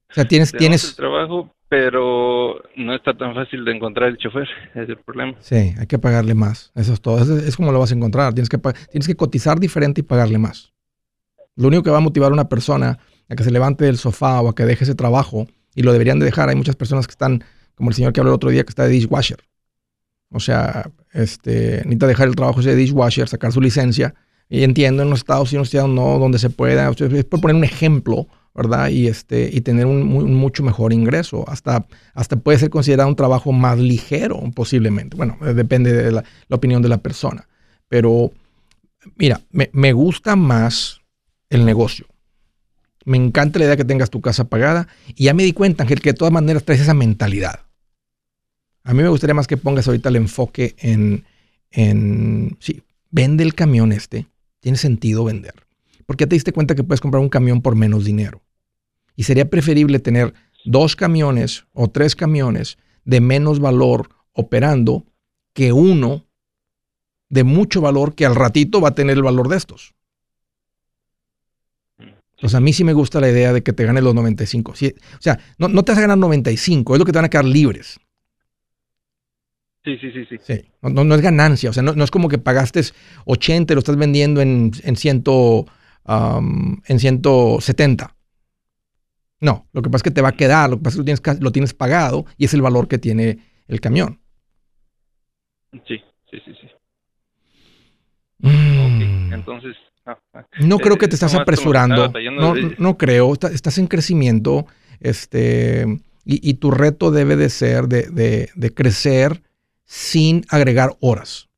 O 0.09 0.13
sea, 0.13 0.25
tienes, 0.25 0.51
tienes 0.51 0.83
el 0.89 0.95
trabajo, 0.95 1.53
pero 1.69 2.61
no 2.75 2.95
está 2.95 3.15
tan 3.15 3.35
fácil 3.35 3.63
de 3.63 3.73
encontrar 3.73 4.09
el 4.09 4.17
chofer, 4.17 4.47
es 4.73 4.89
el 4.89 4.97
problema. 4.97 5.35
Sí, 5.39 5.73
hay 5.77 5.85
que 5.87 5.99
pagarle 5.99 6.33
más. 6.33 6.71
Eso 6.75 6.93
es 6.93 7.01
todo. 7.01 7.37
Es, 7.37 7.55
como 7.55 7.71
lo 7.71 7.79
vas 7.79 7.91
a 7.91 7.95
encontrar. 7.95 8.33
Tienes 8.33 8.49
que, 8.49 8.57
tienes 8.57 9.07
que 9.07 9.15
cotizar 9.15 9.59
diferente 9.59 10.01
y 10.01 10.03
pagarle 10.03 10.39
más. 10.39 10.73
Lo 11.55 11.67
único 11.67 11.83
que 11.83 11.91
va 11.91 11.97
a 11.97 12.01
motivar 12.01 12.31
a 12.31 12.33
una 12.33 12.49
persona 12.49 12.97
a 13.29 13.35
que 13.35 13.43
se 13.43 13.51
levante 13.51 13.85
del 13.85 13.97
sofá 13.97 14.41
o 14.41 14.49
a 14.49 14.55
que 14.55 14.65
deje 14.65 14.83
ese 14.83 14.95
trabajo, 14.95 15.47
y 15.75 15.83
lo 15.83 15.91
deberían 15.91 16.17
de 16.17 16.25
dejar. 16.25 16.49
Hay 16.49 16.55
muchas 16.55 16.75
personas 16.75 17.05
que 17.05 17.11
están, 17.11 17.43
como 17.75 17.91
el 17.91 17.95
señor 17.95 18.13
que 18.13 18.19
habló 18.19 18.31
el 18.31 18.35
otro 18.35 18.49
día, 18.49 18.63
que 18.63 18.69
está 18.69 18.85
de 18.85 18.89
dishwasher. 18.89 19.37
O 20.31 20.39
sea, 20.39 20.89
este, 21.13 21.77
necesita 21.83 22.07
dejar 22.07 22.27
el 22.27 22.35
trabajo 22.35 22.61
de 22.61 22.75
dishwasher, 22.75 23.27
sacar 23.27 23.51
su 23.51 23.61
licencia. 23.61 24.15
Y 24.49 24.63
entiendo 24.63 25.03
en 25.03 25.11
los 25.11 25.19
Estados 25.19 25.53
Unidos 25.53 25.71
no, 25.87 26.17
donde 26.17 26.39
se 26.39 26.49
pueda. 26.49 26.89
Es 26.89 27.25
por 27.25 27.41
poner 27.41 27.55
un 27.55 27.63
ejemplo 27.63 28.27
Y, 28.89 29.07
este, 29.07 29.49
y 29.53 29.61
tener 29.61 29.85
un, 29.85 30.03
mucho 30.33 30.63
mejor 30.63 30.91
ingreso. 30.91 31.47
Hasta, 31.47 31.85
hasta 32.13 32.35
puede 32.35 32.57
ser 32.57 32.69
considerado 32.69 33.07
un 33.07 33.15
trabajo 33.15 33.51
más 33.51 33.79
ligero, 33.79 34.41
posiblemente. 34.53 35.15
Bueno, 35.15 35.37
eh, 35.45 35.53
depende 35.53 35.93
de 35.93 36.11
la, 36.11 36.23
opinión 36.49 36.81
de 36.81 36.89
la 36.89 36.97
persona. 36.97 37.47
Pero, 37.87 38.31
mira, 39.15 39.41
me, 39.51 39.93
gusta 39.93 40.35
más 40.35 41.01
el 41.49 41.65
negocio. 41.65 42.05
Me 43.05 43.17
encanta 43.17 43.59
la 43.59 43.65
idea 43.65 43.77
que 43.77 43.85
tengas 43.85 44.09
tu 44.09 44.19
casa 44.19 44.43
pagada. 44.43 44.87
Y 45.15 45.25
ya 45.25 45.33
me 45.33 45.43
di 45.43 45.53
cuenta, 45.53 45.83
Ángel, 45.83 46.01
que 46.01 46.11
de 46.11 46.17
todas 46.17 46.33
maneras 46.33 46.63
traes 46.63 46.81
esa 46.81 46.93
mentalidad. 46.93 47.61
A 48.83 48.93
mí 48.93 49.01
me 49.01 49.09
gustaría 49.09 49.33
más 49.33 49.47
que 49.47 49.57
pongas 49.57 49.87
ahorita 49.87 50.09
el 50.09 50.17
enfoque 50.17 50.75
en, 50.79 51.23
en 51.71 52.57
sí, 52.59 52.81
vende 53.09 53.43
el 53.43 53.55
camión 53.55 53.93
este. 53.93 54.27
Tiene 54.59 54.77
sentido 54.77 55.23
vender. 55.23 55.68
Porque 56.09 56.25
te 56.25 56.35
diste 56.35 56.51
cuenta 56.51 56.73
que 56.73 56.83
puedes 56.83 57.01
comprar 57.01 57.21
un 57.21 57.29
camión 57.29 57.61
por 57.61 57.75
menos 57.75 58.03
dinero. 58.03 58.41
Y 59.15 59.25
sería 59.25 59.47
preferible 59.47 59.99
tener 59.99 60.33
dos 60.65 60.95
camiones 60.95 61.67
o 61.71 61.91
tres 61.91 62.15
camiones 62.15 62.79
de 63.05 63.21
menos 63.21 63.59
valor 63.59 64.09
operando 64.33 65.05
que 65.53 65.71
uno 65.71 66.25
de 67.29 67.43
mucho 67.43 67.79
valor 67.79 68.15
que 68.15 68.25
al 68.25 68.33
ratito 68.33 68.81
va 68.81 68.89
a 68.89 68.95
tener 68.95 69.17
el 69.17 69.23
valor 69.23 69.49
de 69.49 69.57
estos. 69.57 69.93
Pues 72.41 72.55
a 72.55 72.59
mí 72.59 72.73
sí 72.73 72.83
me 72.83 72.93
gusta 72.93 73.21
la 73.21 73.29
idea 73.29 73.53
de 73.53 73.61
que 73.61 73.71
te 73.71 73.85
ganes 73.85 74.03
los 74.03 74.15
95. 74.15 74.71
o 74.71 74.75
sea, 75.19 75.37
no, 75.59 75.83
te 75.83 75.91
vas 75.91 75.99
a 75.99 76.01
ganar 76.01 76.17
95, 76.17 76.95
es 76.95 76.99
lo 76.99 77.05
que 77.05 77.11
te 77.11 77.19
van 77.19 77.25
a 77.25 77.29
quedar 77.29 77.45
libres. 77.45 77.99
Sí, 79.83 79.95
sí, 79.99 80.11
sí. 80.11 80.37
sí. 80.41 80.61
No, 80.81 81.13
es 81.13 81.21
ganancia, 81.21 81.69
o 81.69 81.73
sea, 81.73 81.83
no, 81.83 82.03
es 82.03 82.09
como 82.09 82.29
que 82.29 82.39
pagaste 82.39 82.81
80 83.25 83.73
y 83.73 83.75
lo 83.75 83.79
estás 83.79 83.95
vendiendo 83.95 84.41
en, 84.41 84.71
en, 84.81 84.95
ciento, 86.05 86.81
en 86.87 86.99
170. 86.99 88.15
No, 89.41 89.67
lo 89.71 89.81
que 89.81 89.89
pasa 89.89 89.97
es 89.97 90.03
que 90.03 90.11
te 90.11 90.21
va 90.21 90.29
a 90.29 90.33
quedar, 90.33 90.69
lo 90.69 90.77
que 90.77 90.83
pasa 90.83 90.93
es 90.93 90.95
que 90.95 90.99
lo 90.99 91.05
tienes, 91.05 91.41
lo 91.41 91.51
tienes 91.51 91.73
pagado 91.73 92.25
y 92.37 92.45
es 92.45 92.53
el 92.53 92.61
valor 92.61 92.87
que 92.87 92.97
tiene 92.97 93.39
el 93.67 93.79
camión. 93.79 94.19
Sí, 95.87 95.97
sí, 96.29 96.37
sí, 96.45 96.51
sí. 96.59 96.67
Mm. 98.39 99.33
entonces... 99.33 99.75
Ah, 100.05 100.17
ah. 100.33 100.45
no 100.61 100.79
creo 100.79 100.97
que 100.97 101.07
te 101.07 101.15
estás 101.15 101.35
apresurando. 101.35 102.11
No, 102.31 102.55
no 102.55 102.97
creo. 102.97 103.33
Estás 103.33 103.77
en 103.77 103.85
crecimiento. 103.85 104.65
Este, 104.99 105.85
y, 106.25 106.53
tu 106.55 106.71
reto 106.71 107.11
debe 107.11 107.35
de 107.35 107.49
ser 107.49 107.87
de, 107.87 108.49
de 108.53 108.73
crecer 108.73 109.43
sin 109.85 110.45
agregar 110.49 110.95
horas 110.99 111.48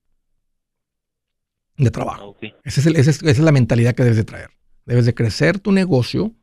de 1.83 1.91
trabajo. 1.91 2.35
esa, 2.63 2.89
es 2.89 3.39
la 3.39 3.51
mentalidad 3.51 3.95
que 3.95 4.03
debes 4.03 4.17
de 4.17 4.23
traer. 4.23 4.49
Debes 4.85 5.05
de 5.05 5.13
crecer 5.13 5.59
tu 5.59 5.71
negocio, 5.71 6.33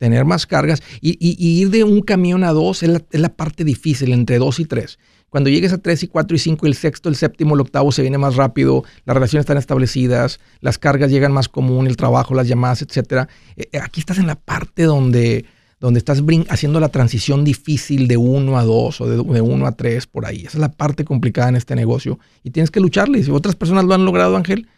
tener 0.00 0.24
más 0.24 0.46
cargas 0.46 0.82
y, 1.00 1.16
ir 1.20 1.70
de 1.70 1.84
un 1.84 2.00
camión 2.00 2.42
a 2.42 2.52
dos 2.52 2.82
es 2.82 3.02
la, 3.10 3.28
parte 3.28 3.64
difícil, 3.64 4.12
entre 4.12 4.38
dos 4.38 4.58
y 4.58 4.64
tres. 4.64 4.98
Cuando 5.28 5.50
llegues 5.50 5.72
a 5.72 5.78
tres 5.78 6.02
y 6.02 6.08
cuatro 6.08 6.34
y 6.34 6.40
cinco, 6.40 6.66
el 6.66 6.74
sexto, 6.74 7.08
el 7.08 7.14
séptimo, 7.14 7.54
el 7.54 7.60
octavo 7.60 7.92
se 7.92 8.02
viene 8.02 8.18
más 8.18 8.34
rápido, 8.34 8.82
las 9.04 9.14
relaciones 9.14 9.44
están 9.44 9.58
establecidas, 9.58 10.40
las 10.60 10.78
cargas 10.78 11.10
llegan 11.10 11.32
más 11.32 11.48
común, 11.48 11.86
el 11.86 11.96
trabajo, 11.96 12.34
las 12.34 12.48
llamadas, 12.48 12.82
etc. 12.82 13.28
Eh, 13.56 13.68
eh, 13.72 13.78
aquí 13.78 14.00
estás 14.00 14.18
en 14.18 14.26
la 14.26 14.34
parte 14.34 14.84
donde, 14.84 15.44
donde 15.80 15.98
estás 15.98 16.22
haciendo 16.50 16.78
la 16.78 16.90
transición 16.90 17.42
difícil 17.42 18.06
de 18.06 18.18
uno 18.18 18.58
a 18.58 18.64
dos 18.64 19.00
o 19.00 19.08
de, 19.08 19.40
uno 19.40 19.66
a 19.66 19.72
tres 19.72 20.06
por 20.06 20.26
ahí. 20.26 20.40
Esa 20.40 20.58
es 20.58 20.58
la 20.58 20.72
parte 20.72 21.04
complicada 21.04 21.48
en 21.48 21.56
este 21.56 21.74
negocio 21.74 22.18
y 22.44 22.50
tienes 22.50 22.70
que 22.70 22.80
lucharle. 22.80 23.22
Si 23.24 23.30
otras 23.30 23.56
personas 23.56 23.86
lo 23.86 23.94
han 23.94 24.04
logrado, 24.04 24.36
Ángel, 24.36 24.68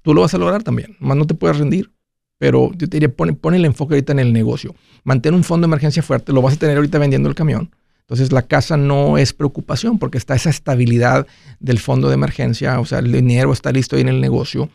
tú 0.00 0.14
lo 0.14 0.22
vas 0.22 0.32
a 0.32 0.38
lograr 0.38 0.62
también. 0.62 0.96
Más 0.98 1.16
no 1.16 1.26
te 1.26 1.34
puedes 1.34 1.58
rendir. 1.58 1.92
Pero 2.38 2.70
yo 2.72 2.88
te 2.88 2.98
diría, 2.98 3.14
pon, 3.14 3.54
el 3.54 3.64
enfoque 3.64 3.94
ahorita 3.94 4.12
en 4.12 4.18
el 4.18 4.32
negocio. 4.32 4.74
Mantén 5.04 5.34
un 5.34 5.44
fondo 5.44 5.66
de 5.66 5.70
emergencia 5.70 6.02
fuerte, 6.02 6.32
lo 6.32 6.42
vas 6.42 6.54
a 6.54 6.58
tener 6.58 6.76
ahorita 6.76 6.98
vendiendo 6.98 7.28
el 7.28 7.34
camión. 7.34 7.70
Entonces 8.00 8.30
la 8.30 8.42
casa 8.42 8.76
no 8.76 9.18
es 9.18 9.32
preocupación 9.32 9.98
porque 9.98 10.18
está 10.18 10.34
esa 10.34 10.50
estabilidad 10.50 11.26
del 11.60 11.78
fondo 11.78 12.08
de 12.08 12.14
emergencia, 12.14 12.78
o 12.78 12.84
sea, 12.84 13.00
el 13.00 13.10
dinero 13.10 13.52
está 13.52 13.72
listo 13.72 13.96
ahí 13.96 14.02
en 14.02 14.08
el 14.08 14.20
negocio 14.20 14.70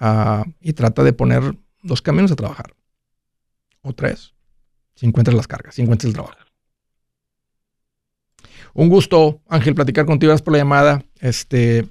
uh, 0.00 0.44
y 0.60 0.72
trata 0.72 1.02
de 1.02 1.12
poner 1.12 1.56
dos 1.82 2.00
caminos 2.00 2.30
a 2.30 2.36
trabajar. 2.36 2.74
O 3.82 3.92
tres, 3.92 4.34
si 4.96 5.06
encuentras 5.06 5.36
las 5.36 5.46
cargas, 5.46 5.74
si 5.74 5.82
encuentras 5.82 6.08
el 6.08 6.14
trabajo. 6.14 6.36
Un 8.74 8.88
gusto, 8.88 9.40
Ángel, 9.48 9.74
platicar 9.74 10.04
contigo. 10.04 10.30
Gracias 10.30 10.44
por 10.44 10.52
la 10.52 10.58
llamada. 10.58 11.02
Este, 11.20 11.86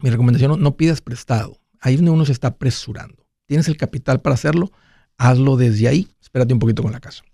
mi 0.00 0.10
recomendación, 0.10 0.60
no 0.60 0.76
pidas 0.76 1.00
prestado. 1.00 1.58
Ahí 1.80 1.94
es 1.94 2.00
donde 2.00 2.12
uno 2.12 2.24
se 2.24 2.32
está 2.32 2.48
apresurando. 2.48 3.26
Tienes 3.46 3.68
el 3.68 3.76
capital 3.76 4.20
para 4.20 4.34
hacerlo, 4.34 4.70
hazlo 5.16 5.56
desde 5.56 5.88
ahí. 5.88 6.08
Espérate 6.20 6.52
un 6.52 6.60
poquito 6.60 6.82
con 6.82 6.92
la 6.92 7.00
casa. 7.00 7.24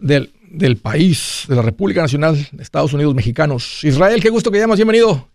del, 0.00 0.32
del, 0.50 0.76
país, 0.76 1.46
de 1.48 1.56
la 1.56 1.62
República 1.62 2.02
Nacional 2.02 2.36
Estados 2.58 2.92
Unidos 2.92 3.14
Mexicanos. 3.14 3.84
Israel, 3.84 4.20
qué 4.20 4.30
gusto 4.30 4.50
que 4.50 4.58
llamas. 4.58 4.78
Bienvenido. 4.78 5.28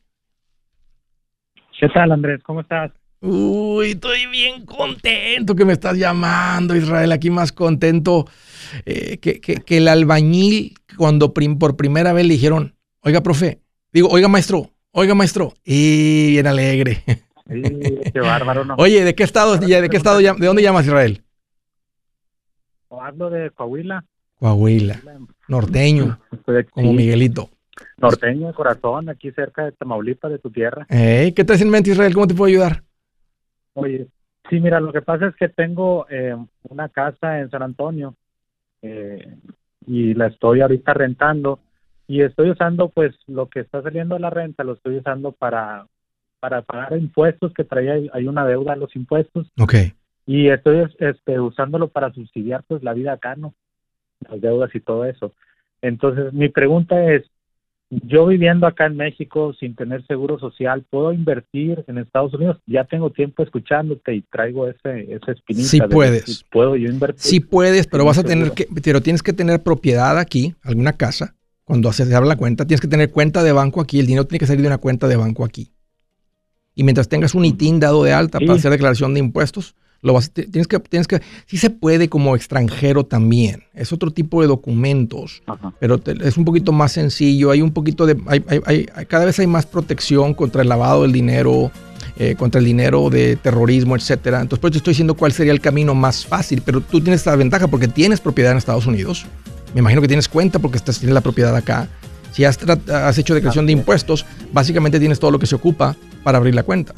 ¿Qué 1.79 1.89
tal, 1.89 2.11
Andrés? 2.11 2.41
¿Cómo 2.43 2.61
estás? 2.61 2.91
Uy, 3.27 3.91
estoy 3.91 4.27
bien 4.27 4.67
contento 4.67 5.55
que 5.55 5.65
me 5.65 5.73
estás 5.73 5.97
llamando, 5.97 6.75
Israel. 6.75 7.11
Aquí 7.11 7.31
más 7.31 7.51
contento 7.51 8.27
eh, 8.85 9.17
que, 9.17 9.39
que, 9.39 9.77
el 9.77 9.87
albañil, 9.87 10.75
cuando 10.95 11.33
por 11.33 11.75
primera 11.75 12.13
vez 12.13 12.27
le 12.27 12.35
dijeron, 12.35 12.75
oiga, 13.01 13.21
profe, 13.21 13.61
digo, 13.91 14.09
oiga, 14.09 14.27
maestro, 14.27 14.69
oiga, 14.91 15.15
maestro, 15.15 15.53
y 15.63 16.33
bien 16.33 16.45
alegre. 16.45 17.01
qué 17.47 18.19
bárbaro, 18.19 18.63
¿no? 18.63 18.75
Oye, 18.77 19.03
¿de 19.03 19.15
qué 19.15 19.23
estado, 19.23 19.57
de 19.57 19.89
qué 19.89 19.97
estado, 19.97 20.19
de 20.19 20.45
dónde 20.45 20.61
llamas, 20.61 20.85
Israel? 20.85 21.23
Hablo 22.91 23.31
de 23.31 23.49
Coahuila. 23.49 24.05
Coahuila, 24.35 25.01
norteño, 25.47 26.19
como 26.71 26.93
Miguelito. 26.93 27.49
Norteño, 27.97 28.53
corazón, 28.53 29.09
aquí 29.09 29.31
cerca 29.31 29.65
de 29.65 29.71
Tamaulipas, 29.71 30.31
de 30.31 30.37
tu 30.37 30.51
tierra. 30.51 30.85
¿Qué 30.87 31.43
te 31.43 31.53
en 31.55 31.69
mente, 31.71 31.89
Israel? 31.89 32.13
¿Cómo 32.13 32.27
te 32.27 32.35
puedo 32.35 32.49
ayudar? 32.49 32.84
Oye, 33.75 34.07
sí, 34.49 34.59
mira, 34.59 34.79
lo 34.79 34.91
que 34.91 35.01
pasa 35.01 35.27
es 35.27 35.35
que 35.35 35.49
tengo 35.49 36.07
eh, 36.09 36.35
una 36.69 36.89
casa 36.89 37.39
en 37.39 37.49
San 37.49 37.61
Antonio 37.61 38.15
eh, 38.81 39.37
y 39.85 40.13
la 40.13 40.27
estoy 40.27 40.61
ahorita 40.61 40.93
rentando 40.93 41.59
y 42.07 42.21
estoy 42.21 42.51
usando 42.51 42.89
pues 42.89 43.15
lo 43.27 43.49
que 43.49 43.61
está 43.61 43.81
saliendo 43.81 44.15
de 44.15 44.21
la 44.21 44.29
renta, 44.29 44.63
lo 44.63 44.73
estoy 44.73 44.97
usando 44.97 45.31
para, 45.31 45.87
para 46.39 46.61
pagar 46.61 46.97
impuestos 46.97 47.53
que 47.53 47.63
traía, 47.63 47.95
hay 48.13 48.27
una 48.27 48.45
deuda 48.45 48.73
en 48.73 48.79
los 48.79 48.95
impuestos. 48.95 49.51
Ok. 49.59 49.75
Y 50.25 50.49
estoy 50.49 50.87
este, 50.99 51.39
usándolo 51.39 51.89
para 51.89 52.13
subsidiar 52.13 52.63
pues 52.67 52.83
la 52.83 52.93
vida 52.93 53.13
acá, 53.13 53.35
¿no? 53.35 53.53
Las 54.29 54.41
deudas 54.41 54.73
y 54.73 54.79
todo 54.79 55.05
eso. 55.05 55.33
Entonces, 55.81 56.33
mi 56.33 56.49
pregunta 56.49 57.11
es, 57.11 57.23
yo 57.89 58.25
viviendo 58.25 58.65
acá 58.65 58.87
en 58.87 58.97
México 58.97 59.53
sin 59.59 59.75
tener 59.75 60.05
seguro 60.07 60.39
social, 60.39 60.83
¿puedo 60.89 61.13
invertir 61.13 61.83
en 61.87 61.97
Estados 61.97 62.33
Unidos? 62.33 62.57
Ya 62.65 62.83
tengo 62.83 63.11
tiempo 63.11 63.43
escuchándote 63.43 64.15
y 64.15 64.21
traigo 64.21 64.67
ese, 64.67 65.13
ese 65.13 65.31
espinita. 65.31 65.67
Sí 65.67 65.79
puedes. 65.81 66.45
¿Puedo 66.51 66.75
yo 66.75 66.89
invertir? 66.89 67.21
Sí 67.21 67.39
puedes, 67.39 67.87
pero 67.87 68.05
vas 68.05 68.17
a 68.17 68.23
tener 68.23 68.51
que, 68.51 68.67
pero 68.83 69.01
tienes 69.01 69.21
que 69.21 69.33
tener 69.33 69.61
propiedad 69.61 70.17
aquí, 70.17 70.55
alguna 70.63 70.93
casa. 70.93 71.35
Cuando 71.63 71.91
se 71.93 72.03
abre 72.15 72.27
la 72.27 72.35
cuenta, 72.35 72.65
tienes 72.65 72.81
que 72.81 72.87
tener 72.87 73.11
cuenta 73.11 73.43
de 73.43 73.51
banco 73.51 73.81
aquí. 73.81 73.99
El 73.99 74.05
dinero 74.05 74.25
tiene 74.25 74.39
que 74.39 74.47
salir 74.47 74.61
de 74.61 74.67
una 74.67 74.77
cuenta 74.77 75.07
de 75.07 75.15
banco 75.15 75.43
aquí. 75.43 75.71
Y 76.75 76.83
mientras 76.83 77.07
tengas 77.07 77.33
un 77.33 77.45
ITIN 77.45 77.79
dado 77.79 78.03
de 78.03 78.13
alta 78.13 78.39
para 78.39 78.53
hacer 78.53 78.69
declaración 78.69 79.13
de 79.13 79.21
impuestos, 79.21 79.75
lo 80.05 80.13
vas, 80.13 80.29
tienes 80.29 80.67
que, 80.67 80.79
tienes 80.79 81.07
que, 81.07 81.19
sí 81.47 81.57
se 81.57 81.71
puede 81.71 82.09
como 82.09 82.35
extranjero 82.35 83.05
también. 83.05 83.63
Es 83.73 83.91
otro 83.91 84.11
tipo 84.11 84.41
de 84.41 84.47
documentos, 84.47 85.41
pero 85.79 85.99
es 86.05 86.37
un 86.37 86.45
poquito 86.45 86.71
más 86.71 86.91
sencillo. 86.91 87.49
Hay 87.49 87.63
un 87.63 87.71
poquito 87.71 88.05
de, 88.05 88.15
hay, 88.27 88.43
hay, 88.65 88.85
cada 89.07 89.25
vez 89.25 89.39
hay 89.39 89.47
más 89.47 89.65
protección 89.65 90.35
contra 90.35 90.61
el 90.61 90.69
lavado 90.69 91.01
del 91.01 91.11
dinero, 91.11 91.71
eh, 92.17 92.35
contra 92.35 92.59
el 92.59 92.65
dinero 92.65 93.09
de 93.09 93.35
terrorismo, 93.35 93.95
etcétera. 93.95 94.41
Entonces, 94.41 94.61
pues 94.61 94.73
te 94.73 94.77
estoy 94.77 94.91
diciendo 94.91 95.15
cuál 95.15 95.31
sería 95.31 95.51
el 95.51 95.59
camino 95.59 95.95
más 95.95 96.23
fácil. 96.23 96.61
Pero 96.63 96.81
tú 96.81 97.01
tienes 97.01 97.21
esta 97.21 97.35
ventaja 97.35 97.67
porque 97.67 97.87
tienes 97.87 98.21
propiedad 98.21 98.51
en 98.51 98.59
Estados 98.59 98.85
Unidos. 98.85 99.25
Me 99.73 99.79
imagino 99.79 100.01
que 100.01 100.07
tienes 100.07 100.29
cuenta 100.29 100.59
porque 100.59 100.77
estás, 100.77 100.99
tienes 100.99 101.15
la 101.15 101.21
propiedad 101.21 101.55
acá. 101.55 101.89
Si 102.31 102.45
has, 102.45 102.59
has 102.91 103.17
hecho 103.17 103.33
declaración 103.33 103.65
de 103.65 103.71
impuestos, 103.71 104.23
básicamente 104.53 104.99
tienes 104.99 105.19
todo 105.19 105.31
lo 105.31 105.39
que 105.39 105.47
se 105.47 105.55
ocupa 105.55 105.95
para 106.23 106.37
abrir 106.37 106.53
la 106.53 106.61
cuenta. 106.61 106.93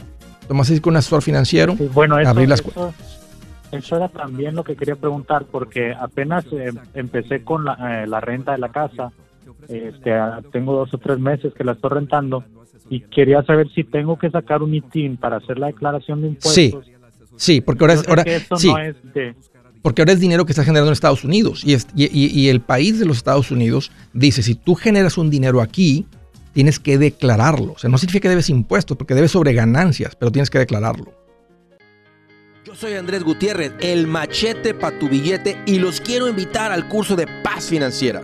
Tomas 0.48 0.82
con 0.82 0.94
un 0.94 0.98
asesor 0.98 1.22
financiero, 1.22 1.76
bueno, 1.94 2.20
eso, 2.20 2.30
abrir 2.30 2.50
las 2.50 2.62
eso, 2.62 2.94
eso, 3.72 3.96
era 3.98 4.08
también 4.08 4.56
lo 4.56 4.64
que 4.64 4.76
quería 4.76 4.96
preguntar, 4.96 5.46
porque 5.52 5.94
apenas 5.94 6.46
eh, 6.52 6.72
empecé 6.94 7.44
con 7.44 7.66
la, 7.66 8.04
eh, 8.04 8.08
la, 8.08 8.22
renta 8.22 8.54
de 8.54 8.60
la 8.60 8.70
casa, 8.70 9.12
este, 9.68 10.14
tengo 10.52 10.74
dos 10.74 10.94
o 10.94 10.98
tres 10.98 11.20
meses 11.20 11.54
que 11.54 11.64
la 11.64 11.74
estoy 11.74 11.90
rentando, 11.90 12.44
y 12.90 13.02
quería 13.02 13.44
saber 13.44 13.68
si 13.74 13.84
tengo 13.84 14.18
que 14.18 14.30
sacar 14.30 14.64
un 14.64 14.74
ITIN 14.74 15.18
para 15.18 15.38
hacer 15.38 15.60
la 15.60 15.68
declaración 15.68 16.22
de 16.22 16.28
impuestos. 16.30 16.86
Sí, 16.86 16.94
sí, 17.36 17.62
porque 17.62 17.84
ahora, 17.84 17.96
ahora 18.08 18.24
sí, 18.56 18.72
porque 19.82 20.02
ahora 20.02 20.14
es 20.14 20.20
dinero 20.20 20.46
que 20.46 20.54
está 20.54 20.64
generando 20.64 20.90
en 20.90 20.94
Estados 20.94 21.26
Unidos, 21.26 21.64
y, 21.66 21.74
es, 21.74 21.88
y, 21.94 22.08
y 22.14 22.50
el 22.50 22.62
país 22.62 23.00
de 23.00 23.06
los 23.06 23.18
Estados 23.18 23.52
Unidos 23.52 23.92
dice, 24.14 24.42
si 24.42 24.56
tú 24.56 24.76
generas 24.76 25.18
un 25.18 25.30
dinero 25.30 25.62
aquí, 25.62 26.06
tienes 26.58 26.80
que 26.80 26.98
declararlo. 26.98 27.74
O 27.74 27.78
sea, 27.78 27.88
no 27.88 28.00
significa 28.00 28.24
que 28.24 28.30
debes 28.30 28.50
impuestos, 28.50 28.98
porque 28.98 29.14
debes 29.14 29.30
sobre 29.30 29.54
ganancias, 29.54 30.16
pero 30.16 30.32
tienes 30.32 30.50
que 30.50 30.58
declararlo. 30.58 31.14
Yo 32.66 32.74
soy 32.74 32.96
Andrés 32.96 33.24
Gutiérrez, 33.24 33.74
el 33.80 34.08
machete 34.08 34.74
para 34.74 34.98
tu 34.98 35.08
billete, 35.08 35.56
y 35.68 35.78
los 35.78 36.02
quiero 36.02 36.28
invitar 36.28 36.72
al 36.72 36.88
curso 36.88 37.16
de 37.16 37.28
paz 37.44 37.66
financiera. 37.66 38.24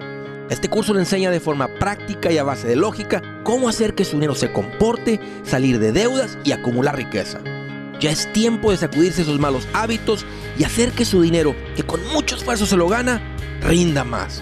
Este 0.50 0.68
curso 0.68 0.96
le 0.96 1.02
enseña 1.02 1.30
de 1.30 1.40
forma 1.40 1.68
práctica 1.78 2.32
y 2.32 2.40
a 2.40 2.44
base 2.44 2.68
de 2.68 2.76
lógica 2.76 3.22
cómo 3.44 3.70
hacer 3.70 3.94
que 3.94 4.04
su 4.04 4.16
dinero 4.16 4.34
se 4.34 4.52
comporte, 4.52 5.20
salir 5.44 5.78
de 5.78 5.92
deudas 5.92 6.40
y 6.44 6.54
acumular 6.54 6.98
riqueza. 6.98 7.40
Ya 8.00 8.10
es 8.10 8.34
tiempo 8.34 8.72
de 8.72 8.78
sacudirse 8.78 9.22
esos 9.22 9.40
malos 9.40 9.68
hábitos 9.74 10.26
y 10.58 10.64
hacer 10.64 10.90
que 10.94 11.06
su 11.06 11.22
dinero, 11.22 11.56
que 11.76 11.84
con 11.84 12.04
mucho 12.08 12.36
esfuerzo 12.36 12.66
se 12.66 12.78
lo 12.78 12.88
gana, 12.88 13.22
rinda 13.62 14.04
más. 14.04 14.42